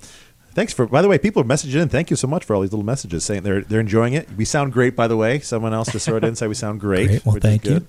Thanks 0.54 0.72
for. 0.74 0.86
By 0.86 1.02
the 1.02 1.08
way, 1.08 1.18
people 1.18 1.42
are 1.42 1.46
messaging 1.46 1.82
in. 1.82 1.89
Thank 1.89 2.10
you 2.10 2.16
so 2.16 2.28
much 2.28 2.44
for 2.46 2.56
all 2.56 2.62
these 2.62 2.72
little 2.72 2.86
messages 2.86 3.24
saying 3.24 3.44
they're 3.44 3.62
they're 3.62 3.80
enjoying 3.80 4.13
it. 4.13 4.30
We 4.38 4.46
sound 4.46 4.72
great, 4.74 4.96
by 4.96 5.08
the 5.08 5.18
way. 5.18 5.39
Someone 5.39 5.74
else 5.74 5.92
just 5.92 6.08
wrote 6.08 6.24
in 6.24 6.30
and 6.30 6.38
said 6.38 6.48
we 6.48 6.56
sound 6.56 6.80
great. 6.80 7.08
Great. 7.08 7.26
Well, 7.26 7.38
thank 7.42 7.66
you. 7.66 7.88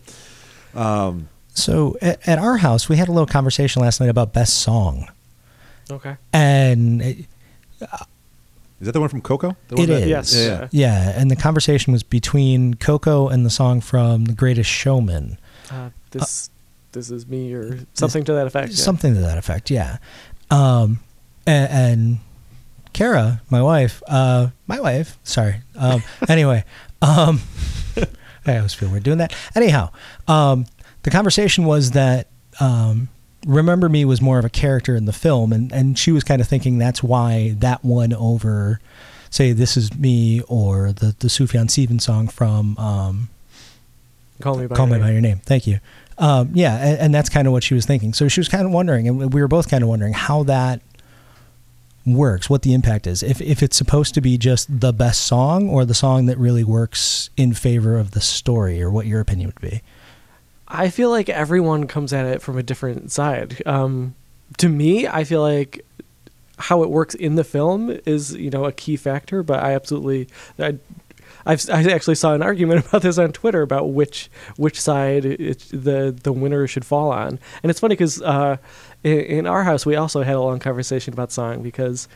Um, 0.75 1.29
so 1.53 1.97
at, 2.01 2.27
at 2.27 2.39
our 2.39 2.57
house, 2.57 2.89
we 2.89 2.97
had 2.97 3.09
a 3.09 3.13
little 3.13 3.27
conversation 3.27 3.83
last 3.83 4.01
night 4.01 4.09
about 4.09 4.33
best 4.33 4.59
song, 4.59 5.09
okay 5.91 6.17
and 6.33 7.01
is 7.03 7.27
that 8.81 8.93
the 8.93 9.01
one 9.01 9.09
from 9.09 9.21
Coco? 9.21 9.57
The 9.69 9.83
It 9.83 9.87
that- 9.87 10.03
is. 10.03 10.09
yes 10.09 10.35
Yeah, 10.35 10.43
yeah, 10.43 10.61
yeah. 10.61 10.69
yeah, 10.73 11.21
and 11.21 11.31
the 11.31 11.37
conversation 11.37 11.93
was 11.93 12.03
between 12.03 12.75
Coco 12.75 13.29
and 13.29 13.47
the 13.47 13.51
song 13.51 13.81
from 13.81 14.25
The 14.25 14.33
Greatest 14.33 14.69
Showman. 14.71 15.39
Uh, 15.71 15.91
this 16.11 16.51
this 16.93 17.11
is 17.11 17.27
me 17.27 17.53
or 17.55 17.81
something 17.95 18.25
to 18.25 18.33
that 18.33 18.47
effect 18.47 18.71
yeah. 18.71 18.77
Something 18.77 19.15
to 19.15 19.21
that 19.21 19.39
effect, 19.39 19.71
yeah. 19.71 19.99
Um, 20.51 21.01
and, 21.47 21.71
and 21.73 22.19
Kara, 22.95 23.43
my 23.51 23.61
wife, 23.61 24.03
uh, 24.09 24.49
my 24.67 24.81
wife, 24.81 25.19
sorry. 25.25 25.57
Um, 25.77 26.03
anyway, 26.29 26.65
um, 27.03 27.43
I 28.47 28.57
always 28.57 28.73
feel 28.73 28.89
weird 28.89 29.03
doing 29.03 29.19
that. 29.19 29.35
Anyhow, 29.55 29.91
um, 30.27 30.65
the 31.03 31.11
conversation 31.11 31.65
was 31.65 31.91
that 31.91 32.29
um, 32.61 33.09
Remember 33.47 33.89
Me 33.89 34.05
was 34.05 34.23
more 34.23 34.39
of 34.39 34.45
a 34.45 34.51
character 34.51 34.95
in 34.97 35.05
the 35.05 35.13
film, 35.13 35.53
and, 35.53 35.73
and 35.73 35.99
she 35.99 36.13
was 36.13 36.25
kind 36.25 36.41
of 36.41 36.49
thinking 36.49 36.79
that's 36.79 37.03
why 37.03 37.57
that 37.59 37.85
one 37.85 38.15
over, 38.15 38.81
say, 39.29 39.53
This 39.53 39.77
Is 39.77 39.95
Me 39.99 40.41
or 40.49 40.93
the, 40.93 41.17
the 41.19 41.29
Sufjan 41.29 41.69
Stevens 41.69 42.05
song 42.05 42.29
from 42.29 42.79
um, 42.79 43.29
call 44.41 44.57
me 44.57 44.67
by 44.69 44.77
Call 44.77 44.87
your 44.87 44.97
Me 44.97 45.01
by 45.01 45.07
name. 45.07 45.15
Your 45.15 45.23
Name. 45.23 45.39
Thank 45.45 45.67
you. 45.67 45.81
Um, 46.17 46.51
yeah, 46.55 46.77
and, 46.77 46.99
and 47.01 47.15
that's 47.15 47.29
kind 47.29 47.49
of 47.49 47.53
what 47.53 47.65
she 47.65 47.75
was 47.75 47.87
thinking. 47.87 48.15
So 48.15 48.29
she 48.29 48.39
was 48.39 48.49
kind 48.49 48.65
of 48.65 48.71
wondering, 48.71 49.09
and 49.09 49.35
we 49.35 49.41
were 49.41 49.49
both 49.49 49.69
kind 49.69 49.83
of 49.83 49.89
wondering 49.89 50.13
how 50.13 50.45
that 50.45 50.81
works, 52.07 52.51
what 52.51 52.63
the 52.63 52.75
impact 52.75 53.07
is. 53.07 53.23
If 53.23 53.41
if 53.41 53.63
it's 53.63 53.77
supposed 53.77 54.15
to 54.15 54.21
be 54.21 54.37
just 54.39 54.81
the 54.81 54.93
best 54.93 55.27
song, 55.27 55.69
or 55.69 55.85
the 55.85 55.95
song 55.95 56.27
that 56.27 56.39
really 56.39 56.65
works 56.65 57.31
in 57.37 57.55
favor 57.55 57.99
of 57.99 58.13
the 58.13 58.21
story, 58.21 58.83
or 58.83 58.91
what 58.91 59.07
your 59.07 59.21
opinion 59.21 59.49
would 59.49 59.61
be. 59.61 59.83
I 60.67 60.89
feel 60.91 61.11
like 61.11 61.29
everyone 61.29 61.87
comes 61.87 62.13
at 62.13 62.27
it 62.27 62.43
from 62.43 62.59
a 62.59 62.63
different 62.63 63.13
side. 63.13 63.63
Um, 63.67 64.15
to 64.59 64.69
me, 64.69 65.07
I 65.07 65.25
feel 65.25 65.43
like 65.43 65.85
how 66.57 66.83
it 66.83 66.91
works 66.91 67.15
in 67.15 67.35
the 67.35 67.45
film 67.45 67.99
is 68.07 68.33
you 68.35 68.51
know 68.51 68.65
a 68.65 68.73
key 68.73 68.97
factor, 68.97 69.43
but 69.43 69.63
I 69.63 69.75
absolutely 69.75 70.29
I. 70.59 70.79
I've, 71.47 71.69
I 71.71 71.83
actually 71.93 72.15
saw 72.15 72.35
an 72.35 72.43
argument 72.43 72.87
about 72.87 73.03
this 73.03 73.19
on 73.19 73.33
Twitter 73.33 73.63
about 73.63 73.91
which 73.91 74.31
which 74.57 74.81
side 74.81 75.25
it, 75.25 75.59
the 75.71 76.15
the 76.23 76.33
winner 76.33 76.67
should 76.67 76.85
fall 76.85 77.11
on, 77.13 77.39
and 77.63 77.71
it's 77.71 77.81
funny 77.81 77.95
because 77.95 78.23
uh, 78.23 78.57
in, 79.03 79.19
in 79.21 79.47
our 79.47 79.65
house 79.65 79.85
we 79.85 79.97
also 79.97 80.23
had 80.23 80.35
a 80.37 80.41
long 80.41 80.59
conversation 80.59 81.13
about 81.13 81.33
song 81.33 81.63
because 81.63 82.09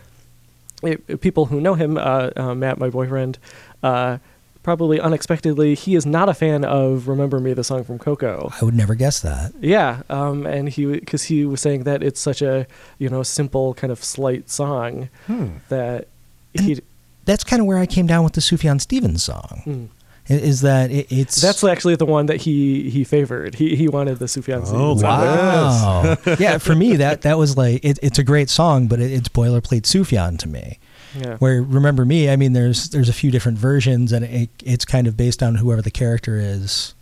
it, 0.82 1.20
people 1.20 1.46
who 1.46 1.60
know 1.60 1.74
him, 1.74 1.96
uh, 1.98 2.30
uh, 2.36 2.54
Matt, 2.54 2.78
my 2.78 2.88
boyfriend, 2.88 3.38
uh, 3.82 4.18
probably 4.62 5.00
unexpectedly, 5.00 5.74
he 5.74 5.94
is 5.96 6.06
not 6.06 6.28
a 6.28 6.34
fan 6.34 6.64
of 6.64 7.08
"Remember 7.08 7.40
Me," 7.40 7.52
the 7.52 7.64
song 7.64 7.84
from 7.84 7.98
Coco. 7.98 8.50
I 8.60 8.64
would 8.64 8.74
never 8.74 8.94
guess 8.94 9.20
that. 9.20 9.52
Yeah, 9.60 10.02
um, 10.08 10.46
and 10.46 10.68
he 10.68 10.86
because 10.86 11.24
he 11.24 11.44
was 11.44 11.60
saying 11.60 11.82
that 11.84 12.02
it's 12.02 12.20
such 12.20 12.40
a 12.42 12.66
you 12.98 13.08
know 13.08 13.22
simple 13.22 13.74
kind 13.74 13.90
of 13.92 14.02
slight 14.04 14.48
song 14.48 15.08
Hmm. 15.26 15.48
that 15.68 16.08
he. 16.54 16.80
That's 17.28 17.44
kind 17.44 17.60
of 17.60 17.66
where 17.66 17.78
I 17.78 17.86
came 17.86 18.06
down 18.06 18.24
with 18.24 18.32
the 18.32 18.40
Sufjan 18.40 18.80
Stevens 18.80 19.22
song. 19.22 19.62
Mm. 19.66 19.88
Is 20.30 20.60
that 20.62 20.90
it, 20.90 21.06
it's 21.10 21.40
That's 21.40 21.62
actually 21.64 21.96
the 21.96 22.04
one 22.06 22.26
that 22.26 22.38
he 22.42 22.90
he 22.90 23.04
favored. 23.04 23.54
He 23.54 23.76
he 23.76 23.86
wanted 23.88 24.18
the 24.18 24.24
Sufjan 24.26 24.62
Oh, 24.66 24.96
Stevens 24.96 25.00
song. 25.00 26.16
wow. 26.26 26.36
yeah, 26.38 26.58
for 26.58 26.74
me 26.74 26.96
that 26.96 27.22
that 27.22 27.38
was 27.38 27.56
like 27.56 27.84
it, 27.84 27.98
it's 28.02 28.18
a 28.18 28.24
great 28.24 28.50
song, 28.50 28.88
but 28.88 28.98
it, 29.00 29.10
it's 29.12 29.28
boilerplate 29.28 29.82
Sufjan 29.82 30.38
to 30.40 30.48
me. 30.48 30.78
Yeah. 31.18 31.36
Where 31.38 31.62
remember 31.62 32.04
me, 32.04 32.28
I 32.30 32.36
mean, 32.36 32.52
there's 32.52 32.90
there's 32.90 33.08
a 33.08 33.14
few 33.14 33.30
different 33.30 33.56
versions, 33.58 34.12
and 34.12 34.24
it, 34.24 34.50
it's 34.64 34.84
kind 34.84 35.06
of 35.06 35.16
based 35.16 35.42
on 35.42 35.54
whoever 35.56 35.80
the 35.82 35.90
character 35.90 36.36
is 36.36 36.94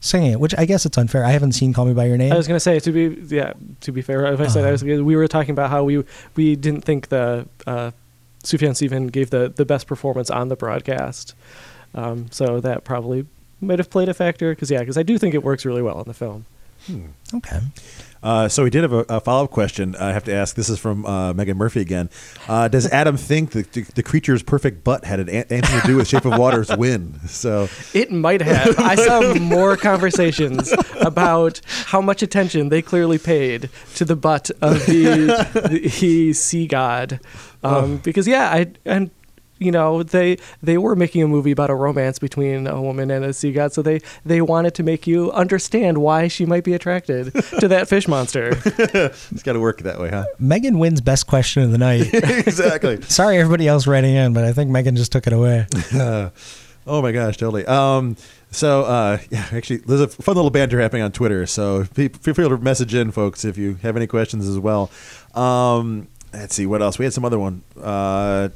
singing 0.00 0.32
it. 0.32 0.40
Which 0.40 0.54
I 0.58 0.64
guess 0.64 0.84
it's 0.84 0.98
unfair. 0.98 1.24
I 1.24 1.30
haven't 1.30 1.52
seen 1.52 1.72
"Call 1.72 1.84
Me 1.86 1.94
by 1.94 2.06
Your 2.06 2.16
Name." 2.16 2.32
I 2.32 2.36
was 2.36 2.48
gonna 2.48 2.58
say 2.58 2.80
to 2.80 2.90
be 2.90 3.16
yeah 3.36 3.52
to 3.82 3.92
be 3.92 4.02
fair, 4.02 4.26
if 4.32 4.40
I 4.40 4.48
said 4.48 4.64
I 4.64 4.72
was 4.72 4.82
we 4.82 5.14
were 5.16 5.28
talking 5.28 5.52
about 5.52 5.70
how 5.70 5.84
we 5.84 6.04
we 6.34 6.56
didn't 6.56 6.80
think 6.82 7.08
the 7.10 7.46
uh, 7.64 7.92
Sufjan 8.42 8.74
Stevens 8.74 9.10
gave 9.10 9.30
the 9.30 9.48
the 9.48 9.64
best 9.64 9.86
performance 9.86 10.30
on 10.30 10.48
the 10.48 10.56
broadcast, 10.56 11.34
um, 11.94 12.26
so 12.30 12.60
that 12.60 12.84
probably 12.84 13.26
might 13.60 13.78
have 13.78 13.90
played 13.90 14.08
a 14.08 14.14
factor 14.14 14.50
because 14.50 14.70
yeah 14.70 14.80
because 14.80 14.98
I 14.98 15.02
do 15.02 15.18
think 15.18 15.34
it 15.34 15.42
works 15.42 15.64
really 15.64 15.82
well 15.82 16.00
in 16.00 16.08
the 16.08 16.14
film. 16.14 16.44
okay. 17.34 17.60
Uh, 18.22 18.48
so 18.48 18.62
we 18.62 18.70
did 18.70 18.82
have 18.82 18.92
a, 18.92 19.04
a 19.08 19.20
follow 19.20 19.44
up 19.44 19.50
question. 19.50 19.96
I 19.96 20.12
have 20.12 20.24
to 20.24 20.32
ask. 20.32 20.54
This 20.54 20.68
is 20.68 20.78
from 20.78 21.04
uh, 21.04 21.32
Megan 21.32 21.56
Murphy 21.56 21.80
again. 21.80 22.08
Uh, 22.46 22.68
does 22.68 22.86
Adam 22.92 23.16
think 23.16 23.50
that 23.50 23.72
the, 23.72 23.82
the 23.82 24.02
creature's 24.02 24.42
perfect 24.44 24.84
butt 24.84 25.04
had 25.04 25.18
an, 25.18 25.28
anything 25.28 25.80
to 25.80 25.86
do 25.86 25.96
with 25.96 26.06
Shape 26.06 26.24
of 26.24 26.38
Water's 26.38 26.68
win? 26.76 27.18
So 27.26 27.68
It 27.94 28.12
might 28.12 28.40
have. 28.40 28.74
I 28.78 28.94
saw 28.94 29.34
more 29.34 29.76
conversations 29.76 30.72
about 31.00 31.60
how 31.66 32.00
much 32.00 32.22
attention 32.22 32.68
they 32.68 32.80
clearly 32.80 33.18
paid 33.18 33.70
to 33.96 34.04
the 34.04 34.16
butt 34.16 34.50
of 34.60 34.86
the, 34.86 35.48
the 35.54 35.88
he 35.88 36.32
sea 36.32 36.68
god, 36.68 37.18
um, 37.62 37.98
because 37.98 38.26
yeah, 38.26 38.50
I 38.50 38.72
and 38.84 39.10
you 39.58 39.70
know 39.70 40.02
they 40.02 40.38
they 40.62 40.78
were 40.78 40.96
making 40.96 41.22
a 41.22 41.28
movie 41.28 41.52
about 41.52 41.70
a 41.70 41.74
romance 41.74 42.18
between 42.18 42.66
a 42.66 42.80
woman 42.80 43.10
and 43.10 43.24
a 43.24 43.32
sea 43.32 43.52
god, 43.52 43.72
so 43.72 43.82
they 43.82 44.00
they 44.24 44.40
wanted 44.40 44.74
to 44.74 44.82
make 44.82 45.06
you 45.06 45.30
understand 45.32 45.98
why 45.98 46.28
she 46.28 46.44
might 46.44 46.64
be 46.64 46.74
attracted 46.74 47.32
to 47.60 47.68
that 47.68 47.88
fish 47.88 48.08
monster. 48.08 48.50
it's 48.64 49.42
got 49.42 49.52
to 49.54 49.60
work 49.60 49.82
that 49.82 50.00
way, 50.00 50.10
huh? 50.10 50.24
Megan 50.38 50.78
wins 50.78 51.00
best 51.00 51.26
question 51.26 51.62
of 51.62 51.70
the 51.70 51.78
night. 51.78 52.10
exactly. 52.12 53.00
Sorry, 53.08 53.38
everybody 53.38 53.68
else 53.68 53.86
writing 53.86 54.14
in, 54.14 54.32
but 54.32 54.44
I 54.44 54.52
think 54.52 54.70
Megan 54.70 54.96
just 54.96 55.12
took 55.12 55.26
it 55.26 55.32
away. 55.32 55.66
Oh 56.84 57.00
my 57.00 57.12
gosh, 57.12 57.36
totally. 57.36 57.64
Um, 57.66 58.16
so 58.50 58.82
uh, 58.82 59.18
yeah, 59.30 59.46
actually, 59.52 59.78
there's 59.78 60.00
a 60.00 60.08
fun 60.08 60.34
little 60.34 60.50
banter 60.50 60.80
happening 60.80 61.02
on 61.02 61.12
Twitter. 61.12 61.46
So 61.46 61.84
feel 61.84 62.10
free 62.10 62.34
to 62.34 62.58
message 62.58 62.94
in, 62.94 63.12
folks, 63.12 63.44
if 63.44 63.56
you 63.56 63.74
have 63.82 63.96
any 63.96 64.06
questions 64.06 64.48
as 64.48 64.58
well. 64.58 64.90
Um, 65.34 66.08
let's 66.32 66.54
see 66.54 66.66
what 66.66 66.82
else. 66.82 66.98
We 66.98 67.04
had 67.04 67.12
some 67.12 67.24
other 67.24 67.38
one. 67.38 67.62
Uh, 67.80 68.48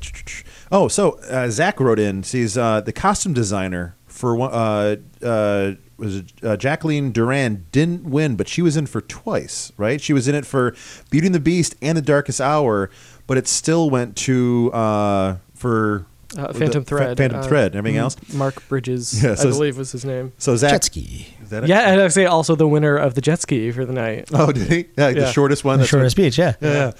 oh, 0.72 0.88
so 0.88 1.18
uh, 1.28 1.48
Zach 1.48 1.80
wrote 1.80 1.98
in. 1.98 2.22
Sees 2.22 2.56
uh, 2.56 2.80
the 2.80 2.92
costume 2.92 3.32
designer 3.32 3.94
for 4.06 4.34
one- 4.36 4.52
uh, 4.52 4.96
uh, 5.24 5.72
was 5.98 6.16
it, 6.16 6.32
uh, 6.42 6.56
Jacqueline 6.56 7.12
Durran 7.12 7.62
didn't 7.72 8.04
win, 8.04 8.36
but 8.36 8.48
she 8.48 8.60
was 8.60 8.76
in 8.76 8.86
for 8.86 9.00
twice, 9.00 9.72
right? 9.78 9.98
She 10.00 10.12
was 10.12 10.28
in 10.28 10.34
it 10.34 10.44
for 10.44 10.74
Beauty 11.10 11.26
and 11.26 11.34
the 11.34 11.40
Beast 11.40 11.74
and 11.80 11.96
The 11.96 12.02
Darkest 12.02 12.40
Hour, 12.40 12.90
but 13.26 13.38
it 13.38 13.48
still 13.48 13.88
went 13.88 14.14
to 14.18 14.70
uh, 14.74 15.36
for 15.54 16.04
Uh, 16.36 16.52
Phantom 16.52 16.82
Fa- 16.84 16.88
Thread. 16.88 17.16
Phantom 17.16 17.40
uh, 17.40 17.42
Thread. 17.44 17.66
and 17.72 17.76
Everything 17.76 17.96
M- 17.96 18.02
else. 18.04 18.16
Mark 18.34 18.68
Bridges, 18.68 19.22
Yeah, 19.22 19.36
so- 19.36 19.48
I 19.48 19.52
believe 19.52 19.78
was 19.78 19.92
his 19.92 20.04
name. 20.04 20.32
So 20.36 20.54
Zach, 20.56 20.72
Jet 20.72 20.84
ski. 20.84 21.28
is 21.42 21.48
that 21.50 21.64
it? 21.64 21.68
Yeah, 21.70 21.90
and 21.90 22.00
I'd 22.02 22.12
say 22.12 22.26
also 22.26 22.54
the 22.56 22.68
winner 22.68 22.96
of 22.96 23.14
the 23.14 23.22
jet 23.22 23.40
ski 23.40 23.70
for 23.70 23.86
the 23.86 23.92
night. 23.94 24.28
Oh, 24.34 24.52
did 24.52 24.68
he? 24.70 24.86
Yeah, 24.98 25.12
the 25.12 25.20
Yeah. 25.20 25.30
shortest 25.32 25.64
one. 25.64 25.78
The 25.78 25.84
that's 25.84 25.92
what- 25.92 25.98
shortest 25.98 26.16
beach, 26.16 26.36
yeah. 26.36 26.54
Yeah. 26.60 26.72
yeah. 26.72 26.92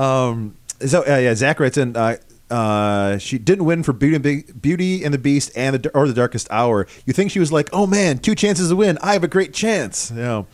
Um, 0.00 0.56
so 0.86 1.02
uh, 1.06 1.16
yeah, 1.18 1.34
Zach 1.34 1.60
writes 1.60 1.76
in. 1.76 1.96
Uh, 1.96 2.16
uh, 2.50 3.16
she 3.18 3.38
didn't 3.38 3.64
win 3.64 3.84
for 3.84 3.92
Beauty 3.92 4.14
and, 4.16 4.24
Be- 4.24 4.52
Beauty 4.60 5.04
and 5.04 5.14
the 5.14 5.18
Beast 5.18 5.52
and 5.54 5.76
the 5.76 5.90
or 5.96 6.08
the 6.08 6.14
Darkest 6.14 6.48
Hour. 6.50 6.86
You 7.06 7.12
think 7.12 7.30
she 7.30 7.38
was 7.38 7.52
like, 7.52 7.68
oh 7.72 7.86
man, 7.86 8.18
two 8.18 8.34
chances 8.34 8.70
to 8.70 8.76
win. 8.76 8.98
I 9.02 9.12
have 9.12 9.22
a 9.22 9.28
great 9.28 9.52
chance. 9.54 10.10
You 10.10 10.16
know. 10.16 10.46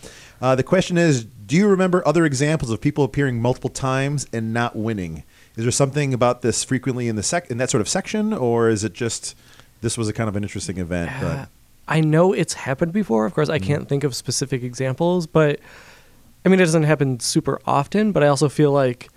Uh, 0.43 0.55
the 0.55 0.63
question 0.63 0.99
is, 0.99 1.25
do 1.25 1.57
you 1.57 1.67
remember 1.69 2.07
other 2.07 2.27
examples 2.27 2.71
of 2.71 2.83
people 2.83 3.03
appearing 3.05 3.41
multiple 3.41 3.71
times 3.71 4.27
and 4.35 4.53
not 4.53 4.77
winning? 4.77 5.25
Is 5.57 5.65
there 5.65 5.71
something 5.73 6.13
about 6.13 6.43
this 6.43 6.63
frequently 6.63 7.09
in 7.09 7.17
the 7.17 7.23
sec 7.23 7.51
in 7.51 7.57
that 7.57 7.71
sort 7.71 7.81
of 7.81 7.89
section, 7.89 8.35
or 8.35 8.69
is 8.69 8.85
it 8.85 8.93
just 8.93 9.35
this 9.81 9.97
was 9.97 10.07
a 10.09 10.13
kind 10.13 10.29
of 10.29 10.37
an 10.37 10.43
interesting 10.43 10.77
event? 10.77 11.11
But 11.19 11.49
I 11.89 12.03
know 12.03 12.35
it's 12.35 12.53
happened 12.53 12.93
before. 12.93 13.25
Of 13.25 13.33
course, 13.33 13.49
I 13.49 13.57
Mm-hmm. 13.59 13.67
can't 13.67 13.89
think 13.89 14.05
of 14.05 14.15
specific 14.15 14.63
examples, 14.63 15.27
but 15.27 15.61
I 16.45 16.51
mean, 16.51 16.61
it 16.61 16.65
doesn't 16.65 16.83
happen 16.83 17.21
super 17.21 17.59
often. 17.65 18.13
But 18.13 18.23
I 18.23 18.27
also 18.27 18.51
feel 18.51 18.73
like 18.73 19.09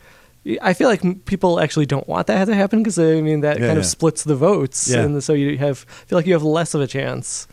I 0.61 0.73
feel 0.73 0.87
like 0.89 1.25
people 1.25 1.59
actually 1.59 1.85
don't 1.85 2.07
want 2.07 2.27
that 2.27 2.45
to 2.45 2.55
happen 2.55 2.79
because 2.81 2.97
I 2.97 3.21
mean 3.21 3.41
that 3.41 3.59
Yeah, 3.59 3.67
kind 3.67 3.77
of 3.79 3.85
splits 3.85 4.23
the 4.23 4.35
votes, 4.35 4.87
Yeah. 4.89 5.01
and 5.03 5.23
so 5.23 5.33
you 5.33 5.57
have 5.57 5.79
feel 5.79 6.17
like 6.17 6.25
you 6.25 6.33
have 6.33 6.43
less 6.43 6.73
of 6.73 6.81
a 6.81 6.87
chance 6.87 7.47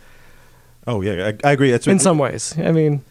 oh 0.86 1.00
yeah, 1.02 1.32
I, 1.44 1.48
I 1.48 1.52
agree. 1.52 1.70
That's 1.72 1.86
in 1.86 1.98
some 1.98 2.16
ways. 2.18 2.54
I 2.58 2.70
mean, 2.72 3.02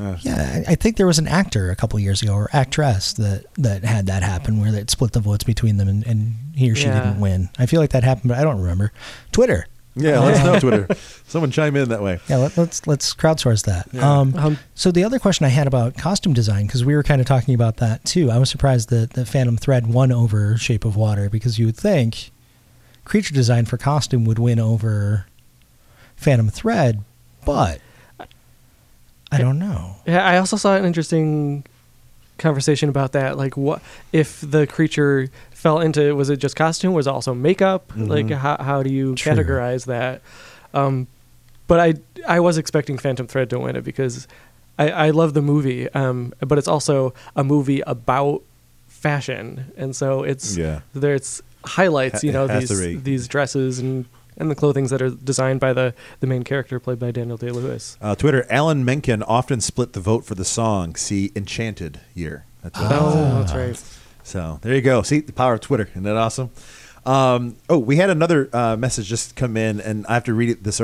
uh. 0.00 0.16
Yeah, 0.20 0.62
I 0.66 0.72
I 0.72 0.74
think 0.74 0.96
there 0.96 1.06
was 1.06 1.18
an 1.20 1.28
actor 1.28 1.70
a 1.70 1.76
couple 1.76 1.98
years 2.00 2.22
ago 2.22 2.34
or 2.34 2.50
actress 2.52 3.12
that, 3.14 3.44
that 3.56 3.84
had 3.84 4.06
that 4.06 4.22
happen 4.24 4.60
where 4.60 4.74
it 4.74 4.90
split 4.90 5.12
the 5.12 5.20
votes 5.20 5.44
between 5.44 5.76
them 5.76 5.88
and, 5.88 6.04
and 6.06 6.34
he 6.56 6.70
or 6.70 6.74
she 6.74 6.86
Yeah. 6.86 6.98
didn't 7.04 7.20
win. 7.20 7.48
I 7.58 7.66
feel 7.66 7.80
like 7.80 7.90
that 7.90 8.02
happened, 8.02 8.28
but 8.30 8.38
I 8.38 8.42
don't 8.42 8.60
remember. 8.60 8.92
Twitter. 9.30 9.66
Yeah, 9.96 10.20
let 10.20 10.34
us 10.34 10.44
know 10.44 10.60
Twitter. 10.60 10.94
Someone 11.26 11.50
chime 11.50 11.74
in 11.76 11.88
that 11.88 12.02
way. 12.02 12.20
Yeah, 12.28 12.36
let, 12.36 12.56
let's 12.56 12.86
let's 12.86 13.12
crowdsource 13.12 13.64
that. 13.66 13.88
Yeah. 13.92 14.08
Um, 14.20 14.34
Um, 14.36 14.58
so 14.74 14.90
the 14.92 15.02
other 15.04 15.18
question 15.18 15.44
I 15.46 15.48
had 15.48 15.66
about 15.66 15.96
costume 15.96 16.32
design 16.32 16.66
because 16.66 16.84
we 16.84 16.94
were 16.94 17.02
kind 17.02 17.20
of 17.20 17.26
talking 17.26 17.54
about 17.54 17.78
that 17.78 18.04
too. 18.04 18.30
I 18.30 18.38
was 18.38 18.48
surprised 18.50 18.88
that 18.90 19.14
the 19.14 19.26
Phantom 19.26 19.56
Thread 19.56 19.88
won 19.92 20.12
over 20.12 20.56
Shape 20.56 20.84
of 20.84 20.94
Water 20.96 21.28
because 21.28 21.58
you 21.58 21.66
would 21.66 21.76
think 21.76 22.30
creature 23.04 23.34
design 23.34 23.64
for 23.64 23.76
costume 23.76 24.24
would 24.26 24.38
win 24.38 24.60
over 24.60 25.26
Phantom 26.16 26.48
Thread, 26.48 27.02
but 27.44 27.80
I 29.32 29.38
don't 29.38 29.58
know. 29.58 29.96
Yeah, 30.06 30.24
I 30.24 30.38
also 30.38 30.56
saw 30.56 30.76
an 30.76 30.84
interesting 30.84 31.64
conversation 32.40 32.88
about 32.88 33.12
that. 33.12 33.36
Like, 33.38 33.56
what 33.56 33.80
if 34.12 34.40
the 34.40 34.66
creature 34.66 35.28
fell 35.52 35.78
into? 35.80 36.14
Was 36.16 36.28
it 36.30 36.38
just 36.38 36.56
costume? 36.56 36.92
Was 36.94 37.06
it 37.06 37.10
also 37.10 37.34
makeup? 37.34 37.92
Like, 37.96 38.26
Mhm. 38.26 38.38
how 38.38 38.56
how 38.60 38.82
do 38.82 38.90
you 38.92 39.14
True. 39.14 39.32
categorize 39.32 39.84
that? 39.86 40.20
Um, 40.74 41.06
but 41.68 41.78
I 41.78 41.94
I 42.26 42.40
was 42.40 42.58
expecting 42.58 42.98
Phantom 42.98 43.26
Thread 43.26 43.50
to 43.50 43.58
win 43.60 43.76
it 43.76 43.84
because 43.84 44.26
I 44.78 44.90
I 44.90 45.10
love 45.10 45.34
the 45.34 45.42
movie. 45.42 45.88
Um, 45.90 46.32
but 46.40 46.58
it's 46.58 46.68
also 46.68 47.14
a 47.36 47.44
movie 47.44 47.82
about 47.86 48.42
fashion, 48.88 49.66
and 49.76 49.94
so 49.94 50.22
it's 50.24 50.56
Yeah. 50.56 50.80
there's 50.94 51.42
highlights. 51.64 52.22
Ha- 52.22 52.26
You 52.26 52.32
know 52.32 52.44
it 52.46 52.50
has 52.50 52.68
to 52.68 52.74
these 52.76 53.02
these 53.02 53.28
dresses 53.28 53.78
and. 53.78 54.06
And 54.40 54.50
the 54.50 54.54
clothings 54.54 54.88
that 54.90 55.02
are 55.02 55.10
designed 55.10 55.60
by 55.60 55.74
the, 55.74 55.94
the 56.20 56.26
main 56.26 56.44
character, 56.44 56.80
played 56.80 56.98
by 56.98 57.10
Daniel 57.10 57.36
Day 57.36 57.50
Lewis. 57.50 57.98
Uh, 58.00 58.14
Twitter, 58.14 58.46
Alan 58.48 58.86
Menken 58.86 59.22
often 59.22 59.60
split 59.60 59.92
the 59.92 60.00
vote 60.00 60.24
for 60.24 60.34
the 60.34 60.46
song. 60.46 60.96
See 60.96 61.30
Enchanted 61.36 62.00
year. 62.14 62.46
That's 62.62 62.80
what 62.80 62.90
it 62.90 62.98
Oh, 62.98 63.38
that's 63.38 63.54
right. 63.54 64.00
So 64.22 64.58
there 64.62 64.74
you 64.74 64.80
go. 64.80 65.02
See 65.02 65.20
the 65.20 65.34
power 65.34 65.54
of 65.54 65.60
Twitter. 65.60 65.90
Isn't 65.92 66.04
that 66.04 66.16
awesome? 66.16 66.50
Um, 67.04 67.56
oh, 67.68 67.78
we 67.78 67.96
had 67.96 68.08
another 68.08 68.48
uh, 68.52 68.76
message 68.76 69.08
just 69.08 69.36
come 69.36 69.56
in, 69.56 69.80
and 69.80 70.06
I 70.06 70.14
have 70.14 70.24
to 70.24 70.34
read 70.34 70.50
it. 70.50 70.64
This 70.64 70.80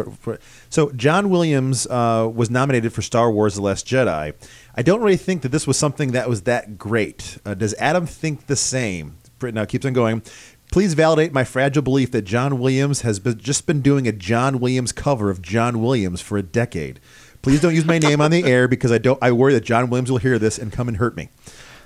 so 0.70 0.90
John 0.92 1.30
Williams 1.30 1.86
uh, 1.86 2.30
was 2.32 2.50
nominated 2.50 2.92
for 2.92 3.02
Star 3.02 3.30
Wars: 3.30 3.54
The 3.54 3.62
Last 3.62 3.86
Jedi. 3.86 4.34
I 4.74 4.82
don't 4.82 5.00
really 5.00 5.16
think 5.16 5.42
that 5.42 5.50
this 5.50 5.66
was 5.66 5.78
something 5.78 6.12
that 6.12 6.28
was 6.28 6.42
that 6.42 6.78
great. 6.78 7.38
Uh, 7.44 7.54
does 7.54 7.74
Adam 7.74 8.06
think 8.06 8.46
the 8.46 8.56
same? 8.56 9.16
Now 9.42 9.66
keeps 9.66 9.84
on 9.84 9.92
going. 9.92 10.22
Please 10.76 10.92
validate 10.92 11.32
my 11.32 11.42
fragile 11.42 11.80
belief 11.80 12.10
that 12.10 12.26
John 12.26 12.58
Williams 12.58 13.00
has 13.00 13.18
been, 13.18 13.38
just 13.38 13.66
been 13.66 13.80
doing 13.80 14.06
a 14.06 14.12
John 14.12 14.60
Williams 14.60 14.92
cover 14.92 15.30
of 15.30 15.40
John 15.40 15.80
Williams 15.80 16.20
for 16.20 16.36
a 16.36 16.42
decade. 16.42 17.00
Please 17.40 17.62
don't 17.62 17.74
use 17.74 17.86
my 17.86 17.98
name 17.98 18.20
on 18.20 18.30
the 18.30 18.44
air 18.44 18.68
because 18.68 18.92
I 18.92 18.98
don't. 18.98 19.18
I 19.22 19.32
worry 19.32 19.54
that 19.54 19.64
John 19.64 19.88
Williams 19.88 20.10
will 20.10 20.18
hear 20.18 20.38
this 20.38 20.58
and 20.58 20.70
come 20.70 20.86
and 20.88 20.98
hurt 20.98 21.16
me. 21.16 21.30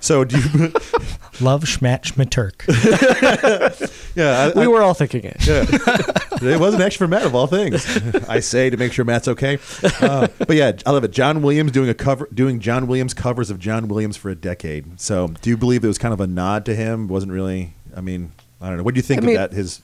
So 0.01 0.25
do 0.25 0.37
you? 0.37 0.43
Love 1.39 1.63
Schmatch 1.63 2.15
Maturk. 2.17 2.67
yeah, 4.17 4.51
I, 4.53 4.59
We 4.59 4.65
I- 4.65 4.67
were 4.67 4.81
all 4.81 4.93
thinking 4.93 5.21
it. 5.23 5.37
it 5.39 6.59
wasn't 6.59 6.83
extra 6.83 7.07
for 7.07 7.09
Matt 7.09 7.23
of 7.23 7.33
all 7.33 7.47
things. 7.47 7.85
I 8.27 8.41
say 8.41 8.69
to 8.71 8.75
make 8.75 8.91
sure 8.91 9.05
Matt's 9.05 9.29
okay. 9.29 9.57
Uh, 10.01 10.27
but 10.37 10.57
yeah, 10.57 10.73
I 10.85 10.91
love 10.91 11.05
it. 11.05 11.11
John 11.11 11.41
Williams 11.41 11.71
doing 11.71 11.87
a 11.87 11.93
cover, 11.93 12.27
doing 12.33 12.59
John 12.59 12.87
Williams 12.87 13.13
covers 13.13 13.49
of 13.49 13.57
John 13.57 13.87
Williams 13.87 14.17
for 14.17 14.29
a 14.29 14.35
decade. 14.35 14.99
So, 14.99 15.29
do 15.41 15.49
you 15.49 15.55
believe 15.55 15.85
it 15.85 15.87
was 15.87 15.97
kind 15.97 16.13
of 16.13 16.19
a 16.19 16.27
nod 16.27 16.65
to 16.65 16.75
him? 16.75 17.07
Wasn't 17.07 17.31
really. 17.31 17.75
I 17.95 18.01
mean, 18.01 18.33
I 18.61 18.67
don't 18.67 18.77
know. 18.77 18.83
What 18.83 18.93
do 18.93 18.99
you 18.99 19.03
think 19.03 19.23
I 19.23 19.25
mean- 19.25 19.35
that? 19.35 19.51
His 19.53 19.81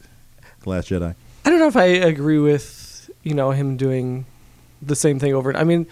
Last 0.65 0.89
Jedi. 0.89 1.15
I 1.45 1.49
don't 1.49 1.59
know 1.59 1.67
if 1.67 1.77
I 1.77 1.85
agree 1.85 2.39
with 2.39 3.09
you 3.23 3.33
know 3.33 3.51
him 3.51 3.77
doing 3.77 4.25
the 4.81 4.95
same 4.95 5.17
thing 5.17 5.33
over. 5.33 5.55
I 5.55 5.63
mean, 5.63 5.87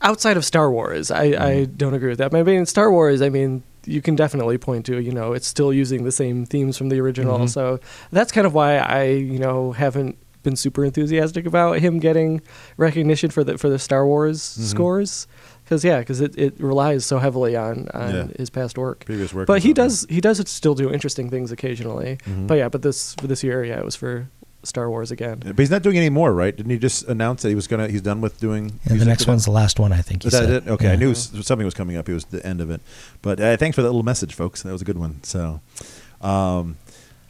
outside 0.00 0.36
of 0.36 0.44
Star 0.44 0.70
Wars, 0.70 1.10
I, 1.10 1.24
I 1.24 1.64
don't 1.64 1.94
agree 1.94 2.08
with 2.10 2.18
that. 2.18 2.30
But 2.30 2.38
I 2.40 2.42
mean, 2.42 2.66
Star 2.66 2.90
Wars, 2.90 3.20
I 3.22 3.28
mean, 3.28 3.62
you 3.84 4.00
can 4.02 4.16
definitely 4.16 4.58
point 4.58 4.86
to 4.86 4.98
you 5.00 5.12
know 5.12 5.32
it's 5.32 5.46
still 5.46 5.72
using 5.72 6.04
the 6.04 6.12
same 6.12 6.46
themes 6.46 6.76
from 6.78 6.88
the 6.88 7.00
original. 7.00 7.40
Mhm. 7.40 7.48
So 7.48 7.80
that's 8.12 8.32
kind 8.32 8.46
of 8.46 8.54
why 8.54 8.76
I 8.78 9.04
you 9.04 9.38
know 9.38 9.72
haven't 9.72 10.16
been 10.42 10.56
super 10.56 10.84
enthusiastic 10.84 11.46
about 11.46 11.78
him 11.80 11.98
getting 11.98 12.40
recognition 12.76 13.30
for 13.30 13.44
the 13.44 13.58
for 13.58 13.68
the 13.68 13.78
Star 13.78 14.06
Wars 14.06 14.40
Mhm. 14.40 14.64
scores. 14.64 15.26
Because 15.68 15.84
yeah, 15.84 15.98
because 15.98 16.22
it, 16.22 16.34
it 16.38 16.58
relies 16.58 17.04
so 17.04 17.18
heavily 17.18 17.54
on, 17.54 17.88
on 17.92 18.14
Yeah. 18.14 18.26
his 18.38 18.48
past 18.48 18.78
work. 18.78 19.04
Previous 19.04 19.34
work. 19.34 19.46
But 19.46 19.62
he 19.62 19.72
stuff, 19.72 19.84
does 19.84 20.06
he 20.08 20.20
does 20.22 20.48
still 20.50 20.74
do 20.74 20.90
interesting 20.90 21.28
things 21.28 21.52
occasionally. 21.52 22.18
Mhm. 22.26 22.46
But 22.46 22.54
yeah, 22.54 22.70
but 22.70 22.80
this 22.80 23.14
for 23.16 23.26
this 23.26 23.44
year, 23.44 23.62
yeah, 23.64 23.78
it 23.78 23.84
was 23.84 23.94
for 23.94 24.28
Star 24.62 24.88
Wars 24.88 25.10
again. 25.10 25.40
But 25.44 25.58
he's 25.58 25.70
not 25.70 25.82
doing 25.82 25.98
any 25.98 26.08
more, 26.08 26.32
right? 26.32 26.56
Didn't 26.56 26.70
he 26.70 26.78
just 26.78 27.06
announce 27.06 27.42
that 27.42 27.50
he 27.50 27.54
was 27.54 27.66
gonna? 27.66 27.86
He's 27.88 28.00
done 28.00 28.22
with 28.22 28.40
doing. 28.40 28.80
And 28.86 28.98
the 28.98 29.04
next 29.04 29.26
one's 29.26 29.44
the 29.44 29.50
last 29.50 29.78
one, 29.78 29.92
I 29.92 30.00
think. 30.00 30.22
He 30.22 30.28
Is 30.28 30.32
that 30.32 30.44
said. 30.46 30.50
it? 30.50 30.68
Okay, 30.68 30.90
I 30.90 30.96
knew 30.96 31.14
something 31.14 31.66
was 31.66 31.74
coming 31.74 31.96
up. 31.98 32.08
It 32.08 32.14
was 32.14 32.24
the 32.24 32.44
end 32.46 32.62
of 32.62 32.70
it. 32.70 32.80
But 33.20 33.38
uh, 33.38 33.56
thanks 33.58 33.74
for 33.76 33.82
that 33.82 33.88
little 33.88 34.02
message, 34.02 34.32
folks. 34.34 34.62
That 34.62 34.72
was 34.72 34.80
a 34.80 34.86
good 34.86 34.98
one. 34.98 35.22
So, 35.22 35.60
um, 36.22 36.76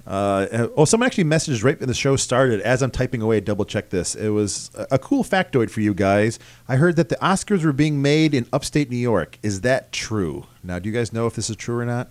uh, 0.08 0.68
oh, 0.74 0.86
someone 0.86 1.06
actually 1.06 1.24
messaged 1.24 1.62
right 1.62 1.78
when 1.78 1.86
the 1.86 1.94
show 1.94 2.16
started. 2.16 2.62
As 2.62 2.82
I'm 2.82 2.90
typing 2.90 3.20
away, 3.20 3.40
double 3.40 3.66
check 3.66 3.90
this. 3.90 4.14
It 4.14 4.30
was 4.30 4.70
a, 4.74 4.86
a 4.92 4.98
cool 4.98 5.22
factoid 5.22 5.68
for 5.68 5.82
you 5.82 5.92
guys. 5.92 6.38
I 6.66 6.76
heard 6.76 6.96
that 6.96 7.10
the 7.10 7.16
Oscars 7.16 7.62
were 7.62 7.74
being 7.74 8.00
made 8.00 8.32
in 8.32 8.46
upstate 8.50 8.90
New 8.90 8.96
York. 8.96 9.38
Is 9.42 9.60
that 9.60 9.92
true? 9.92 10.46
Now, 10.64 10.78
do 10.78 10.88
you 10.88 10.94
guys 10.94 11.12
know 11.12 11.26
if 11.26 11.34
this 11.34 11.50
is 11.50 11.56
true 11.56 11.78
or 11.78 11.84
not? 11.84 12.08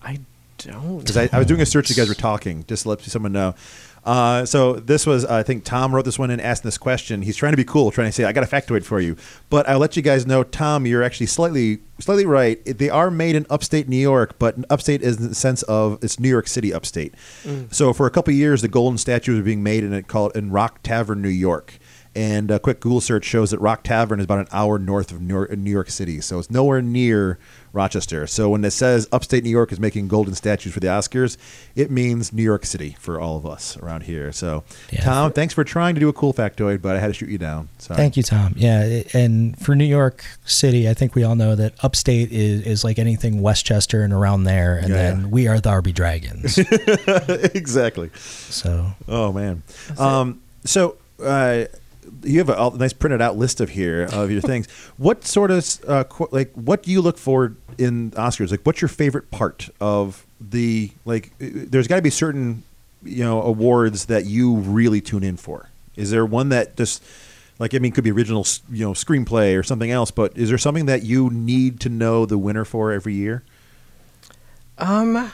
I 0.00 0.20
don't. 0.58 1.00
Because 1.00 1.16
I, 1.16 1.28
I 1.32 1.38
was 1.38 1.48
doing 1.48 1.60
a 1.60 1.66
search. 1.66 1.90
You 1.90 1.96
guys 1.96 2.08
were 2.08 2.14
talking, 2.14 2.64
just 2.68 2.84
to 2.84 2.90
let 2.90 3.00
someone 3.00 3.32
know. 3.32 3.56
Uh, 4.04 4.44
so 4.44 4.74
this 4.74 5.06
was, 5.06 5.24
I 5.24 5.42
think 5.44 5.64
Tom 5.64 5.94
wrote 5.94 6.04
this 6.04 6.18
one 6.18 6.30
and 6.30 6.40
asked 6.40 6.64
this 6.64 6.76
question. 6.76 7.22
He's 7.22 7.36
trying 7.36 7.52
to 7.52 7.56
be 7.56 7.64
cool, 7.64 7.90
trying 7.90 8.08
to 8.08 8.12
say, 8.12 8.24
"I 8.24 8.32
got 8.32 8.42
a 8.42 8.46
factoid 8.48 8.84
for 8.84 9.00
you," 9.00 9.16
but 9.48 9.68
I'll 9.68 9.78
let 9.78 9.96
you 9.96 10.02
guys 10.02 10.26
know, 10.26 10.42
Tom, 10.42 10.86
you're 10.86 11.04
actually 11.04 11.26
slightly, 11.26 11.78
slightly 12.00 12.26
right. 12.26 12.64
They 12.64 12.90
are 12.90 13.10
made 13.10 13.36
in 13.36 13.46
upstate 13.48 13.88
New 13.88 13.96
York, 13.96 14.38
but 14.40 14.56
upstate 14.68 15.02
is 15.02 15.18
in 15.18 15.28
the 15.28 15.34
sense 15.34 15.62
of 15.64 16.02
it's 16.02 16.18
New 16.18 16.28
York 16.28 16.48
City 16.48 16.74
upstate. 16.74 17.14
So 17.70 17.92
for 17.92 18.06
a 18.06 18.10
couple 18.10 18.32
of 18.32 18.38
years, 18.38 18.62
the 18.62 18.68
golden 18.68 18.98
statues 18.98 19.36
were 19.38 19.44
being 19.44 19.62
made 19.62 19.84
in 19.84 19.92
it 19.92 20.08
called 20.08 20.36
in 20.36 20.50
Rock 20.50 20.82
Tavern, 20.82 21.22
New 21.22 21.28
York. 21.28 21.78
And 22.14 22.50
a 22.50 22.58
quick 22.58 22.80
Google 22.80 23.00
search 23.00 23.24
shows 23.24 23.52
that 23.52 23.58
Rock 23.58 23.84
Tavern 23.84 24.20
is 24.20 24.24
about 24.24 24.40
an 24.40 24.48
hour 24.52 24.78
north 24.78 25.10
of 25.12 25.22
New 25.22 25.70
York, 25.70 25.88
City, 25.88 26.20
so 26.20 26.38
it's 26.38 26.50
nowhere 26.50 26.82
near 26.82 27.38
Rochester. 27.72 28.26
So 28.26 28.50
when 28.50 28.62
it 28.66 28.72
says 28.72 29.08
upstate 29.10 29.44
New 29.44 29.50
York 29.50 29.72
is 29.72 29.80
making 29.80 30.08
golden 30.08 30.34
statues 30.34 30.74
for 30.74 30.80
the 30.80 30.88
Oscars, 30.88 31.38
it 31.74 31.90
means 31.90 32.30
New 32.30 32.42
York 32.42 32.66
City 32.66 32.96
for 33.00 33.18
all 33.18 33.38
of 33.38 33.46
us 33.46 33.78
around 33.78 34.02
here. 34.02 34.30
So, 34.30 34.62
Yeah. 34.90 35.00
Tom, 35.04 35.32
thanks 35.32 35.54
for 35.54 35.64
trying 35.64 35.94
to 35.94 36.00
do 36.00 36.10
a 36.10 36.12
cool 36.12 36.34
factoid, 36.34 36.82
but 36.82 36.96
I 36.96 36.98
had 37.00 37.06
to 37.06 37.14
shoot 37.14 37.30
you 37.30 37.38
down. 37.38 37.70
Sorry. 37.78 37.96
Thank 37.96 38.18
you, 38.18 38.22
Tom. 38.22 38.52
Yeah, 38.58 39.04
and 39.14 39.58
for 39.58 39.74
New 39.74 39.86
York 39.86 40.22
City, 40.44 40.90
I 40.90 40.92
think 40.94 41.14
we 41.14 41.24
all 41.24 41.34
know 41.34 41.54
that 41.56 41.72
upstate 41.82 42.30
is, 42.30 42.60
is 42.66 42.84
like 42.84 42.98
anything 42.98 43.40
Westchester 43.40 44.02
and 44.02 44.12
around 44.12 44.44
there, 44.44 44.76
and 44.76 44.88
Yeah, 44.90 44.94
then 44.96 45.20
yeah. 45.22 45.26
we 45.28 45.48
are 45.48 45.58
the 45.60 45.70
Arby 45.70 45.92
Dragons. 45.92 46.58
exactly. 47.54 48.10
so 48.16 48.92
Oh 49.08 49.32
man. 49.32 49.62
Um, 49.98 50.42
so 50.66 50.96
uh, 51.22 51.64
you 52.24 52.38
have 52.38 52.48
a, 52.48 52.76
nice 52.78 52.92
printed 52.92 53.20
out 53.22 53.36
list 53.36 53.60
of 53.60 53.70
here 53.70 54.08
of 54.12 54.30
your 54.30 54.40
things. 54.40 54.68
What 54.96 55.24
sort 55.24 55.50
of 55.50 55.66
uh, 55.88 56.04
qu- 56.04 56.28
like 56.30 56.52
what 56.54 56.82
do 56.82 56.90
you 56.90 57.00
look 57.00 57.18
for 57.18 57.54
in 57.78 58.10
Oscars? 58.12 58.50
Like, 58.50 58.60
what's 58.64 58.80
your 58.80 58.88
favorite 58.88 59.30
part 59.30 59.68
of 59.80 60.26
the 60.40 60.90
like? 61.04 61.32
uh, 61.42 61.46
There's 61.52 61.88
got 61.88 61.96
to 61.96 62.02
be 62.02 62.10
certain 62.10 62.62
you 63.04 63.24
know 63.24 63.42
awards 63.42 64.06
that 64.06 64.26
you 64.26 64.54
really 64.56 65.00
tune 65.00 65.22
in 65.24 65.36
for. 65.36 65.68
Is 65.96 66.10
there 66.10 66.24
one 66.24 66.48
that 66.50 66.76
just 66.76 67.02
Like 67.58 67.74
I 67.74 67.78
mean, 67.78 67.92
it 67.92 67.94
could 67.94 68.04
be 68.04 68.10
original, 68.12 68.46
you 68.70 68.84
know, 68.84 68.92
screenplay 68.92 69.58
or 69.58 69.62
something 69.62 69.90
else. 69.90 70.10
But 70.10 70.36
is 70.36 70.48
there 70.48 70.58
something 70.58 70.86
that 70.86 71.02
you 71.02 71.30
need 71.30 71.80
to 71.80 71.88
know 71.88 72.26
the 72.26 72.38
winner 72.38 72.64
for 72.64 72.92
every 72.92 73.14
year? 73.14 73.42
Um, 74.78 75.30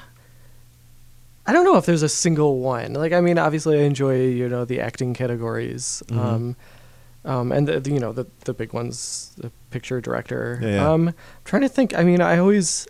I 1.47 1.53
don't 1.53 1.65
know 1.65 1.77
if 1.79 1.87
there's 1.87 2.03
a 2.03 2.09
single 2.09 2.59
one. 2.59 2.93
Like, 2.93 3.13
I 3.13 3.21
mean, 3.23 3.39
obviously, 3.39 3.79
I 3.79 3.83
enjoy 3.85 4.27
you 4.27 4.49
know 4.49 4.65
the 4.65 4.81
acting 4.81 5.15
categories, 5.15 6.03
Mhm. 6.09 6.19
um, 6.19 6.57
um, 7.25 7.53
and 7.53 7.67
the, 7.69 7.81
the, 7.81 7.91
you 7.91 8.01
know 8.01 8.13
the 8.13 8.27
the 8.45 8.55
big 8.55 8.73
ones, 8.73 9.33
the 9.39 9.51
picture 9.71 10.01
director. 10.01 10.59
Yeah, 10.63 10.69
yeah. 10.69 10.91
Um, 10.91 11.09
I'm 11.09 11.15
trying 11.45 11.63
to 11.63 11.69
think. 11.69 11.97
I 11.97 12.03
mean, 12.05 12.21
I 12.21 12.39
always, 12.39 12.87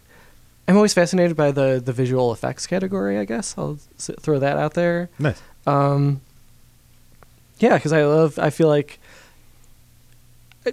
I'm 0.67 0.77
always 0.77 0.95
fascinated 0.95 1.37
by 1.37 1.51
the 1.51 1.81
the 1.85 1.93
visual 1.93 2.33
effects 2.33 2.67
category. 2.67 3.19
I 3.19 3.25
guess 3.25 3.55
I'll 3.59 3.79
throw 3.99 4.39
that 4.39 4.57
out 4.57 4.75
there. 4.75 5.11
Nice. 5.19 5.41
Um, 5.67 6.21
yeah, 7.59 7.75
because 7.77 7.93
I 7.93 8.05
love. 8.05 8.39
I 8.39 8.51
feel 8.51 8.69
like. 8.69 9.01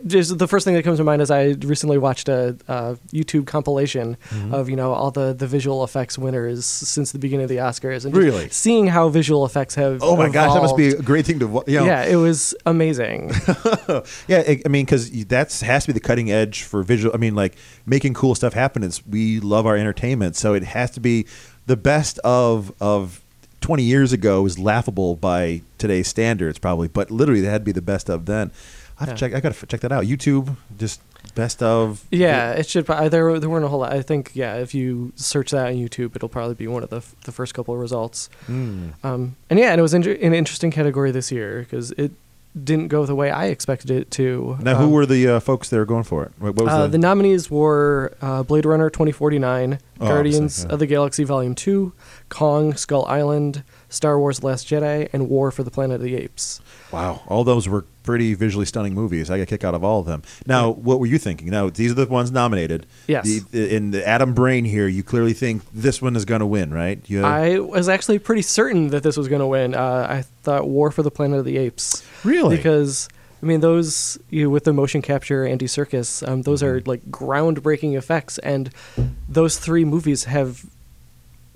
Just 0.05 0.37
the 0.37 0.47
first 0.47 0.65
thing 0.65 0.73
that 0.75 0.83
comes 0.83 0.97
to 0.99 1.03
mind 1.03 1.21
is 1.21 1.29
I 1.31 1.55
recently 1.61 1.97
watched 1.97 2.29
a, 2.29 2.55
uh 2.67 2.95
YouTube 3.13 3.45
compilation 3.45 4.17
Mhm. 4.31 4.53
of 4.53 4.69
you 4.69 4.75
know 4.75 4.93
all 4.93 5.11
the, 5.11 5.33
the 5.33 5.47
visual 5.47 5.83
effects 5.83 6.17
winners 6.17 6.65
since 6.65 7.11
the 7.11 7.19
beginning 7.19 7.43
of 7.43 7.49
the 7.49 7.57
Oscars 7.57 8.05
and 8.05 8.15
Really? 8.15 8.49
seeing 8.49 8.87
how 8.87 9.09
visual 9.09 9.45
effects 9.45 9.75
have 9.75 9.99
Oh 10.01 10.15
my 10.15 10.29
gosh, 10.29 10.53
that 10.53 10.61
must 10.61 10.77
be 10.77 10.89
a 10.89 11.01
great 11.01 11.25
thing 11.25 11.39
to. 11.39 11.47
wa- 11.47 11.63
You 11.67 11.79
know, 11.79 11.85
yeah 11.85 12.03
it 12.03 12.15
was 12.17 12.53
amazing 12.65 13.31
yeah, 14.27 14.43
I 14.47 14.61
I 14.65 14.69
mean, 14.69 14.85
because 14.85 15.09
that 15.25 15.51
has 15.61 15.83
to 15.85 15.87
be 15.89 15.93
the 15.93 15.99
cutting 15.99 16.31
edge 16.31 16.63
for 16.63 16.83
visual. 16.83 17.13
I 17.13 17.17
mean, 17.17 17.35
like 17.35 17.55
making 17.85 18.13
cool 18.13 18.35
stuff 18.35 18.53
happen. 18.53 18.83
Is 18.83 19.05
we 19.07 19.39
love 19.39 19.65
our 19.65 19.75
entertainment, 19.77 20.35
so 20.35 20.53
it 20.53 20.63
has 20.63 20.91
to 20.91 20.99
be 20.99 21.25
the 21.67 21.75
best 21.77 22.19
of 22.19 22.71
of 22.81 23.21
twenty 23.61 23.83
years 23.83 24.13
ago 24.13 24.45
is 24.45 24.59
laughable 24.59 25.15
by 25.15 25.61
today's 25.77 26.07
standards, 26.07 26.59
probably. 26.59 26.87
But 26.87 27.09
literally, 27.11 27.41
that 27.41 27.49
had 27.49 27.61
to 27.61 27.65
be 27.65 27.71
the 27.71 27.81
best 27.81 28.09
of 28.09 28.25
then. 28.25 28.51
I 28.99 29.05
have 29.05 29.09
to 29.09 29.25
Yeah. 29.25 29.29
check. 29.29 29.33
I 29.37 29.39
got 29.41 29.53
to 29.53 29.65
check 29.65 29.81
that 29.81 29.91
out. 29.91 30.05
YouTube, 30.05 30.55
just 30.77 31.01
best 31.33 31.61
of. 31.63 32.05
yeah 32.11 32.51
it 32.51 32.67
should 32.67 32.85
pro- 32.85 33.09
there 33.09 33.39
there 33.39 33.49
weren't 33.49 33.65
a 33.65 33.67
whole 33.67 33.79
lot 33.79 33.91
I 33.91 34.03
think 34.03 34.31
yeah 34.35 34.55
if 34.57 34.75
you 34.75 35.11
search 35.15 35.49
that 35.51 35.67
on 35.67 35.73
YouTube 35.73 36.15
it'll 36.15 36.29
probably 36.29 36.53
be 36.53 36.67
one 36.67 36.83
of 36.83 36.91
the 36.91 36.97
f- 36.97 37.15
the 37.25 37.31
first 37.31 37.53
couple 37.55 37.73
of 37.73 37.79
results 37.79 38.29
Mm. 38.47 38.93
um, 39.03 39.35
and 39.49 39.57
yeah 39.59 39.71
and 39.71 39.79
it 39.79 39.81
was 39.81 39.95
inter- 39.95 40.11
an 40.21 40.33
interesting 40.35 40.69
category 40.69 41.09
this 41.11 41.31
year 41.31 41.61
because 41.61 41.91
it 41.97 42.11
didn't 42.63 42.87
go 42.89 43.05
the 43.07 43.15
way 43.15 43.31
I 43.31 43.45
expected 43.47 43.89
it 43.91 44.11
to 44.11 44.57
Now, 44.61 44.75
who 44.75 44.85
Um, 44.85 44.91
were 44.91 45.05
the 45.07 45.27
uh, 45.27 45.39
folks 45.41 45.67
that 45.69 45.77
were 45.77 45.85
going 45.85 46.03
for 46.03 46.23
it? 46.25 46.31
What 46.37 46.55
was 46.55 46.69
Uh, 46.69 46.83
the, 46.83 46.89
the 46.89 46.97
nominees 46.99 47.49
were 47.51 48.13
uh, 48.21 48.43
Blade 48.43 48.65
Runner 48.65 48.89
2049, 48.91 49.79
Oh, 49.99 50.07
Guardians 50.07 50.63
yeah. 50.63 50.73
of 50.73 50.79
the 50.79 50.85
Galaxy 50.85 51.23
Volume 51.25 51.53
2, 51.55 51.91
Kong, 52.29 52.75
Skull 52.75 53.03
Island, 53.07 53.63
Star 53.89 54.17
Wars 54.19 54.41
Last 54.43 54.67
Jedi, 54.69 55.09
and 55.11 55.27
War 55.27 55.51
for 55.51 55.63
the 55.63 55.71
Planet 55.71 55.95
of 55.95 56.01
the 56.03 56.15
Apes. 56.15 56.61
Wow, 56.93 57.23
all 57.27 57.43
those 57.43 57.67
were 57.67 57.83
pretty 58.05 58.33
visually 58.35 58.65
stunning 58.65 58.93
movies. 58.93 59.29
I 59.29 59.37
get 59.37 59.43
a 59.43 59.45
kick 59.47 59.63
out 59.63 59.73
of 59.75 59.83
all 59.83 59.99
of 59.99 60.05
them. 60.05 60.23
Now, 60.45 60.69
what 60.69 60.99
were 60.99 61.05
you 61.07 61.17
thinking? 61.17 61.49
Now, 61.49 61.69
these 61.69 61.91
are 61.91 61.95
the 61.95 62.05
ones 62.05 62.31
nominated. 62.31 62.85
Yes. 63.07 63.25
The, 63.25 63.39
the, 63.51 63.75
in 63.75 63.91
the 63.91 64.07
Adam 64.07 64.33
Brain 64.33 64.63
here, 64.63 64.87
you 64.87 65.03
clearly 65.03 65.33
think 65.33 65.63
this 65.73 66.01
one 66.01 66.15
is 66.15 66.23
going 66.23 66.39
to 66.41 66.45
win, 66.45 66.73
right? 66.73 66.99
You 67.09 67.17
have- 67.17 67.25
I 67.25 67.59
was 67.59 67.89
actually 67.89 68.19
pretty 68.19 68.41
certain 68.43 68.89
that 68.89 69.03
this 69.03 69.17
was 69.17 69.27
going 69.27 69.41
to 69.41 69.47
win. 69.47 69.73
Uh, 69.75 70.07
I 70.09 70.21
thought 70.43 70.67
War 70.67 70.91
for 70.91 71.03
the 71.03 71.11
Planet 71.11 71.39
of 71.39 71.45
the 71.45 71.57
Apes. 71.57 72.05
Really? 72.23 72.55
Because, 72.55 73.09
I 73.41 73.45
mean, 73.45 73.59
those, 73.61 74.17
you, 74.29 74.49
with 74.49 74.63
the 74.63 74.73
motion 74.73 75.01
capture 75.01 75.45
Andy 75.45 75.65
Serkis, 75.65 76.25
um, 76.27 76.43
those 76.43 76.61
are 76.63 76.79
Mm-hmm. 76.79 76.89
like 76.89 77.03
groundbreaking 77.11 77.97
effects. 77.97 78.37
And 78.39 78.69
those 79.27 79.57
three 79.57 79.85
movies 79.85 80.25
have, 80.25 80.65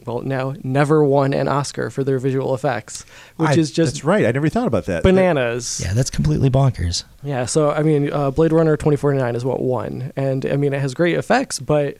well, 0.10 0.22
now 0.24 0.56
never 0.64 1.04
won 1.04 1.34
an 1.34 1.48
Oscar 1.48 1.90
for 1.90 2.04
their 2.04 2.20
visual 2.20 2.54
effects, 2.56 3.06
which 3.38 3.52
I- 3.52 3.54
is 3.54 3.72
just 3.72 3.94
that's 3.94 4.04
right. 4.04 4.26
I 4.26 4.32
never 4.32 4.50
thought 4.50 4.68
about 4.68 4.86
that. 4.88 5.04
bananas. 5.04 5.80
Yeah, 5.84 5.94
that's 5.94 6.10
completely 6.10 6.50
bonkers. 6.50 7.04
Yeah, 7.24 7.46
so 7.46 7.72
I 7.72 7.84
mean, 7.84 8.12
uh, 8.12 8.32
Blade 8.32 8.52
Runner 8.52 8.76
2049 8.76 9.36
is 9.36 9.46
what 9.46 9.62
won, 9.62 10.12
and 10.16 10.46
I 10.46 10.56
mean, 10.58 10.74
it 10.74 10.82
has 10.82 10.94
great 10.94 11.16
effects, 11.16 11.60
but 11.60 11.98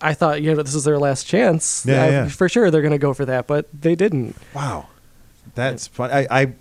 I 0.00 0.14
thought, 0.14 0.42
you 0.42 0.54
know, 0.54 0.62
this 0.62 0.74
is 0.74 0.84
their 0.84 0.98
last 0.98 1.26
chance. 1.26 1.84
Yeah, 1.86 2.02
I- 2.04 2.08
yeah. 2.10 2.28
For 2.28 2.48
sure, 2.48 2.70
they're 2.70 2.82
going 2.82 2.92
to 2.92 2.98
go 2.98 3.14
for 3.14 3.24
that, 3.24 3.46
but 3.46 3.66
they 3.72 3.94
didn't. 3.94 4.36
Wow, 4.54 4.86
that's 5.54 5.86
fun. 5.86 6.10
I, 6.12 6.26
I 6.30 6.52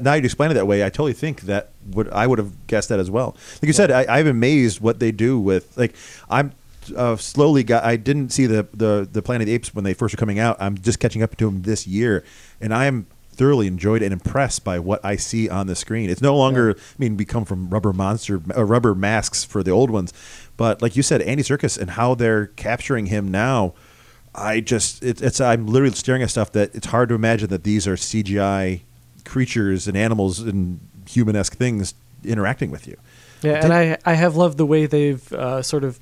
now 0.00 0.12
you 0.14 0.24
explain 0.24 0.50
it 0.50 0.54
that 0.54 0.66
way. 0.66 0.84
I 0.84 0.90
totally 0.90 1.14
think 1.14 1.42
that 1.42 1.70
would 1.92 2.08
I 2.10 2.26
would 2.26 2.38
have 2.38 2.66
guessed 2.66 2.90
that 2.90 3.00
as 3.00 3.10
well. 3.10 3.36
Like 3.62 3.66
you 3.66 3.72
said, 3.72 3.90
I, 3.90 4.04
I'm 4.18 4.26
amazed 4.26 4.80
what 4.80 5.00
they 5.00 5.10
do 5.12 5.38
with 5.40 5.76
like 5.76 5.94
I'm. 6.28 6.52
Uh, 6.96 7.16
slowly 7.16 7.62
got. 7.62 7.84
I 7.84 7.96
didn't 7.96 8.30
see 8.30 8.46
the, 8.46 8.66
the 8.72 9.08
the 9.10 9.22
Planet 9.22 9.42
of 9.42 9.46
the 9.46 9.54
Apes 9.54 9.74
when 9.74 9.84
they 9.84 9.94
first 9.94 10.14
were 10.14 10.18
coming 10.18 10.38
out. 10.38 10.56
I'm 10.60 10.76
just 10.76 10.98
catching 10.98 11.22
up 11.22 11.36
to 11.36 11.46
them 11.46 11.62
this 11.62 11.86
year, 11.86 12.24
and 12.60 12.72
I 12.74 12.86
am 12.86 13.06
thoroughly 13.32 13.66
enjoyed 13.66 14.02
and 14.02 14.12
impressed 14.12 14.64
by 14.64 14.78
what 14.78 15.02
I 15.04 15.16
see 15.16 15.48
on 15.48 15.66
the 15.66 15.74
screen. 15.74 16.10
It's 16.10 16.20
no 16.20 16.36
longer. 16.36 16.72
I 16.72 16.94
mean, 16.98 17.16
we 17.16 17.24
come 17.24 17.44
from 17.44 17.70
rubber 17.70 17.92
monster, 17.92 18.40
uh, 18.56 18.64
rubber 18.64 18.94
masks 18.94 19.44
for 19.44 19.62
the 19.62 19.70
old 19.70 19.90
ones, 19.90 20.12
but 20.56 20.82
like 20.82 20.96
you 20.96 21.02
said, 21.02 21.22
Andy 21.22 21.42
Serkis 21.42 21.78
and 21.78 21.92
how 21.92 22.14
they're 22.14 22.48
capturing 22.48 23.06
him 23.06 23.30
now. 23.30 23.74
I 24.34 24.60
just 24.60 25.02
it, 25.02 25.22
it's 25.22 25.40
I'm 25.40 25.66
literally 25.66 25.94
staring 25.94 26.22
at 26.22 26.30
stuff 26.30 26.52
that 26.52 26.74
it's 26.74 26.86
hard 26.86 27.08
to 27.08 27.14
imagine 27.14 27.48
that 27.48 27.64
these 27.64 27.88
are 27.88 27.94
CGI 27.94 28.82
creatures 29.24 29.88
and 29.88 29.96
animals 29.96 30.40
and 30.40 30.80
human-esque 31.08 31.56
things 31.56 31.94
interacting 32.24 32.70
with 32.70 32.86
you. 32.86 32.96
Yeah, 33.42 33.64
and 33.64 33.72
I 33.72 33.96
I 34.04 34.14
have 34.14 34.36
loved 34.36 34.58
the 34.58 34.66
way 34.66 34.86
they've 34.86 35.32
uh, 35.32 35.62
sort 35.62 35.82
of 35.82 35.98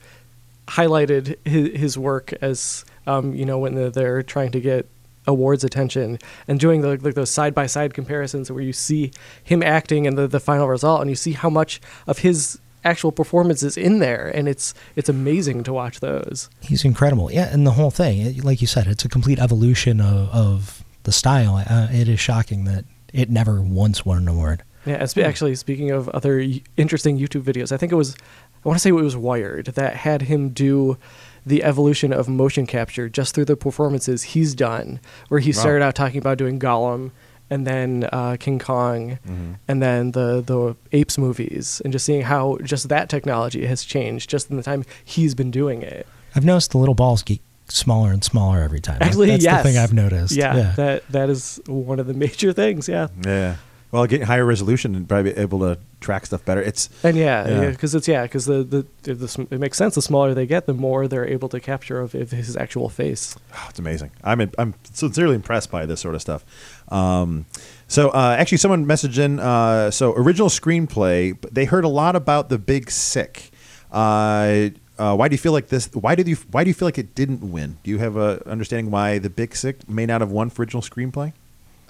highlighted 0.69 1.37
his, 1.47 1.77
his 1.79 1.99
work 1.99 2.33
as 2.41 2.85
um, 3.07 3.35
you 3.35 3.45
know 3.45 3.59
when 3.59 3.75
they're, 3.75 3.91
they're 3.91 4.23
trying 4.23 4.53
to 4.53 4.61
get 4.61 4.89
awards 5.27 5.65
attention 5.65 6.19
and 6.47 6.59
doing 6.59 6.81
the, 6.81 6.97
like 6.99 7.15
those 7.15 7.31
side 7.31 7.55
by 7.55 7.67
side 7.67 7.93
comparisons 7.95 8.51
where 8.51 8.63
you 8.63 8.73
see 8.73 9.11
him 9.45 9.63
acting 9.63 10.07
and 10.07 10.17
the, 10.17 10.27
the 10.27 10.41
final 10.41 10.69
result 10.69 11.01
and 11.01 11.11
you 11.11 11.17
see 11.17 11.33
how 11.33 11.51
much 11.51 11.81
of 12.07 12.19
his 12.19 12.59
actual 12.85 13.13
performance 13.13 13.63
is 13.63 13.77
in 13.77 13.99
there 13.99 14.29
and 14.29 14.49
it's 14.49 14.73
it's 14.97 15.09
amazing 15.09 15.63
to 15.65 15.73
watch 15.73 16.01
those. 16.01 16.49
He's 16.61 16.85
incredible. 16.85 17.31
Yeah, 17.31 17.53
and 17.53 17.67
the 17.67 17.73
whole 17.73 17.91
thing, 17.91 18.41
like 18.43 18.61
you 18.61 18.67
said, 18.67 18.87
it's 18.87 19.05
a 19.05 19.09
complete 19.09 19.39
evolution 19.39 20.01
of, 20.01 20.29
of 20.31 20.85
the 21.03 21.13
style. 21.13 21.57
Uh, 21.57 21.89
it 21.91 22.09
is 22.09 22.21
shocking 22.21 22.65
that 22.65 22.85
it 23.13 23.31
never 23.31 23.61
once 23.61 24.05
won 24.05 24.19
an 24.19 24.29
award. 24.29 24.63
Yeah, 24.87 25.07
actually, 25.19 25.55
speaking 25.55 25.91
of 25.91 26.09
other 26.11 26.43
interesting 26.77 27.19
YouTube 27.19 27.43
videos, 27.43 27.73
I 27.73 27.77
think 27.77 27.93
it 27.93 27.97
was, 27.97 28.17
I 28.65 28.69
want 28.69 28.77
to 28.77 28.81
say 28.83 28.91
it 28.91 28.93
was 28.93 29.17
Wired 29.17 29.67
that 29.75 29.97
had 29.97 30.23
him 30.23 30.51
do 30.51 30.99
the 31.47 31.63
evolution 31.63 32.13
of 32.13 32.29
motion 32.29 32.67
capture 32.67 33.09
just 33.09 33.35
through 33.35 33.47
the 33.47 33.57
performances 33.57 34.23
he's 34.23 34.55
done, 34.55 35.01
where 35.29 35.41
he 35.41 35.51
Wow. 35.51 35.61
started 35.61 35.83
out 35.85 35.95
talking 35.95 36.19
about 36.19 36.37
doing 36.39 36.59
Gollum 36.59 37.11
and 37.51 37.67
then 37.67 38.07
uh, 38.13 38.37
King 38.39 38.59
Kong 38.59 39.19
and 39.67 39.83
then 39.83 40.11
the, 40.13 40.43
the 40.43 40.77
Apes 40.93 41.17
movies, 41.17 41.81
and 41.83 41.93
just 41.93 42.05
seeing 42.05 42.23
how 42.23 42.59
just 42.63 42.89
that 42.91 43.09
technology 43.09 43.65
has 43.67 43.85
changed 43.85 44.29
just 44.29 44.51
in 44.51 44.57
the 44.59 44.63
time 44.63 44.85
he's 45.03 45.35
been 45.35 45.51
doing 45.51 45.81
it. 45.83 46.07
I've 46.35 46.45
noticed 46.45 46.73
the 46.73 46.79
little 46.79 46.95
balls 46.95 47.23
get 47.23 47.41
smaller 47.69 48.13
and 48.13 48.23
smaller 48.23 48.61
every 48.61 48.81
time. 48.81 48.99
Actually, 49.01 49.29
that's 49.29 49.45
yes. 49.45 49.63
the 49.63 49.69
thing 49.71 49.79
I've 49.79 49.95
noticed. 49.95 50.35
Yeah, 50.35 50.73
that 50.77 51.09
that 51.09 51.31
is 51.31 51.59
one 51.67 51.99
of 52.01 52.07
the 52.07 52.15
major 52.25 52.53
things. 52.53 52.87
Yeah. 52.89 53.09
Yeah. 53.25 53.57
Well, 53.91 54.07
getting 54.07 54.27
higher 54.27 54.45
resolution 54.45 54.95
and 54.95 55.09
probably 55.09 55.33
be 55.33 55.39
able 55.41 55.61
to 55.61 55.79
track 56.01 56.27
stuff 56.27 56.45
better. 56.45 56.61
It's 56.61 56.91
And 57.03 57.17
yeah, 57.17 57.49
Yeah. 57.49 57.71
because 57.71 57.95
it's 57.95 58.07
yeah, 58.07 58.23
because 58.25 58.45
the, 58.45 58.63
the 58.63 58.87
the, 59.15 59.47
it 59.51 59.59
makes 59.59 59.79
sense. 59.79 59.95
The 59.95 60.03
smaller 60.03 60.35
they 60.35 60.47
get, 60.47 60.67
the 60.67 60.75
more 60.75 61.09
they're 61.09 61.27
able 61.27 61.49
to 61.49 61.59
capture 61.59 61.99
of, 62.01 62.15
of 62.15 62.31
his 62.31 62.55
actual 62.57 62.91
face. 62.91 63.35
oh, 63.55 63.67
it's 63.71 63.79
amazing. 63.79 64.11
I'm 64.23 64.51
I'm 64.59 64.75
sincerely 64.93 65.35
impressed 65.37 65.71
by 65.71 65.87
this 65.87 66.01
sort 66.01 66.15
of 66.15 66.21
stuff. 66.21 66.45
Um, 66.93 67.47
so 67.87 68.11
uh, 68.11 68.37
actually, 68.39 68.59
someone 68.59 68.85
messaged 68.85 69.19
in. 69.19 69.41
Uh, 69.41 69.91
so 69.91 70.13
original 70.15 70.49
screenplay. 70.51 71.41
They 71.51 71.65
heard 71.65 71.85
a 71.85 71.89
lot 71.89 72.15
about 72.15 72.51
the 72.51 72.59
Big 72.59 72.91
Sick. 72.91 73.51
Uh, 73.91 74.69
uh, 74.99 75.15
why 75.17 75.29
do 75.29 75.33
you 75.35 75.39
feel 75.39 75.53
like 75.53 75.69
this? 75.69 75.89
Why 75.95 76.15
did 76.15 76.29
you? 76.29 76.37
Why 76.51 76.63
do 76.65 76.69
you 76.69 76.75
feel 76.75 76.87
like 76.87 76.99
it 76.99 77.15
didn't 77.15 77.41
win? 77.53 77.79
Do 77.85 77.91
you 77.91 77.99
have 77.99 78.17
a 78.17 78.43
understanding 78.47 78.91
why 78.91 79.19
the 79.19 79.31
Big 79.31 79.57
Sick 79.57 79.89
may 79.89 80.05
not 80.07 80.21
have 80.21 80.31
won 80.31 80.51
for 80.51 80.61
original 80.63 80.83
screenplay? 80.83 81.33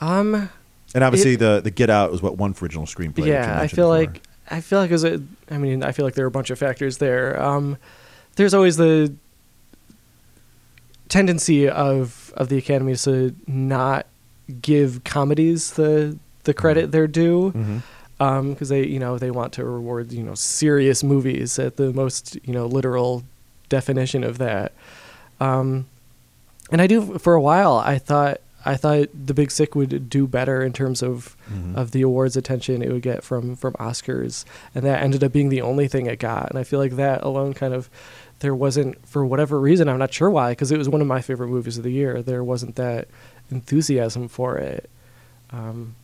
Um, 0.00 0.48
And 0.94 1.04
obviously, 1.04 1.34
It- 1.34 1.38
the 1.40 1.60
the 1.62 1.70
Get 1.70 1.90
Out 1.90 2.10
was 2.10 2.22
what 2.22 2.36
won 2.38 2.54
for 2.54 2.64
original 2.64 2.86
screenplay. 2.86 3.26
yeah, 3.26 3.60
I 3.60 3.66
feel 3.68 3.88
before. 3.90 4.12
like 4.14 4.22
I 4.50 4.60
feel 4.62 4.78
like 4.78 4.90
as 4.90 5.04
a, 5.04 5.20
I 5.50 5.58
mean, 5.58 5.82
I 5.82 5.92
feel 5.92 6.04
like 6.06 6.14
there 6.14 6.24
are 6.24 6.28
a 6.28 6.30
bunch 6.30 6.48
of 6.50 6.58
factors 6.58 6.96
there. 6.98 7.40
Um, 7.40 7.76
there's 8.36 8.54
always 8.54 8.76
the 8.78 9.12
tendency 11.08 11.68
of 11.68 12.32
of 12.36 12.48
the 12.48 12.58
Academy 12.58 12.94
to 12.96 13.34
not 13.46 14.06
give 14.62 15.04
comedies 15.04 15.72
the 15.72 16.18
the 16.44 16.54
credit 16.54 16.92
they're 16.92 17.06
due. 17.06 17.82
Because 18.18 18.68
they 18.68 18.84
you 18.86 18.98
know 18.98 19.16
they 19.18 19.30
want 19.30 19.52
to 19.54 19.64
reward 19.64 20.10
you 20.12 20.22
know 20.24 20.34
serious 20.34 21.04
movies 21.04 21.58
at 21.58 21.76
the 21.76 21.92
most 21.92 22.36
you 22.44 22.52
know 22.52 22.66
literal 22.66 23.22
definition 23.68 24.24
of 24.24 24.38
that 24.38 24.72
um, 25.40 25.86
and 26.72 26.80
i 26.82 26.86
do 26.88 27.16
for 27.18 27.34
a 27.34 27.40
while 27.40 27.76
i 27.76 27.96
thought 27.98 28.40
i 28.68 28.76
thought 28.76 29.08
the 29.26 29.34
big 29.34 29.50
sick 29.50 29.74
would 29.74 30.08
do 30.10 30.26
better 30.26 30.62
in 30.62 30.72
terms 30.72 31.02
of 31.02 31.36
Mhm. 31.52 31.74
of 31.76 31.90
the 31.92 32.02
awards 32.02 32.36
attention 32.36 32.82
it 32.82 32.90
would 32.92 33.02
get 33.02 33.24
from 33.24 33.56
from 33.56 33.72
oscars 33.74 34.44
and 34.74 34.84
that 34.84 35.02
ended 35.02 35.24
up 35.24 35.32
being 35.32 35.48
the 35.48 35.62
only 35.62 35.88
thing 35.88 36.06
it 36.06 36.18
got 36.18 36.48
and 36.50 36.58
i 36.58 36.62
feel 36.64 36.78
like 36.78 36.96
that 36.96 37.22
alone 37.24 37.52
kind 37.54 37.74
of 37.74 37.88
there 38.40 38.54
wasn't 38.54 38.94
for 39.06 39.24
whatever 39.26 39.58
reason 39.58 39.88
i'm 39.88 39.98
not 39.98 40.12
sure 40.12 40.30
why 40.30 40.50
because 40.52 40.70
it 40.70 40.78
was 40.78 40.88
one 40.88 41.00
of 41.00 41.06
my 41.06 41.20
favorite 41.20 41.48
movies 41.48 41.76
of 41.78 41.84
the 41.84 41.92
year 41.92 42.22
there 42.22 42.44
wasn't 42.44 42.74
that 42.76 43.08
enthusiasm 43.50 44.28
for 44.28 44.56
it 44.58 44.88
um, 45.50 45.94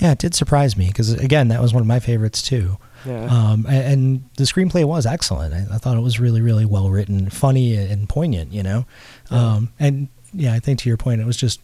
Yeah, 0.00 0.12
it 0.12 0.18
did 0.18 0.34
surprise 0.34 0.76
me 0.76 0.88
because 0.88 1.12
again, 1.12 1.48
that 1.48 1.60
was 1.62 1.72
one 1.72 1.80
of 1.80 1.86
my 1.86 2.00
favorites 2.00 2.42
too. 2.42 2.78
Yeah. 3.06 3.24
Um, 3.26 3.64
and, 3.68 4.24
the 4.36 4.44
screenplay 4.44 4.84
was 4.84 5.06
excellent. 5.06 5.54
I, 5.54 5.74
I 5.74 5.78
thought 5.78 5.96
it 5.96 6.00
was 6.00 6.18
really, 6.20 6.40
really 6.40 6.64
well 6.64 6.90
written, 6.90 7.30
funny 7.30 7.74
and 7.76 8.08
poignant. 8.08 8.52
You 8.52 8.62
know, 8.64 8.86
um, 9.30 9.70
and 9.78 10.08
yeah, 10.32 10.52
I 10.54 10.58
think 10.60 10.80
to 10.80 10.88
your 10.88 10.96
point, 10.96 11.20
it 11.20 11.26
was 11.26 11.36
just 11.36 11.60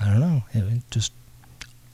I 0.00 0.04
don't 0.10 0.20
know, 0.20 0.42
it 0.54 0.82
just 0.90 1.12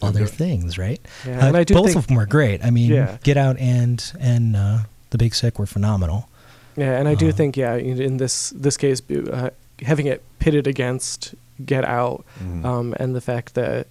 other 0.03 0.27
things, 0.27 0.77
right? 0.77 1.01
Yeah, 1.27 1.39
Uh, 1.45 1.49
and 1.49 1.57
I 1.57 1.65
do 1.65 1.75
both 1.75 1.87
think- 1.87 1.97
of 1.97 2.07
them 2.09 2.17
were 2.17 2.27
great. 2.27 2.63
I 2.65 2.71
mean, 2.71 2.91
Yeah. 2.91 3.17
Get 3.23 3.37
Out 3.37 3.57
and 3.59 4.03
and 4.21 4.57
uh, 4.57 4.79
The 5.11 5.19
Big 5.19 5.35
Sick 5.35 5.59
were 5.59 5.67
phenomenal. 5.67 6.29
Yeah, 6.77 6.99
and 6.99 7.09
I 7.09 7.15
do 7.15 7.29
Uh, 7.29 7.33
think 7.33 7.57
yeah, 7.57 7.75
in, 7.77 8.01
in 8.01 8.17
this 8.19 8.51
this 8.51 8.77
case, 8.77 9.01
uh, 9.11 9.51
having 9.83 10.07
it 10.07 10.23
pitted 10.41 10.67
against 10.67 11.35
Get 11.65 11.85
Out, 11.85 12.25
Mhm. 12.43 12.65
um, 12.65 12.95
and 12.99 13.15
the 13.15 13.21
fact 13.21 13.55
that 13.55 13.87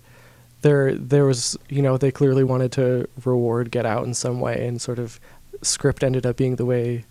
there 0.61 0.93
there 0.93 1.25
was 1.25 1.57
you 1.69 1.81
know 1.81 1.97
they 1.97 2.11
clearly 2.11 2.43
wanted 2.43 2.71
to 2.73 3.07
reward 3.25 3.71
Get 3.71 3.85
Out 3.85 4.05
in 4.05 4.13
some 4.13 4.39
way, 4.39 4.67
and 4.67 4.81
sort 4.81 4.99
of 4.99 5.19
script 5.61 6.03
ended 6.03 6.25
up 6.25 6.35
being 6.37 6.57
the 6.57 6.65
way 6.65 7.05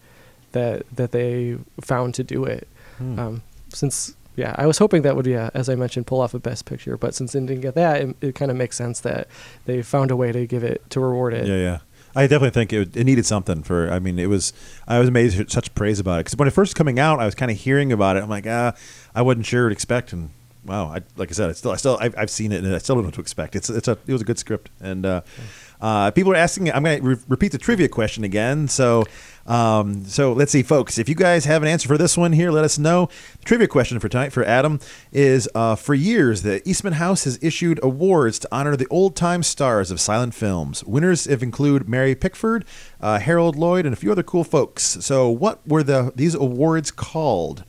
that 0.53 0.83
that 0.95 1.11
they 1.13 1.57
found 1.81 2.15
to 2.15 2.23
do 2.23 2.45
it. 2.45 2.69
Hmm. 2.99 3.19
Um, 3.19 3.43
since 3.73 4.15
yeah, 4.37 4.55
I 4.57 4.67
was 4.67 4.79
hoping 4.79 5.03
that 5.03 5.17
would 5.17 5.27
yeah, 5.27 5.51
as 5.55 5.69
I 5.69 5.75
mentioned, 5.75 6.07
pull 6.07 6.21
off 6.21 6.35
a 6.35 6.39
Best 6.39 6.65
Picture, 6.65 6.97
but 6.97 7.15
since 7.15 7.33
they 7.33 7.41
didn't 7.41 7.61
get 7.61 7.75
that, 7.75 8.01
it, 8.01 8.17
it 8.21 8.35
kind 8.35 8.51
of 8.51 8.57
makes 8.57 8.77
sense 8.77 9.01
that 9.01 9.29
they 9.67 9.83
found 9.83 10.11
a 10.11 10.17
way 10.17 10.33
to 10.33 10.47
give 10.47 10.65
it 10.65 10.83
to 10.91 11.01
reward 11.01 11.35
it. 11.35 11.47
Yeah, 11.47 11.57
yeah. 11.57 11.79
I 12.15 12.27
definitely 12.27 12.51
think 12.51 12.73
it, 12.73 12.97
it 12.97 13.05
needed 13.05 13.25
something 13.25 13.63
for. 13.63 13.91
I 13.91 13.99
mean, 13.99 14.19
it 14.19 14.29
was. 14.29 14.53
I 14.87 14.99
was 14.99 15.09
amazed 15.09 15.41
at 15.41 15.51
such 15.51 15.75
praise 15.75 15.99
about 15.99 16.17
it 16.17 16.25
because 16.25 16.37
when 16.37 16.49
it 16.49 16.53
first 16.53 16.77
coming 16.77 16.99
out, 16.99 17.21
I 17.21 17.25
was 17.25 17.35
kind 17.35 17.51
of 17.51 17.57
hearing 17.57 17.93
about 17.93 18.17
it. 18.17 18.23
I'm 18.23 18.29
like, 18.29 18.47
ah, 18.47 18.75
I 19.15 19.23
wasn't 19.23 19.47
sure 19.47 19.65
what 19.65 19.71
to 19.71 19.73
expect, 19.73 20.13
and 20.13 20.31
wow, 20.65 20.87
I, 20.87 21.01
like 21.17 21.31
I 21.31 21.33
said, 21.33 21.51
I 21.51 21.53
still, 21.53 21.73
I 21.73 21.77
still, 21.77 21.99
I've, 22.01 22.15
I've 22.17 22.31
seen 22.31 22.53
it, 22.53 22.63
and 22.63 22.75
I 22.75 22.79
still 22.79 22.95
don't 22.95 23.05
know 23.05 23.09
what 23.09 23.15
to 23.15 23.21
expect. 23.21 23.57
It's, 23.57 23.69
it's 23.69 23.89
a, 23.89 23.99
it 24.07 24.13
was 24.13 24.23
a 24.23 24.25
good 24.25 24.39
script, 24.39 24.71
and 24.81 25.05
uh, 25.05 25.23
uh, 25.81 26.11
people 26.13 26.33
are 26.33 26.37
asking. 26.37 26.73
I'm 26.73 26.85
going 26.85 27.01
to 27.01 27.07
re- 27.07 27.17
repeat 27.29 27.53
the 27.53 27.59
trivia 27.59 27.89
question 27.89 28.23
again. 28.23 28.69
So, 28.69 29.05
um, 29.47 30.05
so 30.05 30.33
let's 30.33 30.53
see, 30.53 30.63
folks. 30.63 30.99
If 30.99 31.09
you 31.09 31.17
guys 31.17 31.45
have 31.45 31.63
an 31.63 31.69
answer 31.69 31.89
for 31.89 31.99
this 31.99 32.17
one 32.17 32.33
here, 32.33 32.53
let 32.53 32.65
us 32.65 32.79
know. 32.79 33.09
The 33.41 33.45
trivia 33.45 33.67
question 33.67 33.99
for 33.99 34.09
tonight 34.09 34.33
for 34.33 34.45
Adam 34.45 34.79
is: 35.11 35.49
uh, 35.55 35.75
For 35.75 35.95
years, 35.95 36.43
the 36.43 36.67
Eastman 36.69 36.95
House 36.95 37.25
has 37.25 37.39
issued 37.43 37.81
awards 37.83 38.39
to 38.41 38.49
honor 38.53 38.77
the 38.77 38.87
old-time 38.89 39.43
stars 39.43 39.91
of 39.91 40.01
silent 40.01 40.35
films. 40.35 40.85
Winners 40.85 41.25
have 41.25 41.43
include 41.43 41.89
Mary 41.89 42.15
Pickford, 42.15 42.65
uh, 43.01 43.19
Harold 43.19 43.57
Lloyd, 43.57 43.85
and 43.85 43.93
a 43.93 43.97
few 43.97 44.13
other 44.13 44.23
cool 44.23 44.45
folks. 44.45 44.83
So, 44.83 45.29
what 45.29 45.67
were 45.67 45.83
the 45.83 46.13
these 46.15 46.37
awards 46.37 46.93
called? 46.93 47.65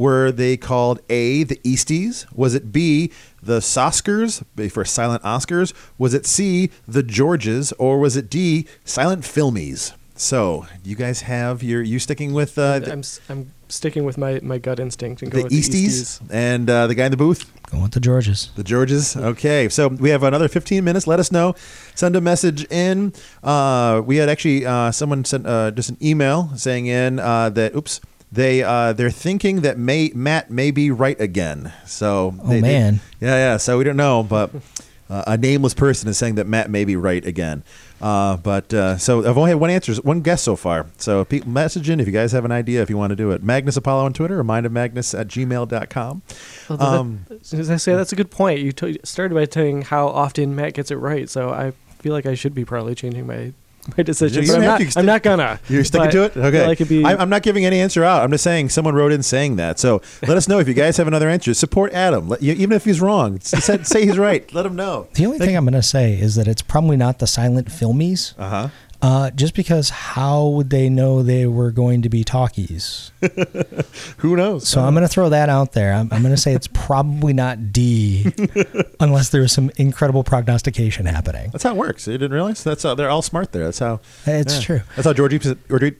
Were 0.00 0.32
they 0.32 0.56
called 0.56 1.00
A, 1.10 1.42
the 1.42 1.56
Easties? 1.62 2.24
Was 2.34 2.54
it 2.54 2.72
B, 2.72 3.12
the 3.42 3.58
Soskers 3.60 4.42
for 4.72 4.82
silent 4.82 5.22
Oscars? 5.22 5.74
Was 5.98 6.14
it 6.14 6.24
C, 6.24 6.70
the 6.88 7.02
Georges? 7.02 7.72
Or 7.72 7.98
was 7.98 8.16
it 8.16 8.30
D, 8.30 8.66
silent 8.82 9.24
filmies? 9.24 9.92
So, 10.14 10.66
you 10.82 10.96
guys 10.96 11.20
have 11.22 11.62
your 11.62 11.82
you 11.82 11.98
sticking 11.98 12.32
with 12.32 12.56
uh, 12.58 12.78
the, 12.78 12.92
I'm 12.92 13.00
s- 13.00 13.20
I'm 13.28 13.52
sticking 13.68 14.04
with 14.04 14.16
my, 14.16 14.40
my 14.42 14.56
gut 14.56 14.80
instinct 14.80 15.20
and 15.20 15.30
the 15.32 15.34
going 15.36 15.44
with 15.44 15.52
the 15.52 15.58
Easties 15.60 16.22
and 16.30 16.70
uh, 16.70 16.86
the 16.86 16.94
guy 16.94 17.04
in 17.04 17.10
the 17.10 17.18
booth? 17.18 17.44
Going 17.70 17.82
with 17.82 17.92
the 17.92 18.00
Georges. 18.00 18.50
The 18.56 18.64
Georges. 18.64 19.14
Okay, 19.18 19.68
so 19.68 19.88
we 19.88 20.08
have 20.08 20.22
another 20.22 20.48
15 20.48 20.82
minutes. 20.82 21.06
Let 21.06 21.20
us 21.20 21.30
know. 21.30 21.54
Send 21.94 22.16
a 22.16 22.22
message 22.22 22.64
in. 22.70 23.12
Uh, 23.44 24.00
we 24.02 24.16
had 24.16 24.30
actually 24.30 24.64
uh, 24.64 24.92
someone 24.92 25.26
sent 25.26 25.46
uh, 25.46 25.72
just 25.72 25.90
an 25.90 25.98
email 26.00 26.50
saying 26.56 26.86
in 26.86 27.18
uh, 27.18 27.50
that 27.50 27.74
oops 27.76 28.00
they 28.32 28.62
uh, 28.62 28.92
they're 28.92 29.10
thinking 29.10 29.62
that 29.62 29.78
may 29.78 30.10
Matt 30.14 30.50
may 30.50 30.70
be 30.70 30.90
right 30.90 31.20
again. 31.20 31.72
So 31.86 32.34
Oh, 32.42 32.48
they- 32.48 32.60
they- 32.60 32.72
man. 32.72 33.00
yeah, 33.20 33.36
yeah. 33.36 33.56
So 33.56 33.78
we 33.78 33.84
don't 33.84 33.96
know, 33.96 34.22
but 34.22 34.50
uh, 35.10 35.24
a 35.26 35.36
nameless 35.36 35.74
person 35.74 36.08
is 36.08 36.16
saying 36.18 36.36
that 36.36 36.46
Matt 36.46 36.70
may 36.70 36.84
be 36.84 36.96
right 36.96 37.24
again. 37.24 37.62
Uh, 38.00 38.36
but 38.38 38.72
uh, 38.72 38.96
so 38.96 39.18
I've 39.28 39.36
only 39.36 39.50
had 39.50 39.60
one 39.60 39.68
answer, 39.68 39.94
one 39.96 40.22
guess 40.22 40.40
so 40.40 40.56
far. 40.56 40.86
So 40.96 41.24
pe- 41.26 41.40
message 41.44 41.90
in 41.90 42.00
if 42.00 42.06
you 42.06 42.14
guys 42.14 42.32
have 42.32 42.46
an 42.46 42.52
idea 42.52 42.80
if 42.80 42.88
you 42.88 42.96
want 42.96 43.10
to 43.10 43.16
do 43.16 43.30
it. 43.32 43.42
Magnus 43.42 43.76
Apollo 43.76 44.06
on 44.06 44.14
Twitter 44.14 44.40
or 44.40 44.44
Magnus 44.44 45.12
at 45.12 45.28
gmail.com. 45.28 46.22
Well, 46.68 46.78
that- 46.78 46.84
Um, 46.86 47.26
As 47.52 47.70
I 47.70 47.76
say, 47.76 47.94
that's 47.94 48.12
a 48.12 48.16
good 48.16 48.30
point. 48.30 48.60
You 48.60 48.72
t- 48.72 49.00
started 49.04 49.34
by 49.34 49.46
saying 49.52 49.82
how 49.82 50.08
often 50.08 50.56
Matt 50.56 50.72
gets 50.74 50.90
it 50.90 50.96
right, 50.96 51.28
so 51.28 51.50
I 51.50 51.72
feel 51.98 52.14
like 52.14 52.24
I 52.24 52.34
should 52.34 52.54
be 52.54 52.64
probably 52.64 52.94
changing 52.94 53.26
my 53.26 53.52
my 53.96 54.02
decision. 54.02 54.44
But 54.46 54.56
I'm 54.56 54.62
not, 54.62 54.96
I'm 54.96 55.06
not 55.06 55.22
gonna. 55.22 55.60
You're 55.68 55.84
sticking 55.84 56.06
But 56.06 56.12
to 56.12 56.24
it? 56.24 56.36
Okay. 56.36 56.66
like 56.66 56.80
it'd 56.80 56.88
be- 56.88 57.04
I, 57.04 57.14
I'm 57.16 57.30
not 57.30 57.42
giving 57.42 57.64
any 57.64 57.80
answer 57.80 58.04
out. 58.04 58.22
I'm 58.22 58.30
just 58.30 58.44
saying 58.44 58.68
someone 58.68 58.94
wrote 58.94 59.12
in 59.12 59.22
saying 59.22 59.56
that. 59.56 59.78
So 59.78 60.02
let 60.26 60.36
us 60.36 60.48
know 60.48 60.58
if 60.58 60.68
you 60.68 60.74
guys 60.74 60.96
have 60.96 61.06
another 61.06 61.28
answer. 61.28 61.54
Support 61.54 61.92
Adam. 61.92 62.28
Let, 62.28 62.42
you, 62.42 62.52
even 62.52 62.72
if 62.72 62.84
he's 62.84 63.00
wrong, 63.00 63.40
say, 63.40 63.82
say 63.82 64.04
he's 64.06 64.18
right. 64.18 64.52
Let 64.52 64.66
him 64.66 64.76
know. 64.76 65.08
The 65.14 65.26
only 65.26 65.38
thing 65.38 65.56
I'm 65.56 65.64
going 65.64 65.74
to 65.74 65.82
say 65.82 66.14
is 66.18 66.34
that 66.36 66.46
it's 66.48 66.62
probably 66.62 66.96
not 66.96 67.18
the 67.18 67.26
silent 67.26 67.68
filmies. 67.68 68.34
Uh 68.38 68.48
huh. 68.48 68.68
Uh, 69.02 69.30
just 69.30 69.54
because 69.54 69.88
how 69.88 70.46
would 70.46 70.68
they 70.68 70.90
know 70.90 71.22
they 71.22 71.46
were 71.46 71.70
going 71.70 72.02
to 72.02 72.08
be 72.10 72.22
talkies? 72.22 73.10
Who 74.18 74.36
knows? 74.36 74.68
So 74.68 74.82
I'm 74.82 74.92
going 74.94 75.06
to 75.06 75.08
throw 75.08 75.30
that 75.30 75.48
out 75.48 75.72
there. 75.72 75.94
I'm, 75.94 76.12
I'm 76.12 76.22
going 76.22 76.34
to 76.34 76.40
say 76.40 76.52
it's 76.52 76.66
probably 76.72 77.32
not 77.32 77.72
D, 77.72 78.30
unless 79.00 79.30
there 79.30 79.40
was 79.40 79.52
some 79.52 79.70
incredible 79.76 80.22
prognostication 80.22 81.06
happening. 81.06 81.50
That's 81.50 81.64
how 81.64 81.70
it 81.70 81.76
works. 81.76 82.06
You 82.06 82.18
didn't 82.18 82.34
realize? 82.34 82.62
That's 82.62 82.82
how 82.82 82.94
they're 82.94 83.08
all 83.08 83.22
smart 83.22 83.52
there. 83.52 83.64
That's 83.64 83.78
how. 83.78 84.00
It's 84.26 84.56
yeah. 84.56 84.60
true. 84.60 84.80
That's 84.96 85.06
how 85.06 85.14
George 85.14 85.46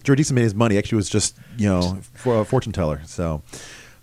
George 0.02 0.32
made 0.32 0.42
his 0.42 0.54
money. 0.54 0.76
Actually, 0.76 0.96
was 0.96 1.08
just 1.08 1.36
you 1.56 1.68
know 1.68 1.98
for 2.14 2.40
a 2.40 2.44
fortune 2.44 2.72
teller. 2.72 3.00
So. 3.06 3.42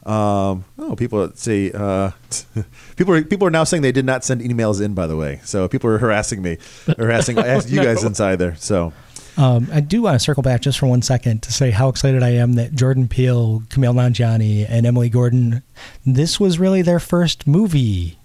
Um, 0.07 0.63
oh, 0.79 0.95
people 0.95 1.29
say 1.35 1.71
uh, 1.73 2.11
people 2.95 3.13
are 3.13 3.23
people 3.23 3.47
are 3.47 3.51
now 3.51 3.63
saying 3.65 3.83
they 3.83 3.91
did 3.91 4.05
not 4.05 4.23
send 4.23 4.41
emails 4.41 4.81
in. 4.81 4.93
By 4.93 5.05
the 5.07 5.17
way, 5.17 5.41
so 5.43 5.67
people 5.67 5.89
are 5.89 5.97
harassing 5.97 6.41
me, 6.41 6.57
harassing 6.97 7.35
harassing 7.35 7.73
you 7.73 7.83
guys 7.89 8.03
inside 8.03 8.37
there. 8.37 8.55
So 8.55 8.93
Um, 9.37 9.67
I 9.71 9.81
do 9.81 10.01
want 10.01 10.15
to 10.15 10.19
circle 10.19 10.41
back 10.43 10.61
just 10.61 10.79
for 10.79 10.87
one 10.87 11.01
second 11.01 11.43
to 11.43 11.51
say 11.53 11.71
how 11.71 11.89
excited 11.89 12.23
I 12.23 12.29
am 12.29 12.53
that 12.53 12.73
Jordan 12.73 13.07
Peele, 13.07 13.61
Kumail 13.69 13.93
Nanjiani, 13.93 14.65
and 14.67 14.85
Emily 14.87 15.09
Gordon, 15.09 15.61
this 16.05 16.39
was 16.39 16.57
really 16.57 16.81
their 16.81 16.99
first 16.99 17.45
movie. 17.45 18.17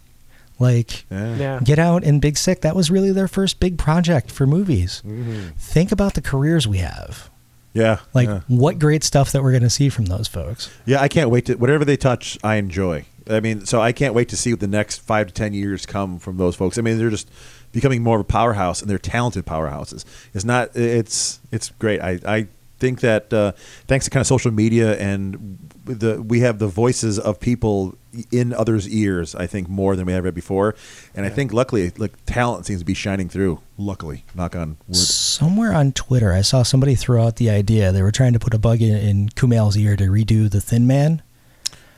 Like, 0.58 1.04
yeah. 1.10 1.36
Yeah. 1.36 1.60
Get 1.64 1.78
Out 1.80 2.04
and 2.04 2.20
Big 2.20 2.36
Sick, 2.36 2.60
that 2.60 2.76
was 2.76 2.90
really 2.90 3.10
their 3.10 3.26
first 3.28 3.58
big 3.58 3.76
project 3.76 4.30
for 4.30 4.46
movies. 4.46 5.02
Mhm. 5.04 5.52
Think 5.56 5.90
about 5.90 6.14
the 6.14 6.20
careers 6.22 6.68
we 6.68 6.78
have. 6.78 7.28
Yeah, 7.74 8.00
Like, 8.12 8.28
yeah. 8.28 8.40
what 8.48 8.78
great 8.78 9.02
stuff 9.02 9.32
that 9.32 9.42
we're 9.42 9.52
going 9.52 9.62
to 9.62 9.70
see 9.70 9.88
from 9.88 10.06
those 10.06 10.28
folks. 10.28 10.70
Yeah, 10.84 11.00
I 11.00 11.08
can't 11.08 11.30
wait 11.30 11.46
to 11.46 11.54
whatever 11.54 11.84
they 11.84 11.96
touch, 11.96 12.38
I 12.44 12.56
enjoy. 12.56 13.06
I 13.30 13.40
mean, 13.40 13.64
so 13.66 13.80
I 13.80 13.92
can't 13.92 14.14
wait 14.14 14.28
to 14.30 14.36
see 14.36 14.52
what 14.52 14.60
the 14.60 14.66
next 14.66 14.98
five 14.98 15.28
to 15.28 15.32
ten 15.32 15.54
years 15.54 15.86
come 15.86 16.18
from 16.18 16.36
those 16.36 16.54
folks. 16.56 16.76
I 16.76 16.82
mean, 16.82 16.98
they're 16.98 17.08
just 17.08 17.30
becoming 17.70 18.02
more 18.02 18.16
of 18.16 18.22
a 18.22 18.24
powerhouse, 18.24 18.80
and 18.82 18.90
they're 18.90 18.98
talented 18.98 19.46
powerhouses. 19.46 20.04
It's 20.34 20.44
not. 20.44 20.76
It's 20.76 21.40
it's 21.50 21.70
great. 21.70 22.00
I 22.00 22.18
I 22.26 22.48
think 22.82 22.98
that 23.00 23.32
uh, 23.32 23.52
thanks 23.86 24.06
to 24.06 24.10
kind 24.10 24.20
of 24.20 24.26
social 24.26 24.50
media 24.50 24.98
and 24.98 25.56
the 25.84 26.20
we 26.20 26.40
have 26.40 26.58
the 26.58 26.66
voices 26.66 27.16
of 27.16 27.38
people 27.38 27.96
in 28.32 28.52
others' 28.52 28.88
ears. 28.88 29.36
I 29.36 29.46
think 29.46 29.68
more 29.68 29.94
than 29.94 30.06
we 30.06 30.12
ever 30.14 30.26
had 30.26 30.34
before, 30.34 30.74
and 31.14 31.24
I 31.24 31.28
think 31.28 31.52
luckily, 31.52 31.92
like 31.96 32.12
talent 32.26 32.66
seems 32.66 32.80
to 32.80 32.84
be 32.84 32.94
shining 32.94 33.28
through. 33.28 33.60
Luckily, 33.78 34.24
knock 34.34 34.56
on 34.56 34.78
wood. 34.88 34.96
Somewhere 34.96 35.72
on 35.72 35.92
Twitter, 35.92 36.32
I 36.32 36.42
saw 36.42 36.64
somebody 36.64 36.96
throw 36.96 37.22
out 37.24 37.36
the 37.36 37.50
idea. 37.50 37.92
They 37.92 38.02
were 38.02 38.10
trying 38.10 38.32
to 38.32 38.40
put 38.40 38.52
a 38.52 38.58
bug 38.58 38.82
in, 38.82 38.96
in 38.96 39.28
Kumail's 39.28 39.76
ear 39.76 39.94
to 39.96 40.04
redo 40.04 40.50
The 40.50 40.60
Thin 40.60 40.86
Man 40.88 41.22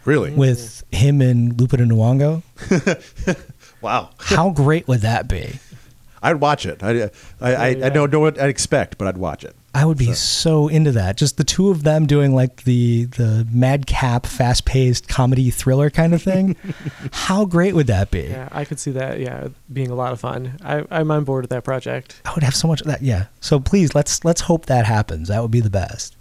Really? 0.04 0.32
with 0.32 0.84
him 0.92 1.22
and 1.22 1.54
Lupita 1.54 1.86
Nyong'o. 1.88 2.42
wow. 3.80 4.10
How 4.18 4.50
great 4.50 4.86
would 4.86 5.00
that 5.00 5.28
be? 5.28 5.58
I'd 6.22 6.40
watch 6.40 6.66
it. 6.66 6.82
I 6.82 7.10
I, 7.40 7.54
I, 7.54 7.66
I 7.86 7.88
don't 7.88 8.12
know 8.12 8.20
what 8.20 8.38
I'd 8.38 8.50
expect, 8.50 8.98
but 8.98 9.08
I'd 9.08 9.18
watch 9.18 9.44
it. 9.44 9.56
I 9.74 9.84
would 9.84 9.98
be 9.98 10.12
so 10.14 10.68
into 10.68 10.92
that. 10.92 11.16
Just 11.16 11.36
the 11.36 11.44
two 11.44 11.70
of 11.70 11.82
them 11.82 12.06
doing 12.06 12.34
like 12.34 12.62
the 12.62 13.06
the 13.06 13.46
madcap, 13.50 14.24
fast 14.24 14.64
paced 14.64 15.08
comedy 15.08 15.50
thriller 15.50 15.90
kind 15.90 16.14
of 16.14 16.22
thing. 16.22 16.56
How 17.12 17.44
great 17.44 17.74
would 17.74 17.88
that 17.88 18.10
be? 18.10 18.22
Yeah, 18.22 18.48
I 18.52 18.64
could 18.64 18.78
see 18.78 18.92
that. 18.92 19.18
Yeah, 19.18 19.48
being 19.72 19.90
a 19.90 19.94
lot 19.94 20.12
of 20.12 20.20
fun. 20.20 20.58
I, 20.62 20.84
I'm 20.90 21.10
on 21.10 21.24
board 21.24 21.42
with 21.42 21.50
that 21.50 21.64
project. 21.64 22.20
I 22.24 22.32
would 22.34 22.44
have 22.44 22.54
so 22.54 22.68
much 22.68 22.82
of 22.82 22.86
that. 22.86 23.02
Yeah. 23.02 23.26
So 23.40 23.58
please 23.58 23.94
let's 23.94 24.24
let's 24.24 24.42
hope 24.42 24.66
that 24.66 24.86
happens. 24.86 25.28
That 25.28 25.42
would 25.42 25.50
be 25.50 25.60
the 25.60 25.70
best. 25.70 26.16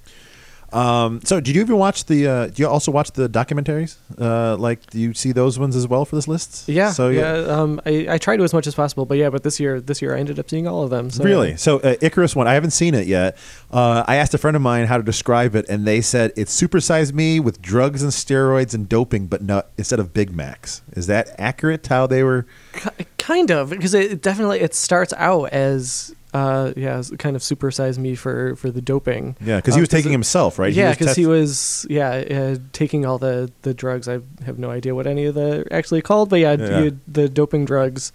Um, 0.74 1.22
so, 1.24 1.40
did 1.40 1.56
you 1.56 1.62
even 1.62 1.78
watch 1.78 2.06
the? 2.06 2.28
Uh, 2.28 2.48
do 2.48 2.64
you 2.64 2.68
also 2.68 2.92
watch 2.92 3.12
the 3.12 3.30
documentaries? 3.30 3.96
Uh, 4.20 4.58
like, 4.58 4.86
do 4.90 5.00
you 5.00 5.14
see 5.14 5.32
those 5.32 5.60
ones 5.60 5.76
as 5.76 5.88
well 5.88 6.04
for 6.06 6.16
this 6.16 6.28
list? 6.28 6.68
Yeah, 6.68 6.92
So 6.92 7.10
yeah. 7.10 7.34
Um, 7.34 7.80
I, 7.86 8.08
I 8.10 8.18
try 8.18 8.36
to 8.38 8.44
as 8.44 8.54
much 8.54 8.68
as 8.68 8.76
possible, 8.76 9.06
but 9.06 9.18
yeah, 9.18 9.30
but 9.30 9.44
this 9.44 9.60
year, 9.60 9.80
this 9.80 10.02
year 10.02 10.16
I 10.16 10.20
ended 10.20 10.40
up 10.40 10.50
seeing 10.50 10.68
all 10.68 10.84
of 10.84 10.90
them. 10.90 11.10
So 11.10 11.24
Really? 11.24 11.56
So 11.58 11.80
uh, 11.80 11.96
Icarus 12.02 12.36
one, 12.36 12.48
I 12.48 12.54
haven't 12.54 12.72
seen 12.72 12.96
it 12.96 13.08
yet. 13.08 13.38
Uh, 13.72 14.04
I 14.08 14.16
asked 14.16 14.34
a 14.34 14.38
friend 14.38 14.56
of 14.56 14.62
mine 14.62 14.88
how 14.88 14.98
to 14.98 15.04
describe 15.04 15.56
it, 15.56 15.66
and 15.70 15.86
they 15.86 16.02
said 16.02 16.34
it's 16.36 16.60
supersize 16.60 17.14
me 17.14 17.40
with 17.40 17.62
drugs 17.62 18.02
and 18.02 18.12
steroids 18.12 18.74
and 18.74 18.90
doping, 18.90 19.28
but 19.28 19.42
not 19.44 19.68
instead 19.78 20.00
of 20.00 20.14
Big 20.14 20.36
Macs. 20.36 20.82
Is 20.94 21.08
that 21.08 21.30
accurate? 21.38 21.86
How 21.88 22.08
they 22.08 22.24
were? 22.24 22.46
Ki- 22.74 23.06
kind 23.18 23.52
of 23.52 23.70
because 23.70 23.94
it 23.94 24.22
definitely 24.22 24.60
it 24.60 24.74
starts 24.74 25.14
out 25.14 25.46
as 25.52 26.14
uh 26.34 26.74
yeah 26.76 27.02
kind 27.20 27.36
of 27.36 27.42
supersize 27.42 27.98
me 27.98 28.16
for 28.16 28.56
for 28.56 28.72
the 28.72 28.82
doping 28.82 29.36
Yeah, 29.40 29.58
because 29.58 29.76
he 29.76 29.82
Uh, 29.82 29.84
was 29.84 29.90
taking 29.90 30.12
it- 30.12 30.20
himself, 30.20 30.58
right? 30.60 30.74
yeah 30.74 30.92
because 30.94 31.16
he 31.16 31.26
was 31.28 31.86
yeah 31.90 32.10
uh, 32.38 32.56
taking 32.72 33.06
all 33.06 33.18
the 33.20 33.52
the 33.62 33.74
drugs 33.74 34.08
i 34.08 34.20
have 34.46 34.58
no 34.58 34.70
idea 34.72 34.96
what 34.96 35.06
any 35.08 35.26
of 35.26 35.36
the 35.36 35.66
actually 35.72 36.02
called 36.02 36.30
but 36.30 36.40
yeah, 36.40 36.56
Yeah. 36.58 36.90
the 37.08 37.30
doping 37.30 37.66
drugs 37.66 38.12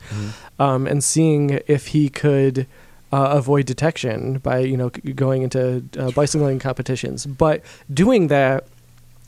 um 0.58 0.86
and 0.86 1.02
seeing 1.04 1.60
if 1.66 1.88
he 1.88 2.08
could 2.08 2.66
uh, 3.12 3.30
avoid 3.40 3.64
detection 3.66 4.38
by 4.38 4.58
you 4.58 4.76
know 4.76 4.90
c- 4.94 5.12
going 5.12 5.40
into 5.42 5.82
uh, 5.98 6.10
bicycling 6.10 6.58
competitions. 6.58 7.24
But 7.24 7.62
doing 7.92 8.26
that, 8.28 8.66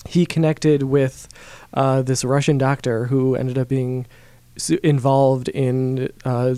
he 0.07 0.27
connected 0.27 0.83
with 0.83 1.29
uh, 1.73 2.03
this 2.03 2.23
Russian 2.23 2.59
doctor 2.59 3.07
who 3.07 3.35
ended 3.37 3.57
up 3.57 3.69
being 3.69 4.05
involved 4.83 5.49
in 5.49 6.11
uh, 6.25 6.55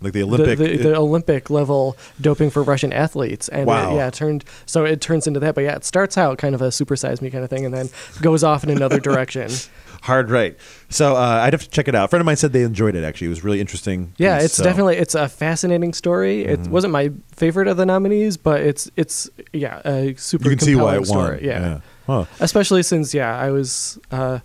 Like 0.00 0.12
the 0.12 0.22
Olympic. 0.22 0.58
the, 0.58 0.76
the, 0.76 0.82
the 0.90 0.96
Olympic 0.96 1.48
level 1.50 1.96
doping 2.20 2.50
for 2.50 2.62
Russian 2.62 2.92
athletes, 2.92 3.48
and 3.48 3.66
Wow. 3.66 3.92
it, 3.92 3.96
yeah, 3.96 4.08
it 4.08 4.14
turned 4.14 4.44
so 4.66 4.84
it 4.84 5.00
turns 5.00 5.26
into 5.26 5.40
that. 5.40 5.54
But 5.54 5.64
yeah, 5.64 5.76
it 5.76 5.84
starts 5.84 6.18
out 6.18 6.38
kind 6.38 6.54
of 6.54 6.62
a 6.62 6.70
super 6.70 6.96
size 6.96 7.22
me 7.22 7.30
kind 7.30 7.42
of 7.42 7.50
thing, 7.50 7.64
and 7.64 7.72
then 7.74 7.88
goes 8.20 8.44
off 8.44 8.62
in 8.64 8.70
another 8.70 9.00
direction. 9.00 9.50
hard 10.02 10.30
right. 10.30 10.56
So 10.90 11.16
uh, 11.16 11.18
I'd 11.42 11.52
have 11.54 11.62
to 11.62 11.70
check 11.70 11.88
it 11.88 11.94
out. 11.94 12.04
A 12.04 12.08
friend 12.08 12.20
of 12.20 12.26
mine 12.26 12.36
said 12.36 12.52
they 12.52 12.62
enjoyed 12.62 12.94
it. 12.94 13.02
Actually, 13.04 13.28
it 13.28 13.30
was 13.30 13.42
really 13.42 13.60
interesting. 13.60 14.12
Yeah, 14.18 14.38
it's 14.40 14.54
so- 14.54 14.64
definitely 14.64 14.96
it's 14.98 15.14
a 15.14 15.28
fascinating 15.28 15.92
story. 15.94 16.44
It 16.44 16.60
Mhm. 16.60 16.68
wasn't 16.68 16.92
my 16.92 17.10
favorite 17.34 17.66
of 17.66 17.76
the 17.76 17.86
nominees, 17.86 18.36
but 18.36 18.60
it's 18.60 18.90
it's 18.96 19.30
yeah 19.52 19.80
a 19.84 20.14
super. 20.16 20.44
You 20.44 20.56
can 20.56 20.58
see 20.64 20.74
why 20.76 20.96
compelling 20.96 20.96
it 20.96 21.08
won. 21.16 21.26
story. 21.38 21.46
Yeah. 21.46 21.80
Huh. 22.06 22.24
especially 22.38 22.82
since 22.84 23.12
yeah 23.14 23.36
I 23.36 23.50
was. 23.50 23.98
Uh, 24.12 24.38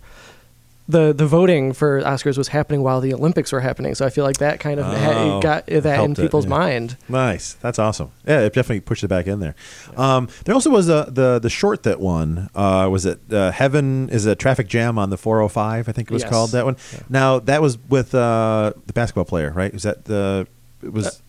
the, 0.88 1.12
the 1.12 1.26
voting 1.26 1.72
for 1.72 2.00
Oscars 2.02 2.36
was 2.36 2.48
happening 2.48 2.82
while 2.82 3.00
the 3.00 3.14
Olympics 3.14 3.52
were 3.52 3.60
happening, 3.60 3.94
so 3.94 4.04
I 4.04 4.10
feel 4.10 4.24
like 4.24 4.38
that 4.38 4.60
kind 4.60 4.80
of 4.80 4.86
Oh, 4.86 5.40
got 5.40 5.66
that 5.66 5.72
in 5.72 5.82
helped 5.94 6.18
it, 6.18 6.22
people's 6.22 6.44
yeah. 6.44 6.50
mind. 6.50 6.96
Nice. 7.08 7.54
That's 7.54 7.78
awesome. 7.78 8.10
Yeah, 8.26 8.40
it 8.40 8.52
definitely 8.52 8.80
pushed 8.80 9.04
it 9.04 9.08
back 9.08 9.26
in 9.26 9.40
there. 9.40 9.54
Um, 9.96 10.28
there 10.44 10.54
also 10.54 10.70
was 10.70 10.88
a, 10.88 11.06
the 11.08 11.38
the 11.38 11.48
short 11.50 11.84
that 11.84 12.00
won. 12.00 12.50
Uh, 12.54 12.88
was 12.90 13.06
it 13.06 13.20
uh, 13.32 13.52
Heaven 13.52 14.08
is 14.10 14.26
a 14.26 14.34
traffic 14.34 14.66
jam 14.68 14.98
on 14.98 15.10
the 15.10 15.16
405? 15.16 15.88
I 15.88 15.92
think 15.92 16.10
it 16.10 16.12
was 16.14 16.22
Yes. 16.22 16.30
called 16.30 16.50
that 16.50 16.64
one. 16.64 16.76
Yeah. 16.92 17.00
Now 17.08 17.38
that 17.40 17.62
was 17.62 17.78
with 17.88 18.14
uh, 18.14 18.72
the 18.86 18.92
basketball 18.92 19.24
player, 19.24 19.50
right? 19.52 19.72
Was 19.72 19.84
that 19.84 20.04
the 20.06 20.46
it 20.82 20.92
was 20.92 21.22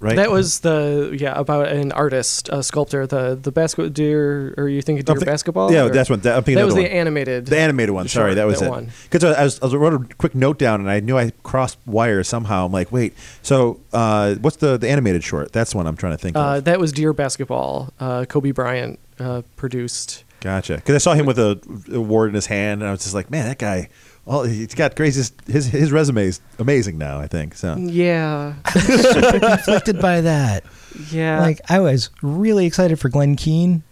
right? 0.00 0.16
That 0.16 0.30
was 0.30 0.60
the 0.60 1.16
yeah 1.18 1.38
about 1.38 1.68
an 1.68 1.92
artist, 1.92 2.48
a 2.52 2.62
sculptor. 2.62 3.06
The 3.06 3.34
the 3.40 3.52
basketball 3.52 3.88
deer, 3.90 4.54
or 4.56 4.68
you 4.68 4.82
think 4.82 5.00
I'm 5.00 5.04
deer 5.04 5.16
thi- 5.20 5.24
basketball? 5.24 5.72
Yeah, 5.72 5.84
or- 5.84 5.90
that's 5.90 6.10
what 6.10 6.22
that, 6.24 6.36
I'm 6.36 6.42
thinking. 6.42 6.56
that 6.60 6.66
was 6.66 6.74
the 6.74 6.82
one. 6.82 6.90
animated. 6.90 7.46
The 7.46 7.58
animated 7.58 7.94
one. 7.94 8.08
Sorry, 8.08 8.34
that 8.34 8.46
was 8.46 8.60
it. 8.62 8.88
Because 9.10 9.24
I, 9.24 9.44
was, 9.44 9.60
I 9.62 9.66
wrote 9.76 9.94
a 10.10 10.14
quick 10.16 10.34
note 10.34 10.58
down, 10.58 10.80
and 10.80 10.90
I 10.90 11.00
knew 11.00 11.16
I 11.18 11.32
crossed 11.42 11.78
wires 11.86 12.28
somehow. 12.28 12.66
I'm 12.66 12.72
like, 12.72 12.90
wait. 12.92 13.14
So, 13.42 13.80
uh, 13.92 14.34
what's 14.36 14.56
the 14.56 14.76
the 14.76 14.88
animated 14.88 15.24
short? 15.24 15.52
That's 15.52 15.74
one 15.74 15.86
I'm 15.86 15.96
trying 15.96 16.12
to 16.12 16.18
think 16.18 16.36
Uh, 16.36 16.56
of. 16.56 16.64
that 16.64 16.78
was 16.80 16.92
Dear 16.92 17.12
Basketball. 17.12 17.92
Uh, 17.98 18.24
Kobe 18.26 18.50
Bryant 18.52 18.98
uh, 19.18 19.42
produced. 19.56 20.24
Gotcha. 20.40 20.76
Because 20.76 20.94
I 20.94 20.98
saw 20.98 21.14
him 21.14 21.26
with 21.26 21.38
a 21.38 21.58
award 21.92 22.28
in 22.28 22.34
his 22.34 22.46
hand, 22.46 22.82
and 22.82 22.88
I 22.88 22.92
was 22.92 23.02
just 23.02 23.14
like, 23.14 23.30
man, 23.30 23.46
that 23.46 23.58
guy. 23.58 23.88
Well, 24.26 24.42
he's 24.42 24.74
got 24.74 24.94
crazy. 24.96 25.22
His 25.46 25.66
his 25.66 25.92
resume 25.92 26.26
is 26.26 26.40
amazing 26.58 26.98
now. 26.98 27.18
I 27.20 27.28
think 27.28 27.54
so. 27.54 27.76
Yeah, 27.76 28.54
conflicted 28.64 30.00
by 30.00 30.20
that. 30.22 30.64
yeah. 31.10 31.40
Like 31.40 31.60
I 31.70 31.78
was 31.80 32.10
really 32.22 32.66
excited 32.66 32.98
for 32.98 33.08
Glenn 33.08 33.36
Keane. 33.36 33.82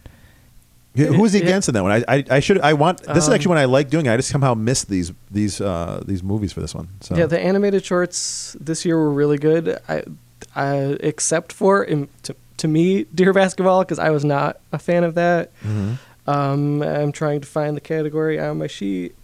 Yeah, 0.96 1.06
Who 1.08 1.22
was 1.22 1.32
he 1.32 1.40
it- 1.40 1.42
against 1.44 1.68
in 1.68 1.74
that 1.74 1.82
one? 1.82 1.92
I, 1.92 2.04
I, 2.16 2.24
I 2.30 2.40
should. 2.40 2.60
I 2.60 2.72
want. 2.74 3.02
This 3.02 3.24
is 3.24 3.28
Um, 3.28 3.34
actually 3.34 3.48
one 3.50 3.58
I 3.58 3.64
like 3.64 3.90
doing. 3.90 4.06
I 4.08 4.16
just 4.16 4.28
somehow 4.28 4.54
missed 4.54 4.88
these 4.88 5.12
these 5.30 5.60
uh, 5.60 6.02
these 6.06 6.22
movies 6.22 6.52
for 6.52 6.60
this 6.60 6.74
one. 6.74 6.88
So 7.00 7.16
Yeah, 7.16 7.26
the 7.26 7.38
animated 7.40 7.84
shorts 7.84 8.56
this 8.60 8.84
year 8.84 8.96
were 8.96 9.10
really 9.10 9.38
good. 9.38 9.78
I, 9.88 10.04
I 10.54 10.96
except 11.00 11.52
for 11.52 11.82
in, 11.82 12.08
to, 12.24 12.36
to 12.58 12.68
me, 12.68 13.04
Dear 13.14 13.32
Basketball, 13.32 13.82
because 13.82 13.98
I 13.98 14.10
was 14.10 14.24
not 14.24 14.60
a 14.72 14.78
fan 14.78 15.02
of 15.04 15.14
that. 15.14 15.50
Mhm. 15.62 15.98
Um, 16.26 16.82
I'm 16.82 17.12
trying 17.12 17.40
to 17.40 17.46
find 17.46 17.76
the 17.76 17.80
category 17.80 18.38
on 18.40 18.58
my 18.58 18.66
sheet. 18.68 19.14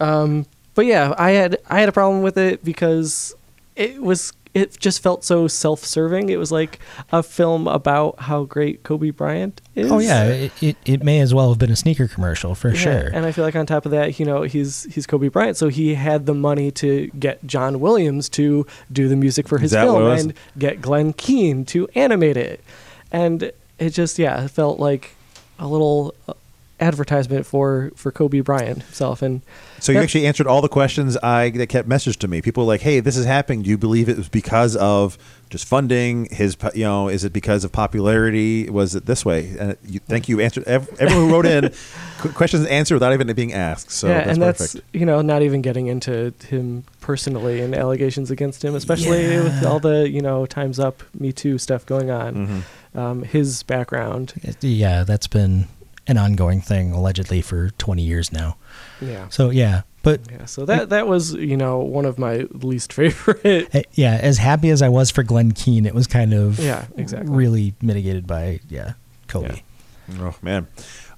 Um, 0.00 0.46
but 0.74 0.86
yeah, 0.86 1.14
I 1.18 1.30
had 1.32 1.58
I 1.68 1.80
had 1.80 1.88
a 1.88 1.92
problem 1.92 2.22
with 2.22 2.36
it 2.36 2.64
because 2.64 3.34
it 3.74 4.02
was 4.02 4.32
it 4.56 4.80
just 4.80 5.02
felt 5.02 5.22
so 5.22 5.48
self-serving. 5.48 6.30
It 6.30 6.38
was 6.38 6.50
like 6.50 6.78
a 7.12 7.22
film 7.22 7.68
about 7.68 8.20
how 8.20 8.44
great 8.44 8.82
Kobe 8.84 9.10
Bryant 9.10 9.60
is. 9.74 9.92
Oh 9.92 9.98
yeah, 9.98 10.24
it, 10.28 10.62
it, 10.62 10.76
it 10.86 11.02
may 11.02 11.20
as 11.20 11.34
well 11.34 11.50
have 11.50 11.58
been 11.58 11.70
a 11.70 11.76
sneaker 11.76 12.08
commercial 12.08 12.54
for 12.54 12.70
Yeah, 12.70 12.80
sure. 12.80 13.10
And 13.12 13.26
I 13.26 13.32
feel 13.32 13.44
like 13.44 13.54
on 13.54 13.66
top 13.66 13.84
of 13.84 13.90
that, 13.92 14.18
you 14.18 14.24
know, 14.24 14.42
he's 14.42 14.84
he's 14.84 15.06
Kobe 15.06 15.28
Bryant, 15.28 15.58
so 15.58 15.68
he 15.68 15.94
had 15.94 16.24
the 16.24 16.32
money 16.32 16.70
to 16.70 17.08
get 17.08 17.46
John 17.46 17.80
Williams 17.80 18.30
to 18.30 18.66
do 18.90 19.08
the 19.08 19.16
music 19.16 19.46
for 19.46 19.58
his 19.58 19.72
film 19.72 20.02
and 20.10 20.32
get 20.58 20.80
Glenn 20.80 21.12
Keane 21.12 21.66
to 21.66 21.86
animate 21.94 22.38
it. 22.38 22.64
And 23.12 23.52
it 23.78 23.90
just 23.90 24.18
yeah, 24.18 24.42
it 24.44 24.48
felt 24.48 24.80
like 24.80 25.16
a 25.58 25.66
little 25.66 26.14
uh, 26.28 26.32
advertisement 26.78 27.46
for 27.46 27.90
for 27.96 28.12
Kobe 28.12 28.40
Bryant 28.40 28.82
himself 28.82 29.22
and 29.22 29.40
So 29.80 29.92
you 29.92 29.98
actually 29.98 30.26
answered 30.26 30.46
all 30.46 30.60
the 30.60 30.68
questions 30.68 31.16
I 31.18 31.50
that 31.50 31.68
kept 31.68 31.88
messaged 31.88 32.18
to 32.18 32.28
me. 32.28 32.42
People 32.42 32.64
were 32.64 32.68
like, 32.74 32.82
"Hey, 32.82 33.00
this 33.00 33.16
is 33.16 33.24
happening. 33.24 33.62
Do 33.62 33.70
you 33.70 33.78
believe 33.78 34.08
it 34.08 34.16
was 34.16 34.28
because 34.28 34.76
of 34.76 35.16
just 35.48 35.64
funding? 35.64 36.26
His, 36.30 36.56
you 36.74 36.84
know, 36.84 37.08
is 37.08 37.24
it 37.24 37.32
because 37.32 37.64
of 37.64 37.72
popularity? 37.72 38.68
Was 38.68 38.94
it 38.94 39.06
this 39.06 39.24
way?" 39.24 39.56
And 39.58 39.76
you, 39.86 40.00
thank 40.00 40.28
you. 40.28 40.40
Answered 40.40 40.64
ev- 40.64 40.88
everyone 41.00 41.28
who 41.28 41.32
wrote 41.34 41.46
in 41.46 41.72
qu- 42.18 42.32
questions 42.32 42.66
answered 42.66 42.94
without 42.96 43.12
even 43.14 43.28
it 43.30 43.34
being 43.34 43.52
asked. 43.54 43.90
So 43.90 44.08
yeah, 44.08 44.18
that's 44.24 44.28
and 44.30 44.38
perfect. 44.40 44.72
that's 44.74 44.86
you 44.92 45.06
know 45.06 45.22
not 45.22 45.42
even 45.42 45.62
getting 45.62 45.86
into 45.86 46.34
him 46.48 46.84
personally 47.00 47.60
and 47.60 47.74
allegations 47.74 48.30
against 48.30 48.62
him, 48.64 48.74
especially 48.74 49.38
with 49.38 49.64
all 49.64 49.80
the 49.80 50.08
you 50.10 50.20
know 50.20 50.44
Times 50.46 50.78
Up, 50.78 51.02
Me 51.18 51.32
Too 51.32 51.56
stuff 51.58 51.86
going 51.86 52.10
on. 52.10 52.34
Mhm. 52.34 52.62
Um, 52.98 53.22
his 53.24 53.62
background, 53.62 54.32
yeah, 54.62 55.04
that's 55.04 55.26
been 55.26 55.68
an 56.06 56.18
ongoing 56.18 56.60
thing 56.60 56.92
allegedly 56.92 57.42
for 57.42 57.70
20 57.70 58.02
years 58.02 58.32
now. 58.32 58.56
yeah, 59.00 59.28
So 59.28 59.50
yeah, 59.50 59.82
but 60.02 60.20
yeah. 60.30 60.44
So 60.46 60.64
that 60.66 60.90
that 60.90 61.06
was 61.08 61.34
you 61.34 61.56
know 61.56 61.78
one 61.80 62.04
of 62.04 62.18
my 62.18 62.46
least 62.52 62.92
favorite. 62.98 63.74
uh, 63.74 63.82
yeah, 63.92 64.18
as 64.22 64.38
happy 64.38 64.70
as 64.70 64.82
I 64.82 64.88
was 64.88 65.10
for 65.10 65.22
Glenn 65.22 65.52
Keane, 65.52 65.84
it 65.86 65.94
was 65.94 66.06
kind 66.06 66.32
of 66.32 66.58
Yeah, 66.58 66.86
exactly. 66.96 67.34
really 67.34 67.74
mitigated 67.82 68.26
by 68.26 68.60
yeah 68.68 68.92
Kobe. 69.28 69.62
Yeah. 70.08 70.18
Oh 70.20 70.34
man. 70.42 70.68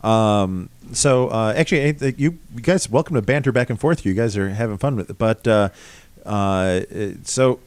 Um, 0.02 0.70
so 0.92 1.28
uh, 1.28 1.52
actually, 1.56 1.94
you, 2.16 2.38
you 2.54 2.62
guys 2.62 2.88
welcome 2.88 3.14
to 3.16 3.20
banter 3.22 3.52
back 3.52 3.68
and 3.68 3.78
forth. 3.78 4.06
You 4.06 4.14
guys 4.14 4.36
are 4.38 4.48
having 4.48 4.78
fun 4.78 4.96
with 4.96 5.10
it, 5.10 5.18
but 5.18 5.46
uh, 5.46 5.68
uh, 6.24 6.80
so 7.24 7.60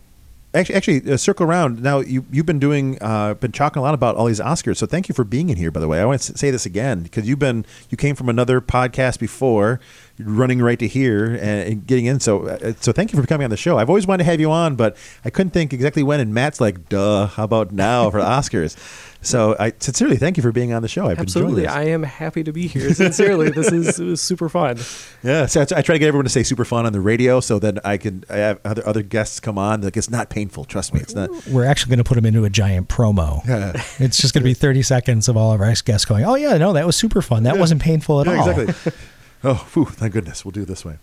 actually, 0.53 0.75
actually, 0.75 1.11
uh, 1.11 1.17
circle 1.17 1.45
around. 1.45 1.81
Now 1.81 1.99
you 1.99 2.25
you've 2.31 2.45
been 2.45 2.59
doing 2.59 2.97
uh, 3.01 3.35
been 3.35 3.51
talking 3.51 3.79
a 3.79 3.83
lot 3.83 3.93
about 3.93 4.15
all 4.15 4.25
these 4.25 4.39
Oscars. 4.39 4.77
So 4.77 4.85
thank 4.85 5.09
you 5.09 5.15
for 5.15 5.23
being 5.23 5.49
in 5.49 5.57
here. 5.57 5.71
By 5.71 5.79
the 5.79 5.87
way, 5.87 5.99
I 6.01 6.05
want 6.05 6.21
to 6.21 6.37
say 6.37 6.51
this 6.51 6.65
again 6.65 7.03
because 7.03 7.27
you've 7.27 7.39
been 7.39 7.65
you 7.89 7.97
came 7.97 8.15
from 8.15 8.29
another 8.29 8.61
podcast 8.61 9.19
before, 9.19 9.79
running 10.19 10.61
right 10.61 10.79
to 10.79 10.87
here 10.87 11.25
and, 11.25 11.41
and 11.41 11.87
getting 11.87 12.05
in. 12.05 12.19
So 12.19 12.47
uh, 12.47 12.73
so 12.79 12.91
thank 12.91 13.13
you 13.13 13.21
for 13.21 13.27
coming 13.27 13.45
on 13.45 13.49
the 13.49 13.57
show. 13.57 13.77
I've 13.77 13.89
always 13.89 14.07
wanted 14.07 14.23
to 14.23 14.29
have 14.31 14.39
you 14.39 14.51
on, 14.51 14.75
but 14.75 14.97
I 15.23 15.29
couldn't 15.29 15.51
think 15.51 15.73
exactly 15.73 16.03
when. 16.03 16.19
And 16.19 16.33
Matt's 16.33 16.61
like, 16.61 16.89
"Duh, 16.89 17.27
how 17.27 17.43
about 17.43 17.71
now 17.71 18.09
for 18.09 18.19
the 18.19 18.27
Oscars?" 18.27 18.75
So 19.23 19.55
I 19.59 19.73
sincerely 19.79 20.17
thank 20.17 20.35
you 20.37 20.41
for 20.43 20.51
being 20.51 20.73
on 20.73 20.81
the 20.81 20.87
show. 20.87 21.05
I've 21.07 21.19
Absolutely, 21.19 21.61
been 21.63 21.69
I 21.71 21.89
am 21.89 22.01
happy 22.01 22.43
to 22.43 22.51
be 22.51 22.65
here. 22.67 22.91
Sincerely, 22.93 23.51
this 23.51 23.71
is 23.71 23.99
it 23.99 24.03
was 24.05 24.19
super 24.21 24.49
fun. 24.49 24.79
Yeah, 25.21 25.45
so 25.45 25.61
I, 25.61 25.63
I 25.63 25.81
try 25.83 25.93
to 25.93 25.99
get 25.99 26.07
everyone 26.07 26.23
to 26.25 26.29
say 26.31 26.41
super 26.41 26.65
fun 26.65 26.87
on 26.87 26.93
the 26.93 27.01
radio, 27.01 27.39
so 27.39 27.59
that 27.59 27.85
I 27.85 27.97
can 27.97 28.23
I 28.29 28.37
have 28.37 28.59
other 28.65 28.87
other 28.87 29.03
guests 29.03 29.39
come 29.39 29.59
on. 29.59 29.81
Like 29.81 29.95
it's 29.95 30.09
not 30.09 30.29
painful. 30.31 30.65
Trust 30.65 30.93
me, 30.93 31.01
it's 31.01 31.13
not. 31.13 31.29
We're 31.47 31.65
actually 31.65 31.91
going 31.91 32.03
to 32.03 32.03
put 32.03 32.15
them 32.15 32.25
into 32.25 32.45
a 32.45 32.49
giant 32.49 32.87
promo. 32.89 33.45
Yeah. 33.47 33.73
It's 33.99 34.17
just 34.17 34.33
going 34.33 34.41
to 34.41 34.49
be 34.49 34.55
30 34.55 34.81
seconds 34.81 35.27
of 35.29 35.37
all 35.37 35.53
of 35.53 35.61
our 35.61 35.71
guests 35.85 36.05
going, 36.05 36.25
"Oh 36.25 36.33
yeah, 36.35 36.57
no, 36.57 36.73
that 36.73 36.85
was 36.87 36.95
super 36.95 37.21
fun. 37.21 37.43
That 37.43 37.53
Yeah. 37.55 37.59
wasn't 37.61 37.81
painful 37.81 38.21
at 38.21 38.27
Yeah, 38.27 38.37
all." 38.41 38.49
exactly. 38.59 38.91
oh, 39.43 39.67
whew, 39.73 39.85
thank 39.85 40.13
goodness. 40.13 40.43
We'll 40.43 40.51
do 40.51 40.63
it 40.63 40.67
this 40.67 40.83
way. 40.83 40.97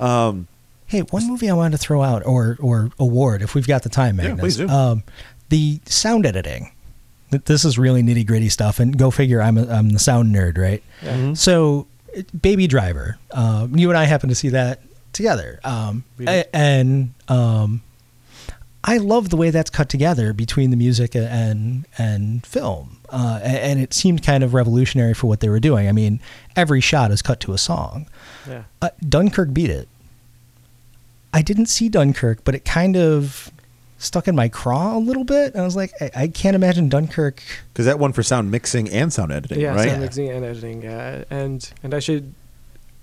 Um, 0.00 0.48
Hey, 0.86 1.02
one 1.02 1.24
movie 1.28 1.48
I 1.48 1.52
wanted 1.52 1.70
to 1.72 1.78
throw 1.78 2.02
out 2.02 2.26
or 2.26 2.56
or 2.60 2.90
award 2.98 3.42
if 3.42 3.54
we've 3.54 3.68
got 3.68 3.84
the 3.84 3.88
time, 3.88 4.18
Yeah, 4.18 4.34
please 4.34 4.56
do. 4.56 4.68
Um, 4.68 5.04
the 5.48 5.80
sound 5.86 6.26
editing. 6.26 6.72
Th- 7.30 7.44
This 7.44 7.64
is 7.64 7.78
really 7.78 8.02
nitty 8.02 8.26
gritty 8.26 8.48
stuff, 8.48 8.80
and 8.80 8.96
go 8.96 9.10
figure. 9.10 9.40
I'm 9.40 9.56
a, 9.58 9.66
I'm 9.68 9.90
the 9.90 9.98
sound 9.98 10.34
nerd, 10.34 10.58
right? 10.58 10.82
Yeah. 11.02 11.16
Mhm. 11.16 11.36
So, 11.36 11.86
Baby 12.40 12.66
Driver. 12.66 13.18
Um, 13.32 13.76
you 13.76 13.88
and 13.88 13.96
I 13.98 14.04
happened 14.04 14.30
to 14.30 14.34
see 14.34 14.48
that 14.50 14.80
together, 15.12 15.60
um, 15.64 16.04
We 16.18 16.26
a- 16.26 16.56
and 16.56 17.12
um, 17.28 17.82
I 18.82 18.96
love 18.96 19.28
the 19.28 19.36
way 19.36 19.50
that's 19.50 19.70
cut 19.70 19.88
together 19.88 20.32
between 20.32 20.70
the 20.70 20.76
music 20.76 21.14
and 21.14 21.84
and 21.98 22.44
film, 22.46 22.96
uh, 23.10 23.38
and 23.42 23.78
it 23.78 23.92
seemed 23.94 24.22
kind 24.24 24.42
of 24.42 24.54
revolutionary 24.54 25.14
for 25.14 25.26
what 25.26 25.40
they 25.40 25.48
were 25.48 25.60
doing. 25.60 25.88
I 25.88 25.92
mean, 25.92 26.20
every 26.56 26.80
shot 26.80 27.10
is 27.10 27.22
cut 27.22 27.40
to 27.40 27.52
a 27.52 27.58
song. 27.58 28.06
Yeah. 28.48 28.62
Uh, 28.82 28.88
Dunkirk 29.06 29.52
beat 29.52 29.70
it. 29.70 29.88
I 31.32 31.42
didn't 31.42 31.66
see 31.66 31.88
Dunkirk, 31.88 32.42
but 32.42 32.54
it 32.56 32.64
kind 32.64 32.96
of 32.96 33.52
stuck 34.00 34.26
in 34.26 34.34
my 34.34 34.48
craw 34.48 34.96
a 34.96 34.98
little 34.98 35.22
bit. 35.24 35.54
I 35.54 35.62
was 35.62 35.76
like, 35.76 35.92
I, 36.00 36.10
I 36.16 36.28
can't 36.28 36.56
imagine 36.56 36.88
Dunkirk. 36.88 37.42
because 37.72 37.86
that 37.86 37.98
one 38.00 38.12
for 38.12 38.22
sound 38.24 38.50
mixing 38.50 38.88
and 38.88 39.12
sound 39.12 39.30
editing, 39.30 39.60
Yeah, 39.60 39.74
right? 39.74 39.90
sound 39.90 40.00
mixing 40.02 40.28
and 40.30 40.44
editing. 40.44 40.82
Yeah, 40.82 41.24
and 41.30 41.70
and 41.82 41.94
I 41.94 41.98
should 42.00 42.34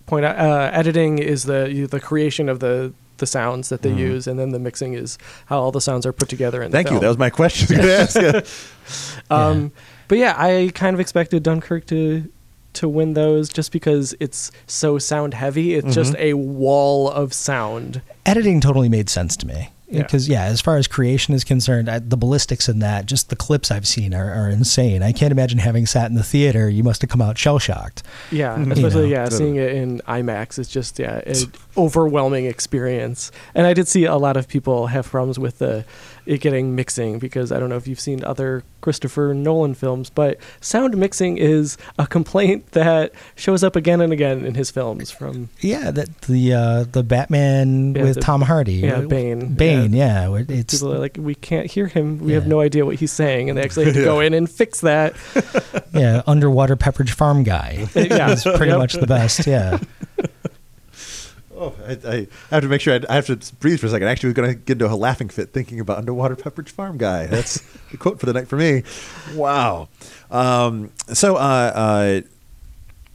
point 0.08 0.26
out, 0.26 0.38
uh, 0.38 0.70
editing 0.74 1.20
is 1.20 1.46
the 1.46 1.88
the 1.90 2.00
creation 2.00 2.50
of 2.50 2.60
the 2.60 2.94
the 3.20 3.26
sounds 3.26 3.70
that 3.70 3.82
they 3.82 3.90
Mhm. 3.92 3.98
use, 3.98 4.28
and 4.28 4.38
then 4.40 4.52
the 4.52 4.60
mixing 4.60 4.94
is 4.94 5.18
how 5.48 5.60
all 5.60 5.72
the 5.72 5.82
sounds 5.82 6.06
are 6.06 6.14
put 6.14 6.30
together 6.30 6.62
in 6.62 6.70
the 6.72 6.78
Thank 6.78 6.92
you. 6.92 7.00
That 7.00 7.08
was 7.08 7.18
my 7.18 7.30
question. 7.32 7.80
I 7.80 8.04
was 8.04 8.14
gonna 8.14 8.28
ask 8.38 8.50
you. 8.50 8.54
Um, 9.30 9.72
But 10.08 10.18
yeah, 10.20 10.36
I 10.38 10.72
kind 10.74 10.94
of 10.94 11.00
expected 11.00 11.44
Dunkirk 11.44 11.86
to 11.88 12.30
to 12.74 12.88
win 12.88 13.14
those 13.16 13.50
just 13.50 13.72
because 13.72 14.14
it's 14.20 14.52
so 14.68 15.00
sound 15.00 15.34
heavy. 15.34 15.74
It's 15.74 15.96
just 15.96 16.14
Mhm. 16.14 16.20
a 16.20 16.34
wall 16.36 17.10
of 17.10 17.34
sound. 17.34 18.02
Editing 18.26 18.62
totally 18.62 18.88
made 18.88 19.10
sense 19.10 19.36
to 19.38 19.48
me. 19.48 19.72
Yeah. 19.90 20.02
Because 20.04 20.28
yeah. 20.28 20.44
as 20.44 20.60
far 20.60 20.76
as 20.78 20.86
creation 20.88 21.34
is 21.34 21.44
concerned, 21.46 21.90
I, 21.90 22.00
the 22.00 22.18
ballistics 22.18 22.68
in 22.68 22.80
that, 22.80 23.06
just 23.06 23.30
the 23.30 23.36
clips 23.38 23.72
I've 23.72 23.88
seen 23.88 24.14
are, 24.14 24.30
are 24.34 24.50
insane. 24.50 25.02
I 25.02 25.14
can't 25.14 25.32
imagine 25.32 25.60
having 25.60 25.86
sat 25.86 26.10
in 26.10 26.16
the 26.16 26.24
theater. 26.24 26.70
You 26.70 26.84
must 26.84 27.02
have 27.02 27.10
come 27.10 27.22
out 27.22 27.38
shell 27.38 27.58
shocked. 27.58 28.04
Yeah, 28.32 28.58
You 28.60 28.70
especially 28.72 29.04
know. 29.04 29.16
yeah, 29.24 29.30
seeing 29.30 29.56
it 29.56 29.72
in 29.72 30.00
IMAX 30.02 30.60
is 30.60 30.68
just 30.68 31.00
yeah, 31.00 31.22
an 31.26 31.36
overwhelming 31.78 32.46
experience. 32.46 33.32
And 33.56 33.66
I 33.66 33.74
did 33.74 33.88
see 33.88 34.04
a 34.06 34.16
lot 34.18 34.36
of 34.36 34.48
people 34.48 34.88
have 34.88 35.08
problems 35.08 35.40
with 35.40 35.60
the 35.60 35.86
it 36.26 36.42
getting 36.42 36.76
mixing 36.76 37.20
because 37.20 37.54
I 37.54 37.60
don't 37.60 37.70
know 37.70 37.78
if 37.78 37.88
you've 37.88 38.02
seen 38.02 38.22
other 38.26 38.64
Christopher 38.82 39.34
Nolan 39.34 39.74
films, 39.76 40.10
but 40.10 40.38
sound 40.60 40.98
mixing 40.98 41.38
is 41.38 41.78
a 41.98 42.06
complaint 42.06 42.72
that 42.72 43.14
shows 43.36 43.64
up 43.64 43.78
again 43.78 44.02
and 44.02 44.12
again 44.12 44.44
in 44.46 44.56
his 44.56 44.70
films. 44.70 45.10
From 45.10 45.48
Yeah, 45.62 45.90
that 45.92 46.22
the 46.24 46.54
uh, 46.54 46.84
the 46.92 47.02
Batman 47.04 47.96
Yeah, 47.96 48.04
with 48.04 48.16
the- 48.16 48.22
Tom 48.22 48.42
Hardy. 48.42 48.74
yeah, 48.74 49.00
Bane. 49.02 49.54
Bane, 49.54 49.77
yeah. 49.86 50.28
where 50.28 50.46
it's 50.48 50.74
people 50.76 50.94
are 50.94 51.00
like, 51.00 51.18
we 51.20 51.36
can't 51.36 51.68
hear 51.68 51.88
him. 51.88 52.20
We 52.20 52.34
have 52.34 52.48
no 52.48 52.60
idea 52.62 52.86
what 52.86 52.96
he's 52.96 53.12
saying, 53.12 53.50
and 53.50 53.58
they 53.58 53.64
actually 53.64 53.86
had 53.92 53.96
to 53.96 54.04
go 54.04 54.20
in 54.20 54.34
and 54.34 54.50
fix 54.50 54.82
that. 54.82 55.16
yeah, 55.94 56.22
underwater 56.28 56.76
Pepperidge 56.76 57.12
Farm 57.12 57.44
guy. 57.44 57.88
Yeah, 57.96 58.32
It's 58.32 58.44
pretty 58.44 58.68
Yep. 58.68 58.78
much 58.78 58.94
the 58.94 59.08
best. 59.08 59.46
Yeah. 59.48 59.80
Oh, 61.60 61.74
I, 61.88 61.92
I 62.06 62.28
have 62.52 62.62
to 62.62 62.68
make 62.70 62.82
sure 62.82 62.94
I, 62.94 63.00
I 63.10 63.16
have 63.16 63.26
to 63.28 63.56
breathe 63.56 63.80
for 63.80 63.88
a 63.88 63.90
second. 63.90 64.08
Actually, 64.08 64.28
I 64.28 64.30
was 64.30 64.36
going 64.36 64.50
to 64.50 64.56
get 64.56 64.74
into 64.74 64.86
a 64.86 64.96
laughing 64.96 65.28
fit 65.30 65.54
thinking 65.54 65.80
about 65.80 65.98
Underwater 65.98 66.36
Pepperidge 66.36 66.70
Farm 66.70 66.98
guy. 66.98 67.26
That's 67.26 67.62
the 67.90 67.98
quote 67.98 68.20
for 68.20 68.28
the 68.28 68.34
night 68.34 68.48
for 68.48 68.58
me. 68.58 68.84
Wow. 69.34 69.90
Um, 70.30 70.92
so, 71.14 71.36
uh, 71.36 71.40
uh, 71.40 72.22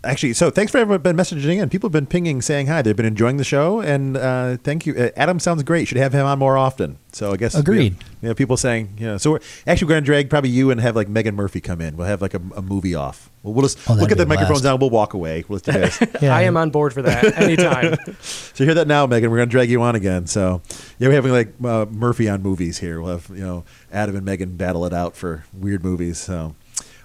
actually, 0.04 0.32
so 0.32 0.50
thanks 0.50 0.72
for 0.72 0.78
everyone 0.78 1.02
been 1.02 1.16
messaging 1.16 1.60
in. 1.62 1.68
People 1.68 1.88
have 1.88 1.92
been 1.92 2.06
pinging 2.06 2.42
saying 2.42 2.66
hi. 2.66 2.82
They've 2.82 2.96
been 2.96 3.06
enjoying 3.06 3.36
the 3.36 3.44
show, 3.44 3.80
and 3.80 4.16
uh, 4.16 4.56
thank 4.58 4.86
you. 4.86 4.94
Uh, 4.94 5.10
Adam 5.16 5.38
sounds 5.38 5.62
great. 5.62 5.88
Should 5.88 5.98
have 5.98 6.12
him 6.12 6.26
on 6.26 6.38
more 6.38 6.56
often. 6.56 6.98
So 7.12 7.32
I 7.32 7.36
guess 7.36 7.54
Agreed. 7.54 7.96
You 8.22 8.28
know, 8.30 8.34
people 8.34 8.56
saying, 8.56 8.94
you 8.98 9.06
know, 9.06 9.18
so 9.18 9.32
we're 9.32 9.40
actually 9.66 9.86
we're 9.86 9.90
going 9.90 10.02
to 10.02 10.06
drag 10.06 10.30
probably 10.30 10.50
you 10.50 10.70
and 10.70 10.80
have 10.80 10.96
like 10.96 11.08
Megan 11.08 11.34
Murphy 11.34 11.60
come 11.60 11.80
in. 11.80 11.96
We'll 11.96 12.06
have 12.06 12.22
like 12.22 12.32
a, 12.34 12.40
a 12.56 12.62
movie 12.62 12.94
off. 12.94 13.30
Well, 13.42 13.52
we'll 13.52 13.64
just 13.64 13.78
Oh, 13.90 13.96
we'll 13.96 14.06
the 14.06 14.24
microphones 14.24 14.62
blast. 14.62 14.64
down. 14.64 14.78
We'll 14.80 14.90
walk 14.90 15.14
away. 15.14 15.44
We'll 15.48 15.60
let 15.66 15.74
you 15.74 15.80
guys. 15.82 16.22
Yeah. 16.22 16.34
I 16.34 16.42
am 16.42 16.56
on 16.56 16.70
board 16.70 16.92
for 16.94 17.02
that 17.02 17.36
anytime. 17.36 17.96
So 18.54 18.64
hear 18.64 18.74
that 18.74 18.86
now, 18.86 19.06
Megan. 19.06 19.30
We're 19.30 19.38
going 19.38 19.48
to 19.48 19.50
drag 19.50 19.70
you 19.70 19.80
on 19.82 19.94
again. 19.96 20.26
So 20.26 20.60
yeah, 20.98 21.08
we're 21.08 21.14
having 21.14 21.32
like 21.32 21.52
uh, 21.64 21.86
Murphy 21.90 22.28
on 22.28 22.42
movies 22.42 22.78
here. 22.78 23.00
We'll 23.00 23.12
have 23.12 23.28
you 23.30 23.42
know 23.42 23.64
Adam 23.90 24.14
and 24.14 24.24
Megan 24.24 24.56
battle 24.56 24.84
it 24.84 24.92
out 24.92 25.16
for 25.16 25.44
weird 25.52 25.82
movies. 25.82 26.18
So 26.18 26.54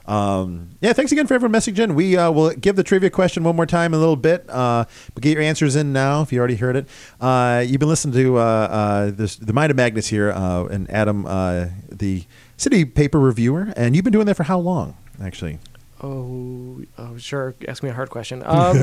um, 0.08 0.70
yeah, 0.82 0.94
thanks 0.94 1.12
again 1.12 1.28
for 1.28 1.34
everyone 1.34 1.54
messaging 1.60 1.80
in. 1.80 1.96
We 1.96 2.16
uh, 2.18 2.32
will 2.32 2.52
give 2.52 2.76
the 2.76 2.84
trivia 2.84 3.10
question 3.10 3.44
one 3.44 3.56
more 3.56 3.66
time 3.66 3.94
in 3.94 3.98
a 3.98 4.00
little 4.00 4.16
bit. 4.16 4.50
Uh, 4.50 4.86
but 5.14 5.22
get 5.24 5.34
your 5.34 5.42
answers 5.42 5.76
in 5.76 5.92
now 5.94 6.22
if 6.22 6.32
you 6.32 6.40
already 6.40 6.56
heard 6.56 6.76
it. 6.76 6.88
Uh, 7.20 7.64
you've 7.68 7.80
been 7.80 7.90
listening 7.90 8.14
to 8.16 8.38
uh, 8.38 8.42
uh, 8.42 9.12
this, 9.12 9.36
the 9.36 9.54
Mind 9.54 9.72
of 9.72 9.78
Magnus 9.78 10.08
here, 10.08 10.32
uh, 10.32 10.66
and 10.66 10.90
Adam, 10.90 11.26
uh, 11.26 11.68
the 11.92 12.24
city 12.56 12.86
paper 12.86 13.20
reviewer, 13.20 13.74
and 13.76 13.96
you've 13.96 14.04
been 14.06 14.14
doing 14.14 14.26
that 14.28 14.36
for 14.36 14.44
how 14.44 14.60
long? 14.60 14.96
Actually, 15.22 15.60
Oh, 16.00 16.80
oh, 17.00 17.18
sure. 17.18 17.56
Ask 17.68 17.82
me 17.82 17.90
a 17.90 17.94
hard 17.94 18.12
question. 18.12 18.44
Um, 18.46 18.78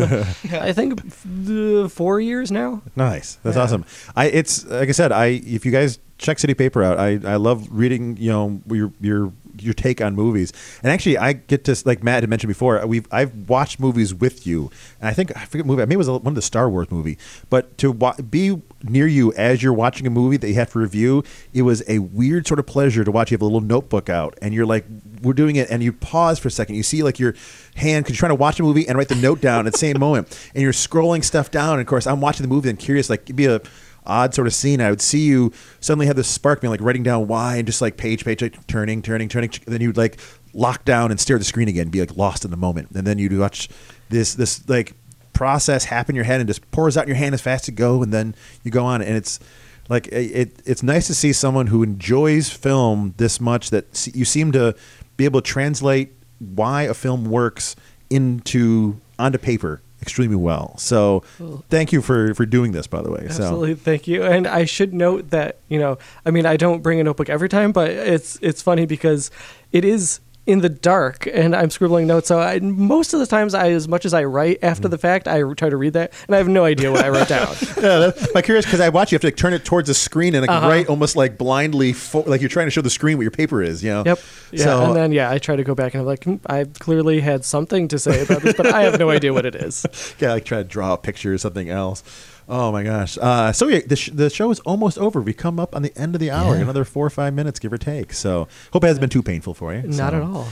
I 0.53 0.73
think 0.73 1.01
uh, 1.49 1.89
four 1.89 2.21
years 2.21 2.51
now. 2.51 2.83
Nice. 2.97 3.37
That's 3.45 3.57
Yeah. 3.57 3.63
awesome. 3.63 3.85
I 4.17 4.27
it's 4.27 4.65
like 4.67 4.89
I 4.89 4.93
said, 4.93 5.13
I 5.13 5.27
if 5.47 5.65
you 5.65 5.71
guys 5.71 6.01
check 6.19 6.41
City 6.41 6.55
Paper 6.55 6.83
out, 6.83 6.99
I, 6.99 7.21
I 7.25 7.37
love 7.37 7.69
reading, 7.71 8.17
you 8.17 8.31
know, 8.31 8.61
your 8.69 8.93
your 9.01 9.33
your 9.61 9.75
take 9.75 10.01
on 10.01 10.15
movies. 10.15 10.53
And 10.83 10.93
actually 10.93 11.19
I 11.19 11.35
get 11.35 11.65
to 11.65 11.83
like 11.85 12.03
Matt 12.03 12.23
had 12.23 12.31
mentioned 12.31 12.49
before, 12.49 12.81
uh, 12.81 12.87
we've 12.87 13.07
I've 13.11 13.49
watched 13.49 13.81
movies 13.81 14.15
with 14.15 14.47
you. 14.47 14.71
And 15.01 15.09
I 15.09 15.13
think 15.13 15.37
I 15.37 15.45
forget 15.45 15.67
movie, 15.67 15.81
maybe 15.81 15.95
it 15.95 15.99
was 15.99 16.09
one 16.09 16.27
of 16.27 16.35
the 16.35 16.43
Star 16.43 16.69
Wars 16.69 16.91
movie, 16.91 17.19
but 17.51 17.77
to 17.79 17.93
wa- 17.93 18.17
be 18.17 18.61
near 18.83 19.07
you 19.07 19.33
as 19.35 19.63
you're 19.63 19.73
watching 19.73 20.07
a 20.07 20.11
movie 20.11 20.37
that 20.37 20.49
you 20.49 20.55
have 20.55 20.73
to 20.73 20.79
review, 20.79 21.25
it 21.53 21.63
was 21.63 21.83
a 21.89 21.99
weird 21.99 22.47
sort 22.47 22.59
of 22.59 22.67
pleasure 22.67 23.05
to 23.05 23.11
watch 23.11 23.31
you 23.31 23.35
have 23.35 23.43
a 23.43 23.45
little 23.45 23.61
notebook 23.61 24.09
out 24.09 24.37
and 24.43 24.55
you're 24.55 24.67
like 24.67 24.85
we're 25.23 25.33
doing 25.33 25.57
it 25.57 25.71
and 25.71 25.83
you 25.83 25.93
pause 25.93 26.39
for 26.39 26.49
a 26.49 26.51
second. 26.51 26.75
You 26.75 26.83
see 26.83 27.03
like 27.03 27.19
your 27.19 27.35
hand 27.77 28.05
because 28.05 28.17
you're 28.17 28.21
trying 28.21 28.37
to 28.37 28.41
watch 28.41 28.61
a 28.61 28.63
movie 28.63 28.87
and 28.87 28.99
write 28.99 29.09
the 29.09 29.15
note 29.15 29.41
down 29.41 29.67
at 29.67 29.73
the 29.73 29.79
same 29.79 29.99
moment 30.01 30.51
and 30.55 30.63
you're 30.63 30.73
scrolling 30.73 31.25
stuff 31.25 31.51
down 31.51 31.75
and 31.75 31.81
of 31.81 31.87
course 31.87 32.07
I'm 32.07 32.21
watching 32.21 32.43
the 32.43 32.55
movie 32.55 32.71
and 32.71 32.79
curious 32.79 33.09
like 33.11 33.23
it'd 33.23 33.37
be 33.37 33.47
a 33.47 33.61
odd 34.07 34.35
sort 34.35 34.47
of 34.47 34.55
scene. 34.55 34.81
I 34.81 34.91
would 34.91 35.01
see 35.01 35.21
you 35.21 35.53
suddenly 35.81 36.07
have 36.07 36.17
this 36.17 36.29
spark 36.29 36.61
being 36.61 36.71
like 36.71 36.81
writing 36.81 37.03
down 37.03 37.27
why 37.27 37.57
and 37.57 37.67
just 37.67 37.81
like 37.81 37.97
page, 37.97 38.25
page, 38.25 38.43
like 38.43 38.67
turning, 38.67 39.03
turning, 39.03 39.29
turning. 39.29 39.51
Then 39.67 39.81
you'd 39.81 39.97
like 39.97 40.19
lock 40.53 40.85
down 40.85 41.11
and 41.11 41.19
stare 41.19 41.37
at 41.37 41.41
the 41.41 41.45
screen 41.45 41.69
again, 41.69 41.89
be 41.89 42.01
like 42.01 42.17
lost 42.17 42.45
in 42.45 42.51
the 42.51 42.57
moment. 42.57 42.91
And 42.91 43.07
then 43.07 43.19
you'd 43.19 43.37
watch 43.39 43.69
this, 44.09 44.35
this 44.35 44.69
like 44.69 44.95
process 45.33 45.85
happen 45.85 46.15
in 46.15 46.17
your 46.17 46.25
head 46.25 46.41
and 46.41 46.49
just 46.49 46.71
pours 46.71 46.97
out 46.97 47.03
in 47.03 47.09
your 47.09 47.17
hand 47.17 47.35
as 47.35 47.41
fast 47.41 47.65
as 47.65 47.71
it 47.71 47.77
go. 47.77 48.03
And 48.03 48.13
then 48.13 48.35
you 48.63 48.71
go 48.71 48.85
on 48.85 49.03
and 49.03 49.17
it's 49.17 49.41
like, 49.89 50.07
it, 50.09 50.63
it's 50.65 50.83
nice 50.83 51.07
to 51.09 51.15
see 51.15 51.33
someone 51.33 51.69
who 51.69 51.83
enjoys 51.83 52.51
film 52.51 53.15
this 53.17 53.41
much 53.41 53.71
that 53.71 54.09
you 54.15 54.25
seem 54.25 54.53
to 54.53 54.75
be 55.17 55.25
able 55.25 55.41
to 55.41 55.47
translate 55.47 56.13
why 56.39 56.83
a 56.83 56.95
film 56.95 57.25
works 57.27 57.77
into 58.11 59.01
onto 59.19 59.39
paper 59.39 59.81
extremely 60.05 60.37
well. 60.37 60.77
So 60.77 61.25
thank 61.71 61.93
you 61.93 62.03
for, 62.03 62.35
for 62.35 62.45
doing 62.45 62.73
this, 62.73 62.87
by 62.87 63.01
the 63.01 63.11
way. 63.11 63.27
So. 63.31 63.43
Absolutely, 63.43 63.75
thank 63.75 64.07
you. 64.07 64.23
And 64.23 64.47
I 64.47 64.67
should 64.67 64.93
note 64.93 65.31
that 65.31 65.61
you 65.69 65.79
know, 65.79 65.97
I 66.27 66.31
mean, 66.31 66.45
I 66.45 66.59
don't 66.59 66.83
bring 66.83 67.01
a 67.01 67.05
notebook 67.05 67.31
every 67.31 67.49
time, 67.49 67.73
but 67.73 67.91
it's 67.91 68.39
it's 68.43 68.61
funny 68.61 68.85
because 68.85 69.31
it 69.73 69.85
is 69.85 70.21
in 70.47 70.61
the 70.61 70.69
dark, 70.69 71.27
and 71.33 71.57
I'm 71.57 71.71
scribbling 71.71 72.07
notes. 72.07 72.29
So 72.29 72.39
I, 72.39 72.59
most 72.61 73.15
of 73.15 73.21
the 73.21 73.27
times, 73.27 73.55
I 73.55 73.71
as 73.71 73.89
much 73.89 74.05
as 74.05 74.13
I 74.13 74.25
write 74.25 74.59
after 74.63 74.89
the 74.89 74.99
fact, 74.99 75.27
I 75.27 75.43
try 75.55 75.71
to 75.71 75.77
read 75.77 75.95
that, 75.95 76.13
and 76.27 76.35
I 76.35 76.39
have 76.39 76.49
no 76.49 76.65
idea 76.65 76.93
what 76.93 77.05
I 77.05 77.09
wrote 77.09 77.29
down. 77.29 77.55
yeah, 77.81 78.11
my 78.35 78.43
curious 78.43 78.65
because 78.67 78.81
I 78.81 78.91
watch 78.91 79.11
you 79.11 79.17
have 79.17 79.23
to 79.23 79.29
like, 79.29 79.37
turn 79.37 79.55
it 79.55 79.65
towards 79.65 79.89
the 79.89 79.95
screen 79.95 80.35
and 80.35 80.43
like 80.47 80.51
Uh-huh. 80.51 80.69
write 80.69 80.89
almost 80.89 81.17
like 81.17 81.39
blindly, 81.39 81.93
fo- 81.95 82.25
like 82.27 82.41
you're 82.43 82.51
trying 82.51 82.67
to 82.67 82.71
show 82.71 82.83
the 82.83 82.91
screen 82.91 83.17
what 83.17 83.23
your 83.23 83.31
paper 83.31 83.63
is. 83.63 83.83
You 83.83 83.91
know. 83.91 84.03
Yep. 84.05 84.19
Yeah. 84.53 84.65
So 84.65 84.85
and 84.87 84.97
then 84.97 85.13
yeah, 85.13 85.31
I 85.31 85.39
try 85.39 85.57
to 85.57 85.65
go 85.65 85.75
back 85.75 85.95
and 85.95 86.01
I'm 86.03 86.07
like, 86.07 86.25
hmm, 86.25 86.37
I 86.47 86.65
clearly 86.79 87.21
had 87.21 87.45
something 87.45 87.89
to 87.89 87.99
say 87.99 88.23
about 88.23 88.43
this, 88.43 88.55
but 88.55 88.67
I 88.67 88.83
have 88.83 88.99
no 88.99 89.11
idea 89.11 89.33
what 89.33 89.47
it 89.47 89.55
is. 89.55 89.87
yeah, 90.21 90.33
like 90.33 90.45
try 90.45 90.59
to 90.59 90.65
draw 90.65 90.93
a 90.93 90.99
picture 90.99 91.33
or 91.33 91.39
something 91.39 91.71
else. 91.71 92.03
Oh 92.49 92.71
my 92.73 92.83
gosh! 92.83 93.17
Uh, 93.21 93.53
so 93.53 93.69
yeah, 93.69 93.81
the, 93.87 93.97
sh- 93.97 94.11
the 94.13 94.29
show 94.29 94.51
is 94.51 94.61
almost 94.61 94.99
over. 94.99 95.21
We 95.23 95.33
come 95.33 95.59
up 95.59 95.75
on 95.75 95.83
the 95.83 95.97
end 95.97 96.15
of 96.15 96.21
the 96.21 96.31
hour, 96.31 96.55
Yeah. 96.57 96.63
another 96.63 96.85
four 96.85 97.07
or 97.07 97.11
five 97.11 97.33
minutes, 97.35 97.59
give 97.59 97.73
or 97.73 97.79
take. 97.79 98.13
So 98.13 98.49
hope 98.73 98.85
it 98.85 98.89
hasn't 98.89 99.01
been 99.01 99.11
too 99.11 99.23
painful 99.23 99.55
for 99.55 99.73
you. 99.75 99.83
Not 99.83 100.13
So, 100.13 100.17
at 100.17 100.23
all. 100.23 100.49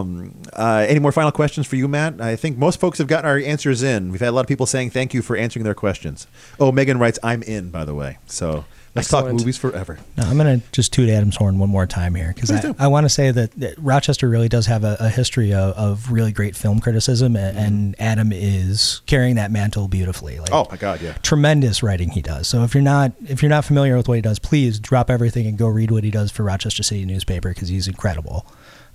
Um, 0.00 0.34
uh, 0.52 0.84
any 0.88 0.98
more 0.98 1.12
final 1.12 1.30
questions 1.30 1.66
for 1.66 1.76
you, 1.76 1.86
Matt? 1.86 2.20
I 2.20 2.34
think 2.36 2.58
most 2.58 2.80
folks 2.80 2.98
have 2.98 3.06
gotten 3.06 3.28
our 3.30 3.38
answers 3.38 3.82
in. 3.82 4.10
We've 4.10 4.20
had 4.20 4.30
a 4.30 4.32
lot 4.32 4.40
of 4.40 4.48
people 4.48 4.66
saying 4.66 4.90
thank 4.90 5.14
you 5.14 5.22
for 5.22 5.36
answering 5.36 5.64
their 5.64 5.74
questions. 5.74 6.26
Oh, 6.58 6.72
Megan 6.72 6.98
writes, 6.98 7.18
"I'm 7.22 7.42
in." 7.44 7.70
By 7.70 7.84
the 7.84 7.94
way, 7.94 8.18
so 8.26 8.64
let's 8.94 9.08
talk 9.08 9.26
movies 9.26 9.56
forever. 9.56 9.98
No, 10.16 10.24
I'm 10.24 10.36
going 10.36 10.60
to 10.60 10.66
just 10.72 10.92
toot 10.92 11.08
Adam's 11.08 11.36
horn 11.36 11.58
one 11.58 11.70
more 11.70 11.86
time 11.86 12.14
here 12.14 12.32
because 12.34 12.50
I. 12.50 12.74
I 12.78 12.86
want 12.88 13.04
to 13.04 13.08
say 13.08 13.30
that, 13.30 13.52
that 13.52 13.78
Rochester 13.78 14.28
really 14.28 14.48
does 14.48 14.66
have 14.66 14.84
a, 14.84 14.96
a 15.00 15.08
history 15.08 15.52
of, 15.52 15.74
of 15.76 16.12
really 16.12 16.32
great 16.32 16.56
film 16.56 16.80
criticism, 16.80 17.36
and, 17.36 17.56
and 17.56 17.96
Adam 17.98 18.32
is 18.32 19.00
carrying 19.06 19.36
that 19.36 19.50
mantle 19.50 19.88
beautifully. 19.88 20.38
Like, 20.38 20.50
Oh 20.52 20.66
my 20.70 20.76
God, 20.76 21.00
yeah. 21.00 21.14
tremendous 21.22 21.82
writing 21.82 22.10
he 22.10 22.22
does. 22.22 22.48
So 22.48 22.62
if 22.64 22.74
you're 22.74 22.82
not 22.82 23.12
if 23.26 23.42
you're 23.42 23.50
not 23.50 23.64
familiar 23.64 23.96
with 23.96 24.08
what 24.08 24.14
he 24.14 24.22
does, 24.22 24.38
please 24.38 24.78
drop 24.78 25.10
everything 25.10 25.46
and 25.46 25.56
go 25.56 25.68
read 25.68 25.90
what 25.90 26.04
he 26.04 26.10
does 26.10 26.30
for 26.30 26.42
Rochester 26.42 26.82
City 26.82 27.04
newspaper 27.04 27.50
because 27.50 27.68
he's 27.68 27.88
incredible. 27.88 28.46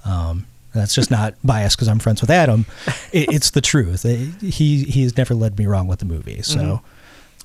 Um, 0.06 0.46
that's 0.74 0.94
just 0.94 1.10
not 1.10 1.36
biased 1.44 1.78
because 1.78 1.88
I'm 1.88 2.00
friends 2.00 2.22
with 2.22 2.30
Adam. 2.30 2.66
It, 3.12 3.30
it's 3.34 3.52
the 3.52 3.62
truth. 3.62 4.04
He 4.04 4.84
he 4.84 5.04
has 5.04 5.18
never 5.18 5.34
led 5.34 5.58
me 5.58 5.66
wrong 5.66 5.88
with 5.88 6.00
the 6.00 6.06
movie. 6.06 6.42
So. 6.42 6.60
Mm-hmm. 6.60 6.86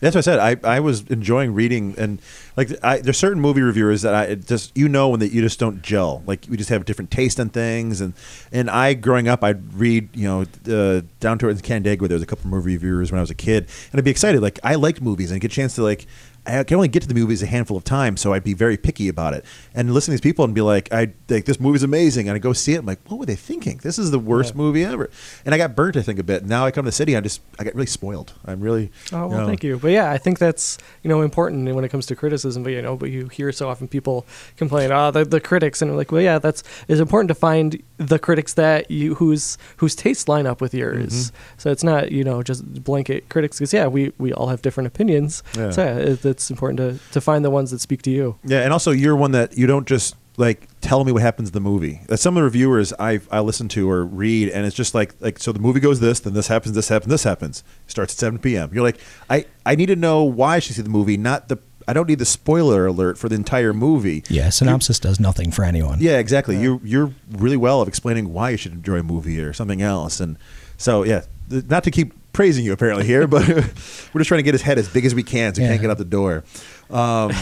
That's 0.02 0.16
what 0.16 0.26
I 0.26 0.32
said. 0.32 0.64
I, 0.64 0.76
I 0.76 0.80
was 0.80 1.06
enjoying 1.06 1.54
reading 1.54 1.94
and 1.96 2.20
like 2.56 2.70
I, 2.82 2.98
there's 2.98 3.18
certain 3.18 3.40
movie 3.40 3.62
reviewers 3.62 4.02
that 4.02 4.16
I 4.16 4.34
just 4.34 4.76
you 4.76 4.88
know 4.88 5.10
when 5.10 5.20
that 5.20 5.30
you 5.30 5.40
just 5.42 5.60
don't 5.60 5.80
gel. 5.80 6.24
Like 6.26 6.44
we 6.50 6.56
just 6.56 6.70
have 6.70 6.84
different 6.84 7.12
taste 7.12 7.38
on 7.38 7.50
things 7.50 8.00
and 8.00 8.12
and 8.50 8.68
I 8.68 8.94
growing 8.94 9.28
up 9.28 9.44
I'd 9.44 9.72
read 9.74 10.08
you 10.12 10.26
know 10.26 10.40
uh, 10.68 11.02
down 11.20 11.38
towards 11.38 11.62
Canandaigua 11.62 12.08
there 12.08 12.16
was 12.16 12.22
a 12.22 12.26
couple 12.26 12.46
of 12.46 12.50
movie 12.50 12.72
reviewers 12.72 13.12
when 13.12 13.20
I 13.20 13.22
was 13.22 13.30
a 13.30 13.36
kid 13.36 13.68
and 13.92 13.98
I'd 14.00 14.04
be 14.04 14.10
excited 14.10 14.42
like 14.42 14.58
I 14.64 14.74
liked 14.74 15.00
movies 15.00 15.30
and 15.30 15.40
get 15.40 15.52
a 15.52 15.54
chance 15.54 15.76
to 15.76 15.84
like 15.84 16.08
I 16.44 16.64
can 16.64 16.74
only 16.74 16.88
get 16.88 17.02
to 17.02 17.08
the 17.08 17.14
movies 17.14 17.40
a 17.42 17.46
handful 17.46 17.76
of 17.76 17.84
times, 17.84 18.20
so 18.20 18.32
I'd 18.32 18.42
be 18.42 18.52
very 18.54 18.76
picky 18.76 19.08
about 19.08 19.32
it. 19.32 19.44
And 19.74 19.94
listen 19.94 20.10
to 20.10 20.12
these 20.16 20.20
people 20.20 20.44
and 20.44 20.52
be 20.52 20.60
like, 20.60 20.92
"I 20.92 21.12
like 21.28 21.44
this 21.44 21.60
movie's 21.60 21.84
amazing," 21.84 22.28
and 22.28 22.34
I 22.34 22.38
go 22.40 22.52
see 22.52 22.72
it. 22.74 22.78
I'm 22.80 22.86
like, 22.86 22.98
"What 23.08 23.20
were 23.20 23.26
they 23.26 23.36
thinking? 23.36 23.78
This 23.82 23.96
is 23.96 24.10
the 24.10 24.18
worst 24.18 24.54
Yeah. 24.54 24.58
movie 24.58 24.84
ever." 24.84 25.08
And 25.46 25.54
I 25.54 25.58
got 25.58 25.76
burnt, 25.76 25.96
I 25.96 26.02
think, 26.02 26.18
a 26.18 26.24
bit. 26.24 26.44
Now 26.44 26.64
I 26.66 26.72
come 26.72 26.84
to 26.84 26.88
the 26.88 26.92
city, 26.92 27.16
I 27.16 27.20
just 27.20 27.40
I 27.60 27.64
get 27.64 27.74
really 27.76 27.86
spoiled. 27.86 28.32
I'm 28.44 28.60
really. 28.60 28.90
Oh 29.12 29.28
well, 29.28 29.40
know, 29.42 29.46
thank 29.46 29.62
you. 29.62 29.78
But 29.78 29.92
yeah, 29.92 30.10
I 30.10 30.18
think 30.18 30.40
that's 30.40 30.78
you 31.04 31.08
know 31.08 31.22
important 31.22 31.72
when 31.74 31.84
it 31.84 31.90
comes 31.90 32.06
to 32.06 32.16
criticism. 32.16 32.64
But 32.64 32.70
you 32.72 32.82
know, 32.82 32.96
but 32.96 33.10
you 33.10 33.28
hear 33.28 33.52
so 33.52 33.68
often 33.68 33.86
people 33.86 34.26
complain, 34.56 34.90
"Ah, 34.90 35.12
the, 35.12 35.24
the 35.24 35.40
critics," 35.40 35.80
and 35.80 35.92
I'm 35.92 35.96
like, 35.96 36.10
well, 36.10 36.22
yeah, 36.22 36.40
that's 36.40 36.64
it's 36.88 37.00
important 37.00 37.28
to 37.28 37.34
find 37.36 37.80
the 37.98 38.18
critics 38.18 38.54
that 38.54 38.90
you 38.90 39.14
whose 39.14 39.58
whose 39.76 39.94
tastes 39.94 40.26
line 40.26 40.46
up 40.46 40.60
with 40.60 40.74
yours. 40.74 41.30
So 41.56 41.70
it's 41.70 41.84
not 41.84 42.10
you 42.10 42.24
know 42.24 42.42
just 42.42 42.82
blanket 42.82 43.28
critics 43.28 43.58
because 43.58 43.72
yeah, 43.72 43.86
we 43.86 44.12
we 44.18 44.32
all 44.32 44.48
have 44.48 44.60
different 44.60 44.88
opinions. 44.88 45.44
Yeah. 45.56 45.70
So 45.70 45.84
yeah, 45.84 46.16
it's 46.32 46.50
important 46.50 46.78
to 46.78 47.12
to 47.12 47.20
find 47.20 47.44
the 47.44 47.50
ones 47.50 47.70
that 47.70 47.80
speak 47.80 48.02
to 48.02 48.10
you. 48.10 48.36
Yeah, 48.44 48.62
and 48.64 48.72
also 48.72 48.90
you're 48.90 49.16
one 49.16 49.32
that 49.32 49.56
you 49.56 49.66
don't 49.66 49.86
just 49.86 50.16
like 50.36 50.66
tell 50.80 51.04
me 51.04 51.12
what 51.12 51.22
happens 51.22 51.50
in 51.50 51.52
the 51.52 51.60
movie. 51.60 52.00
That 52.08 52.18
some 52.18 52.36
of 52.36 52.40
the 52.40 52.44
reviewers 52.44 52.92
I 52.98 53.20
I 53.30 53.40
listen 53.40 53.68
to 53.68 53.90
or 53.90 54.04
read, 54.04 54.48
and 54.48 54.66
it's 54.66 54.76
just 54.76 54.94
like 54.94 55.14
like 55.20 55.38
so 55.38 55.52
the 55.52 55.60
movie 55.60 55.80
goes 55.80 56.00
this, 56.00 56.20
then 56.20 56.34
this 56.34 56.48
happens, 56.48 56.74
this 56.74 56.88
happens, 56.88 57.10
this 57.10 57.24
happens. 57.24 57.62
Starts 57.86 58.14
at 58.14 58.18
7 58.18 58.38
p.m. 58.38 58.70
You're 58.72 58.82
like 58.82 58.98
I 59.30 59.46
I 59.64 59.74
need 59.74 59.86
to 59.86 59.96
know 59.96 60.24
why 60.24 60.56
I 60.56 60.58
should 60.58 60.76
see 60.76 60.82
the 60.82 60.88
movie, 60.88 61.16
not 61.16 61.48
the 61.48 61.58
I 61.86 61.92
don't 61.92 62.08
need 62.08 62.18
the 62.18 62.24
spoiler 62.24 62.86
alert 62.86 63.18
for 63.18 63.28
the 63.28 63.34
entire 63.34 63.72
movie. 63.72 64.22
Yeah, 64.28 64.50
synopsis 64.50 64.98
does 64.98 65.18
nothing 65.18 65.50
for 65.50 65.64
anyone. 65.64 65.98
Yeah, 66.00 66.18
exactly. 66.18 66.56
You 66.60 66.80
you're 66.84 67.12
really 67.30 67.56
well 67.56 67.80
of 67.82 67.88
explaining 67.88 68.32
why 68.32 68.50
you 68.50 68.56
should 68.56 68.72
enjoy 68.72 68.98
a 68.98 69.02
movie 69.02 69.40
or 69.40 69.52
something 69.52 69.82
else, 69.82 70.20
and 70.20 70.38
so 70.76 71.02
yeah, 71.02 71.22
th- 71.50 71.64
not 71.66 71.84
to 71.84 71.90
keep 71.90 72.14
praising 72.32 72.64
you 72.64 72.72
apparently 72.72 73.04
here, 73.06 73.26
but 73.26 73.46
we're 73.48 74.18
just 74.18 74.28
trying 74.28 74.38
to 74.38 74.42
get 74.42 74.54
his 74.54 74.62
head 74.62 74.78
as 74.78 74.88
big 74.88 75.04
as 75.04 75.14
we 75.14 75.22
can 75.22 75.54
so 75.54 75.60
he 75.60 75.66
Yeah. 75.66 75.72
can't 75.72 75.82
get 75.82 75.90
out 75.90 75.98
the 75.98 76.04
door. 76.04 76.44
Um, 76.90 77.32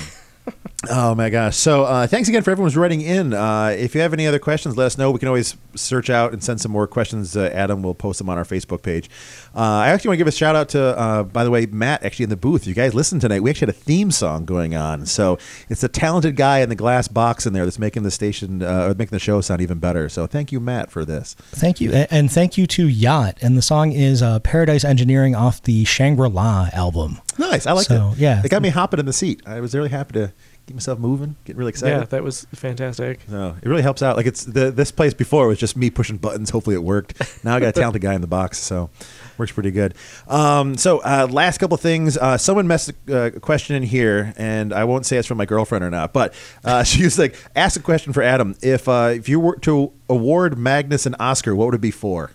oh 0.90 1.14
my 1.14 1.30
gosh! 1.30 1.56
So 1.56 1.84
uh, 1.84 2.06
thanks 2.06 2.28
again 2.28 2.42
for 2.42 2.50
everyone 2.50 2.70
who's 2.70 2.76
writing 2.76 3.00
in. 3.00 3.34
Uh, 3.34 3.74
if 3.78 3.94
you 3.94 4.00
have 4.00 4.12
any 4.12 4.26
other 4.26 4.38
questions, 4.38 4.76
let 4.76 4.86
us 4.86 4.98
know. 4.98 5.10
We 5.10 5.18
can 5.18 5.28
always 5.28 5.56
search 5.74 6.10
out 6.10 6.32
and 6.32 6.42
send 6.42 6.60
some 6.60 6.72
more 6.72 6.86
questions. 6.86 7.36
Uh, 7.36 7.50
Adam 7.52 7.82
will 7.82 7.94
post 7.94 8.18
them 8.18 8.28
on 8.28 8.38
our 8.38 8.44
Facebook 8.44 8.82
page. 8.82 9.10
Uh, 9.54 9.60
I 9.60 9.88
actually 9.88 10.08
want 10.08 10.14
to 10.14 10.18
give 10.18 10.26
a 10.26 10.32
shout 10.32 10.56
out 10.56 10.68
to, 10.70 10.98
uh, 10.98 11.22
by 11.24 11.44
the 11.44 11.50
way, 11.50 11.66
Matt 11.66 12.02
actually 12.02 12.24
in 12.24 12.30
the 12.30 12.36
booth. 12.36 12.66
You 12.66 12.74
guys 12.74 12.94
listen 12.94 13.20
tonight. 13.20 13.40
We 13.40 13.50
actually 13.50 13.66
had 13.66 13.76
a 13.76 13.78
theme 13.78 14.10
song 14.10 14.44
going 14.44 14.74
on. 14.74 15.06
So 15.06 15.38
it's 15.68 15.82
the 15.82 15.88
talented 15.88 16.36
guy 16.36 16.60
in 16.60 16.68
the 16.68 16.74
glass 16.74 17.08
box 17.08 17.46
in 17.46 17.52
there 17.52 17.64
that's 17.64 17.78
making 17.78 18.02
the 18.02 18.10
station 18.10 18.62
uh, 18.62 18.86
or 18.86 18.94
making 18.94 19.10
the 19.10 19.18
show 19.18 19.40
sound 19.40 19.60
even 19.60 19.78
better. 19.78 20.08
So 20.08 20.26
thank 20.26 20.52
you, 20.52 20.60
Matt, 20.60 20.90
for 20.90 21.04
this. 21.04 21.34
Thank 21.50 21.80
you, 21.80 21.92
and 21.92 22.30
thank 22.30 22.56
you 22.56 22.66
to 22.68 22.88
Yacht. 22.88 23.38
And 23.42 23.56
the 23.56 23.62
song 23.62 23.92
is 23.92 24.22
"Paradise 24.42 24.84
Engineering" 24.84 25.34
off 25.34 25.62
the 25.62 25.84
Shangri 25.84 26.28
La 26.30 26.68
album. 26.72 27.20
Nice. 27.40 27.66
I 27.66 27.72
like 27.72 27.86
So, 27.86 28.10
it. 28.12 28.18
yeah. 28.18 28.42
It 28.44 28.50
got 28.50 28.62
me 28.62 28.68
hopping 28.68 29.00
in 29.00 29.06
the 29.06 29.12
seat. 29.12 29.42
I 29.46 29.60
was 29.60 29.74
really 29.74 29.88
happy 29.88 30.12
to 30.14 30.32
get 30.66 30.74
myself 30.74 30.98
moving, 30.98 31.34
getting 31.44 31.58
really 31.58 31.70
excited. 31.70 31.96
Yeah, 31.98 32.04
that 32.04 32.22
was 32.22 32.46
fantastic. 32.54 33.26
No, 33.28 33.56
it 33.60 33.68
really 33.68 33.82
helps 33.82 34.02
out. 34.02 34.16
Like 34.16 34.26
it's 34.26 34.44
the 34.44 34.70
this 34.70 34.92
place 34.92 35.14
before 35.14 35.48
was 35.48 35.58
just 35.58 35.76
me 35.76 35.90
pushing 35.90 36.16
buttons. 36.18 36.50
Hopefully 36.50 36.76
it 36.76 36.82
worked. 36.84 37.44
Now 37.44 37.56
I 37.56 37.60
got 37.60 37.68
a 37.70 37.72
talented 37.80 38.02
guy 38.02 38.14
in 38.14 38.20
the 38.20 38.26
box, 38.26 38.58
so 38.58 38.90
works 39.38 39.52
pretty 39.52 39.70
good. 39.70 39.94
Um, 40.28 40.76
so 40.76 40.98
uh, 40.98 41.26
last 41.30 41.58
couple 41.58 41.74
of 41.74 41.80
things. 41.80 42.16
Uh, 42.18 42.36
someone 42.38 42.66
messed 42.66 42.92
a 43.08 43.16
uh, 43.16 43.30
question 43.40 43.74
in 43.74 43.82
here, 43.82 44.34
and 44.36 44.72
I 44.72 44.84
won't 44.84 45.06
say 45.06 45.16
it's 45.16 45.26
from 45.26 45.38
my 45.38 45.46
girlfriend 45.46 45.82
or 45.82 45.90
not, 45.90 46.12
but 46.12 46.34
uh, 46.64 46.84
she 46.90 47.02
was 47.04 47.18
like, 47.18 47.34
"Ask 47.56 47.80
a 47.80 47.82
question 47.82 48.12
for 48.12 48.22
Adam. 48.22 48.54
If 48.62 48.86
uh, 48.88 49.12
if 49.14 49.28
you 49.28 49.40
were 49.40 49.56
to 49.60 49.92
award 50.08 50.58
Magnus 50.58 51.06
an 51.06 51.16
Oscar, 51.18 51.56
what 51.56 51.64
would 51.66 51.74
it 51.74 51.80
be 51.80 51.90
for?" 51.90 52.30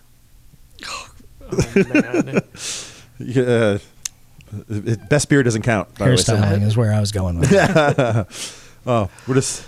Oh, 0.88 1.10
man. 1.76 2.28
Uh, 2.38 2.40
it- 3.20 3.82
best 5.08 5.28
beer 5.28 5.42
doesn't 5.42 5.62
count. 5.62 5.94
By 5.98 6.06
the 6.06 6.10
way, 6.12 6.16
so- 6.18 6.36
Hairstyling 6.36 6.62
is 6.62 6.76
where 6.76 6.92
I 6.92 7.00
was 7.00 7.12
going 7.12 7.38
with. 7.38 7.50
it. 7.52 8.26
oh, 8.86 9.08
we're 9.26 9.34
just. 9.34 9.64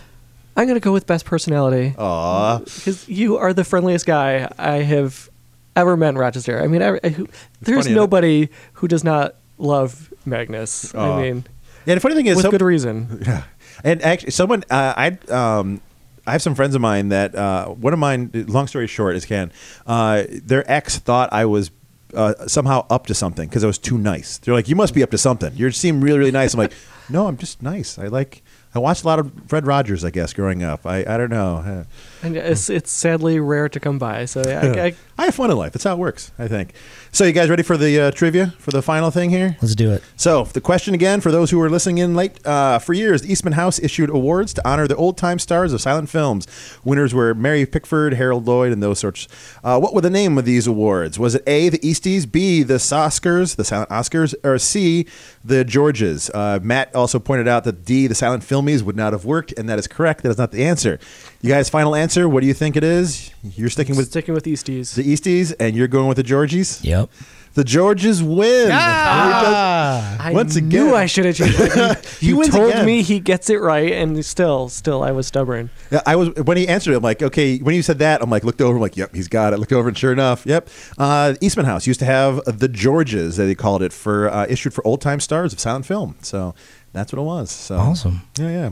I'm 0.57 0.66
gonna 0.66 0.80
go 0.80 0.93
with 0.93 1.07
best 1.07 1.24
personality 1.24 1.95
Aw. 1.97 2.59
because 2.59 3.09
you 3.09 3.36
are 3.36 3.53
the 3.53 3.62
friendliest 3.62 4.07
guy 4.07 4.51
I 4.59 4.78
have 4.78 5.28
ever 5.76 5.97
met 5.97 6.11
in 6.11 6.18
Rochester. 6.18 6.61
I 6.61 6.66
mean, 6.66 6.82
I, 6.82 6.99
I- 7.05 7.09
who, 7.11 7.28
there's 7.61 7.76
funny, 7.76 7.78
isn't 7.80 7.95
nobody 7.95 8.49
who 8.74 8.89
does 8.89 9.05
not 9.05 9.36
love 9.59 10.12
Magnus. 10.26 10.93
Aw. 10.95 11.18
I 11.18 11.22
mean, 11.22 11.45
Yeah, 11.86 11.95
the 11.95 12.01
funny 12.01 12.16
thing 12.16 12.26
is, 12.26 12.36
with 12.36 12.45
so- 12.45 12.51
good 12.51 12.62
reason. 12.62 13.22
Yeah, 13.26 13.43
and 13.84 14.03
actually, 14.03 14.32
someone 14.32 14.64
uh, 14.70 14.95
I 14.97 15.18
um. 15.32 15.80
I 16.26 16.32
have 16.32 16.43
some 16.43 16.55
friends 16.55 16.74
of 16.74 16.82
mine 16.82 17.09
that 17.09 17.34
uh, 17.34 17.68
one 17.68 17.95
of 17.95 17.99
mine. 17.99 18.30
Long 18.34 18.66
story 18.66 18.86
short, 18.86 19.16
is 19.16 19.24
can 19.24 19.51
Uh, 19.86 20.24
their 20.28 20.68
ex 20.70 20.99
thought 20.99 21.32
I 21.32 21.47
was 21.47 21.70
uh, 22.14 22.46
somehow 22.46 22.86
up 22.90 23.06
to 23.06 23.14
something 23.14 23.48
because 23.48 23.64
I 23.64 23.66
was 23.66 23.78
too 23.78 23.98
nice. 23.98 24.38
They're 24.38 24.54
like, 24.54 24.68
"You 24.68 24.76
must 24.76 24.94
be 24.94 25.02
up 25.02 25.11
to 25.11 25.18
something. 25.18 25.52
You 25.54 25.70
seem 25.70 26.00
really, 26.00 26.18
really 26.18 26.30
nice." 26.30 26.54
I'm 26.54 26.59
like, 26.59 26.72
"No, 27.09 27.26
I'm 27.26 27.36
just 27.36 27.62
nice. 27.62 27.98
I 27.98 28.06
like. 28.06 28.42
I 28.74 28.78
watched 28.80 29.02
a 29.04 29.06
lot 29.06 29.18
of 29.18 29.32
Fred 29.46 29.66
Rogers. 29.66 30.04
I 30.04 30.11
guess 30.11 30.32
growing 30.32 30.62
up. 30.62 30.86
I 30.86 30.98
I 31.00 31.16
don't 31.16 31.30
know. 31.30 31.84
And 32.22 32.36
it's 32.36 32.68
it's 32.70 32.90
sadly 32.90 33.40
rare 33.40 33.68
to 33.68 33.80
come 33.80 33.98
by. 33.98 34.24
So 34.24 34.42
yeah, 34.46 34.60
I, 34.62 34.86
I, 34.86 34.94
I 35.18 35.24
have 35.26 35.34
fun 35.34 35.50
in 35.50 35.56
life. 35.56 35.72
That's 35.72 35.84
how 35.84 35.94
it 35.94 35.98
works. 35.98 36.32
I 36.38 36.48
think. 36.48 36.74
So, 37.10 37.24
you 37.24 37.32
guys 37.32 37.48
ready 37.48 37.62
for 37.62 37.76
the 37.76 38.00
uh, 38.00 38.10
trivia 38.10 38.54
for 38.58 38.70
the 38.70 38.82
final 38.82 39.10
thing 39.10 39.30
here? 39.30 39.56
Let's 39.62 39.74
do 39.74 39.90
it. 39.92 40.02
So, 40.16 40.44
the 40.44 40.60
question 40.60 40.94
again 40.94 41.20
for 41.20 41.32
those 41.32 41.50
who 41.50 41.60
are 41.60 41.70
listening 41.70 41.98
in 41.98 42.14
late, 42.14 42.46
uh, 42.46 42.78
for 42.78 42.92
years, 42.92 43.22
the 43.22 43.32
Eastman 43.32 43.54
House 43.54 43.78
issued 43.78 44.10
awards 44.10 44.52
to 44.54 44.68
honor 44.68 44.86
the 44.86 44.94
old 44.96 45.16
time 45.16 45.38
stars 45.38 45.72
of 45.72 45.80
silent 45.80 46.10
films. 46.10 46.46
Winners 46.84 47.14
were 47.14 47.34
Mary 47.34 47.64
Pickford, 47.64 48.14
Harold 48.14 48.46
Lloyd, 48.46 48.72
and 48.72 48.82
those 48.82 48.98
sorts. 48.98 49.26
Uh, 49.64 49.80
what 49.80 49.94
were 49.94 50.02
the 50.02 50.10
name 50.10 50.36
of 50.36 50.44
these 50.44 50.66
awards? 50.66 51.18
Was 51.18 51.34
it 51.34 51.42
A, 51.46 51.70
the 51.70 51.78
Easties, 51.78 52.30
B, 52.30 52.62
the 52.62 52.74
Oscars, 52.74 53.56
the 53.56 53.64
silent 53.64 53.90
Oscars, 53.90 54.34
or 54.44 54.58
C, 54.58 55.06
the 55.42 55.64
Georges? 55.64 56.30
Uh, 56.30 56.60
Matt 56.62 56.94
also 56.94 57.18
pointed 57.18 57.48
out 57.48 57.64
that 57.64 57.84
D, 57.84 58.06
the 58.06 58.14
silent 58.14 58.42
filmies, 58.42 58.82
would 58.82 58.96
not 58.96 59.12
have 59.12 59.24
worked, 59.24 59.52
and 59.58 59.68
that 59.68 59.78
is 59.78 59.86
correct. 59.88 60.22
That 60.22 60.30
is 60.30 60.38
not 60.38 60.52
the 60.52 60.64
answer. 60.64 60.98
You 61.40 61.50
guys, 61.50 61.70
final 61.70 61.94
answer. 61.94 62.07
What 62.16 62.40
do 62.40 62.46
you 62.46 62.54
think 62.54 62.76
it 62.76 62.84
is? 62.84 63.30
You're 63.42 63.68
sticking 63.70 63.96
with 63.96 64.06
sticking 64.09 64.34
with 64.34 64.44
Easties. 64.44 64.94
the 64.94 65.02
Easties, 65.04 65.54
and 65.61 65.76
you're 65.76 65.88
going 65.88 66.09
with 66.09 66.16
the 66.16 66.22
Georgies? 66.22 66.82
Yep. 66.84 67.11
The 67.54 67.64
Georges 67.64 68.22
win. 68.22 68.70
Ah! 68.72 70.16
I 70.20 70.32
Once 70.32 70.54
knew 70.56 70.66
again. 70.88 70.94
I 70.94 71.06
should 71.06 71.24
have 71.24 71.36
changed. 71.36 71.56
it. 71.59 72.04
He 72.20 72.28
you 72.28 72.36
wins 72.36 72.54
told 72.54 72.70
again. 72.70 72.86
me 72.86 73.02
he 73.02 73.20
gets 73.20 73.48
it 73.50 73.56
right, 73.56 73.92
and 73.92 74.24
still, 74.24 74.68
still, 74.68 75.02
I 75.02 75.11
was 75.12 75.26
stubborn. 75.26 75.70
Yeah, 75.90 76.00
I 76.06 76.16
was 76.16 76.30
when 76.34 76.56
he 76.56 76.68
answered 76.68 76.92
it. 76.92 76.96
I'm 76.96 77.02
like, 77.02 77.22
okay. 77.22 77.59
When 77.59 77.74
you 77.74 77.82
said 77.82 77.98
that, 78.00 78.22
I'm 78.22 78.30
like, 78.30 78.44
looked 78.44 78.61
over. 78.61 78.76
I'm 78.76 78.80
like, 78.82 78.96
yep, 78.96 79.14
he's 79.14 79.28
got 79.28 79.52
it. 79.52 79.59
Looked 79.59 79.72
over, 79.72 79.88
and 79.88 79.96
sure 79.98 80.12
enough, 80.12 80.44
yep. 80.46 80.68
Uh, 80.98 81.34
Eastman 81.40 81.66
House 81.66 81.86
used 81.86 82.00
to 82.00 82.06
have 82.06 82.40
the 82.46 82.68
Georges, 82.68 83.36
that 83.36 83.44
they 83.44 83.54
called 83.54 83.82
it, 83.82 83.92
for 83.92 84.28
uh, 84.28 84.46
issued 84.48 84.74
for 84.74 84.86
old 84.86 85.00
time 85.00 85.20
stars 85.20 85.52
of 85.52 85.59
silent 85.61 85.86
film. 85.86 86.16
So 86.22 86.54
that's 86.99 87.12
what 87.12 87.20
it 87.20 87.24
was. 87.24 87.51
So 87.51 87.76
Awesome. 87.76 88.22
Yeah, 88.38 88.49
yeah, 88.51 88.70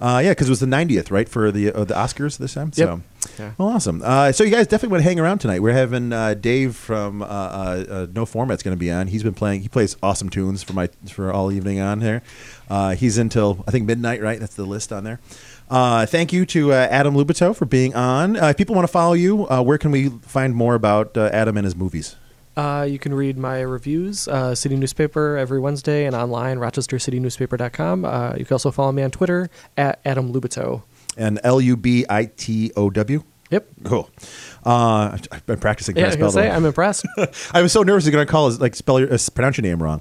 uh, 0.00 0.20
yeah. 0.20 0.30
Because 0.30 0.46
it 0.48 0.50
was 0.50 0.60
the 0.60 0.66
90th, 0.66 1.10
right, 1.10 1.28
for 1.28 1.50
the 1.50 1.72
uh, 1.72 1.84
the 1.84 1.94
Oscars 1.94 2.38
this 2.38 2.54
time. 2.54 2.72
So. 2.72 2.84
Yeah. 3.38 3.52
Well, 3.56 3.68
awesome. 3.68 4.02
Uh, 4.04 4.32
so 4.32 4.44
you 4.44 4.50
guys 4.50 4.66
definitely 4.66 4.90
want 4.92 5.02
to 5.02 5.08
hang 5.08 5.18
around 5.18 5.38
tonight. 5.38 5.60
We're 5.60 5.72
having 5.72 6.12
uh, 6.12 6.34
Dave 6.34 6.76
from 6.76 7.22
uh, 7.22 7.24
uh, 7.24 7.84
uh, 7.88 8.06
No 8.14 8.26
Format's 8.26 8.62
going 8.62 8.76
to 8.76 8.78
be 8.78 8.90
on. 8.92 9.06
He's 9.06 9.22
been 9.22 9.34
playing. 9.34 9.62
He 9.62 9.68
plays 9.68 9.96
awesome 10.02 10.28
tunes 10.28 10.62
for 10.62 10.74
my 10.74 10.88
for 11.10 11.32
all 11.32 11.50
evening 11.50 11.80
on 11.80 12.00
here. 12.02 12.22
Uh, 12.68 12.94
he's 12.94 13.16
until 13.18 13.64
I 13.66 13.70
think 13.70 13.86
midnight. 13.86 14.20
Right, 14.20 14.38
that's 14.38 14.54
the 14.54 14.66
list 14.66 14.92
on 14.92 15.04
there. 15.04 15.20
Uh, 15.70 16.04
thank 16.06 16.32
you 16.32 16.44
to 16.46 16.72
uh, 16.72 16.76
Adam 16.90 17.14
Lubitow 17.14 17.56
for 17.56 17.64
being 17.64 17.94
on. 17.94 18.36
Uh, 18.36 18.48
if 18.48 18.56
people 18.56 18.74
want 18.74 18.86
to 18.86 18.92
follow 18.92 19.14
you, 19.14 19.48
uh, 19.48 19.62
where 19.62 19.78
can 19.78 19.90
we 19.90 20.10
find 20.10 20.54
more 20.54 20.74
about 20.74 21.16
uh, 21.16 21.30
Adam 21.32 21.56
and 21.56 21.64
his 21.64 21.74
movies? 21.74 22.16
Uh, 22.56 22.86
you 22.88 22.98
can 22.98 23.14
read 23.14 23.36
my 23.36 23.60
reviews, 23.60 24.28
uh, 24.28 24.54
City 24.54 24.76
Newspaper, 24.76 25.36
every 25.36 25.58
Wednesday, 25.58 26.06
and 26.06 26.14
online, 26.14 26.58
rochestercitynewspaper.com. 26.58 28.04
Uh, 28.04 28.34
you 28.36 28.44
can 28.44 28.54
also 28.54 28.70
follow 28.70 28.92
me 28.92 29.02
on 29.02 29.10
Twitter 29.10 29.50
at 29.76 30.00
Adam 30.04 30.32
Lubitow. 30.32 30.82
And 31.16 31.40
L 31.44 31.60
U 31.60 31.76
B 31.76 32.04
I 32.08 32.26
T 32.26 32.72
O 32.76 32.90
W. 32.90 33.22
Yep. 33.50 33.68
Cool. 33.84 34.10
Uh, 34.64 35.16
I've 35.30 35.46
been 35.46 35.58
practicing. 35.58 35.96
Yeah, 35.96 36.12
I 36.12 36.16
was 36.16 36.34
say, 36.34 36.50
I'm 36.50 36.64
impressed. 36.64 37.06
I 37.52 37.62
was 37.62 37.72
so 37.72 37.82
nervous 37.82 38.04
he's 38.04 38.12
going 38.12 38.26
to 38.26 38.30
call 38.30 38.50
like 38.52 38.74
spell 38.74 38.98
your, 38.98 39.12
uh, 39.12 39.18
pronounce 39.34 39.58
your 39.58 39.62
name 39.62 39.82
wrong. 39.82 40.00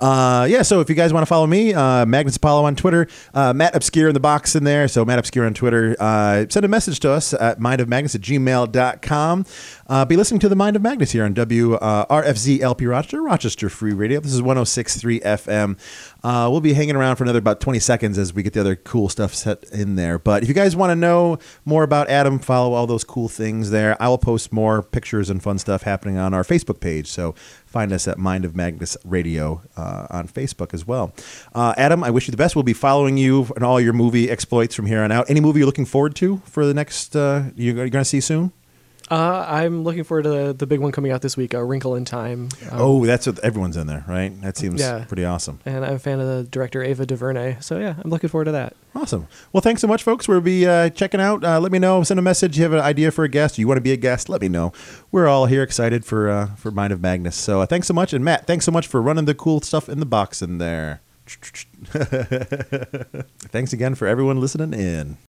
Uh, 0.00 0.46
yeah, 0.48 0.62
so 0.62 0.80
if 0.80 0.88
you 0.88 0.94
guys 0.94 1.12
want 1.12 1.22
to 1.22 1.26
follow 1.26 1.46
me, 1.46 1.74
uh, 1.74 2.06
Magnus 2.06 2.36
Apollo 2.36 2.64
on 2.64 2.74
Twitter, 2.74 3.06
uh, 3.34 3.52
Matt 3.52 3.76
Obscure 3.76 4.08
in 4.08 4.14
the 4.14 4.20
box 4.20 4.56
in 4.56 4.64
there. 4.64 4.88
So 4.88 5.04
Matt 5.04 5.18
Obscure 5.18 5.44
on 5.44 5.52
Twitter. 5.52 5.94
Uh, 6.00 6.46
send 6.48 6.64
a 6.64 6.68
message 6.68 7.00
to 7.00 7.10
us 7.10 7.34
at 7.34 7.60
mindofmagnus 7.60 8.14
at 8.14 8.22
gmail.com. 8.22 9.44
Uh, 9.86 10.04
be 10.04 10.16
listening 10.16 10.40
to 10.40 10.48
the 10.48 10.56
Mind 10.56 10.76
of 10.76 10.82
Magnus 10.82 11.10
here 11.10 11.24
on 11.24 11.34
WRFZ 11.34 12.60
LP 12.60 12.86
Rochester, 12.86 13.22
Rochester 13.22 13.68
Free 13.68 13.92
Radio. 13.92 14.20
This 14.20 14.32
is 14.32 14.40
1063 14.40 15.20
FM. 15.20 15.78
Uh, 16.22 16.48
we'll 16.50 16.60
be 16.60 16.72
hanging 16.72 16.96
around 16.96 17.16
for 17.16 17.24
another 17.24 17.38
about 17.38 17.60
20 17.60 17.78
seconds 17.78 18.16
as 18.16 18.32
we 18.32 18.42
get 18.42 18.52
the 18.52 18.60
other 18.60 18.76
cool 18.76 19.08
stuff 19.08 19.34
set 19.34 19.64
in 19.72 19.96
there. 19.96 20.18
But 20.18 20.42
if 20.42 20.48
you 20.48 20.54
guys 20.54 20.76
want 20.76 20.90
to 20.90 20.96
know 20.96 21.38
more 21.64 21.82
about 21.82 22.08
Adam, 22.08 22.38
follow 22.38 22.72
all 22.72 22.86
those 22.86 23.04
cool 23.04 23.28
things 23.28 23.70
there. 23.70 24.00
I 24.00 24.08
will 24.08 24.18
post 24.18 24.52
more 24.52 24.82
pictures 24.82 25.28
and 25.28 25.42
fun 25.42 25.58
stuff 25.58 25.82
happening 25.82 26.16
on 26.16 26.32
our 26.32 26.44
Facebook 26.44 26.80
page. 26.80 27.08
So 27.08 27.34
find 27.70 27.92
us 27.92 28.08
at 28.08 28.18
Mind 28.18 28.44
of 28.44 28.56
Magnus 28.56 28.96
Radio 29.04 29.62
uh, 29.76 30.06
on 30.10 30.26
Facebook 30.26 30.74
as 30.74 30.86
well. 30.86 31.14
Uh, 31.54 31.72
Adam, 31.76 32.02
I 32.02 32.10
wish 32.10 32.26
you 32.26 32.32
the 32.32 32.36
best. 32.36 32.56
We'll 32.56 32.64
be 32.64 32.72
following 32.72 33.16
you 33.16 33.46
and 33.54 33.64
all 33.64 33.80
your 33.80 33.92
movie 33.92 34.28
exploits 34.28 34.74
from 34.74 34.86
here 34.86 35.02
on 35.02 35.12
out. 35.12 35.30
Any 35.30 35.40
movie 35.40 35.60
you're 35.60 35.66
looking 35.66 35.86
forward 35.86 36.16
to 36.16 36.38
for 36.44 36.66
the 36.66 36.74
next, 36.74 37.14
uh, 37.14 37.44
you're 37.54 37.74
going 37.74 37.90
to 37.90 38.04
see 38.04 38.20
soon? 38.20 38.52
Uh, 39.10 39.44
I'm 39.48 39.82
looking 39.82 40.04
forward 40.04 40.22
to 40.22 40.28
the, 40.28 40.52
the 40.52 40.66
big 40.68 40.78
one 40.78 40.92
coming 40.92 41.10
out 41.10 41.20
this 41.20 41.36
week, 41.36 41.52
A 41.52 41.64
Wrinkle 41.64 41.96
in 41.96 42.04
Time. 42.04 42.48
Um, 42.70 42.78
oh, 42.80 43.04
that's 43.06 43.26
what 43.26 43.40
everyone's 43.40 43.76
in 43.76 43.88
there, 43.88 44.04
right? 44.06 44.40
That 44.40 44.56
seems 44.56 44.80
Yeah. 44.80 45.04
pretty 45.08 45.24
awesome. 45.24 45.58
And 45.66 45.84
I'm 45.84 45.94
a 45.94 45.98
fan 45.98 46.20
of 46.20 46.28
the 46.28 46.44
director, 46.44 46.80
Ava 46.82 47.06
DuVernay. 47.06 47.56
So, 47.60 47.78
yeah, 47.80 47.94
I'm 48.04 48.08
looking 48.10 48.28
forward 48.30 48.44
to 48.44 48.52
that. 48.52 48.76
Awesome. 48.94 49.26
Well, 49.52 49.60
thanks 49.62 49.80
so 49.80 49.88
much, 49.88 50.04
folks. 50.04 50.28
We'll 50.28 50.40
be 50.40 50.64
uh, 50.66 50.90
checking 50.90 51.20
out. 51.20 51.42
Uh, 51.44 51.58
let 51.58 51.72
me 51.72 51.80
know. 51.80 52.02
Send 52.04 52.18
a 52.20 52.22
message. 52.22 52.56
You 52.56 52.62
have 52.62 52.72
an 52.72 52.78
idea 52.80 53.10
for 53.10 53.24
a 53.24 53.28
guest. 53.28 53.58
You 53.58 53.66
want 53.66 53.78
to 53.78 53.82
be 53.82 53.92
a 53.92 53.96
guest? 53.96 54.28
Let 54.28 54.40
me 54.42 54.48
know. 54.48 54.72
We're 55.10 55.26
all 55.26 55.46
here 55.46 55.62
excited 55.64 56.04
for 56.04 56.28
uh, 56.30 56.54
for 56.54 56.70
Mind 56.70 56.92
of 56.92 57.00
Magnus. 57.00 57.34
So 57.36 57.60
uh, 57.62 57.66
thanks 57.66 57.88
so 57.88 57.94
much, 57.94 58.12
and 58.12 58.24
Matt, 58.24 58.46
thanks 58.46 58.64
so 58.64 58.70
much 58.72 58.86
for 58.86 59.02
running 59.02 59.24
the 59.24 59.34
cool 59.34 59.60
stuff 59.60 59.88
in 59.88 59.98
the 60.00 60.06
box 60.06 60.40
in 60.42 60.58
there. 60.58 61.00
thanks 63.50 63.72
again 63.72 63.94
for 63.94 64.06
everyone 64.06 64.40
listening 64.40 64.72
in. 64.78 65.16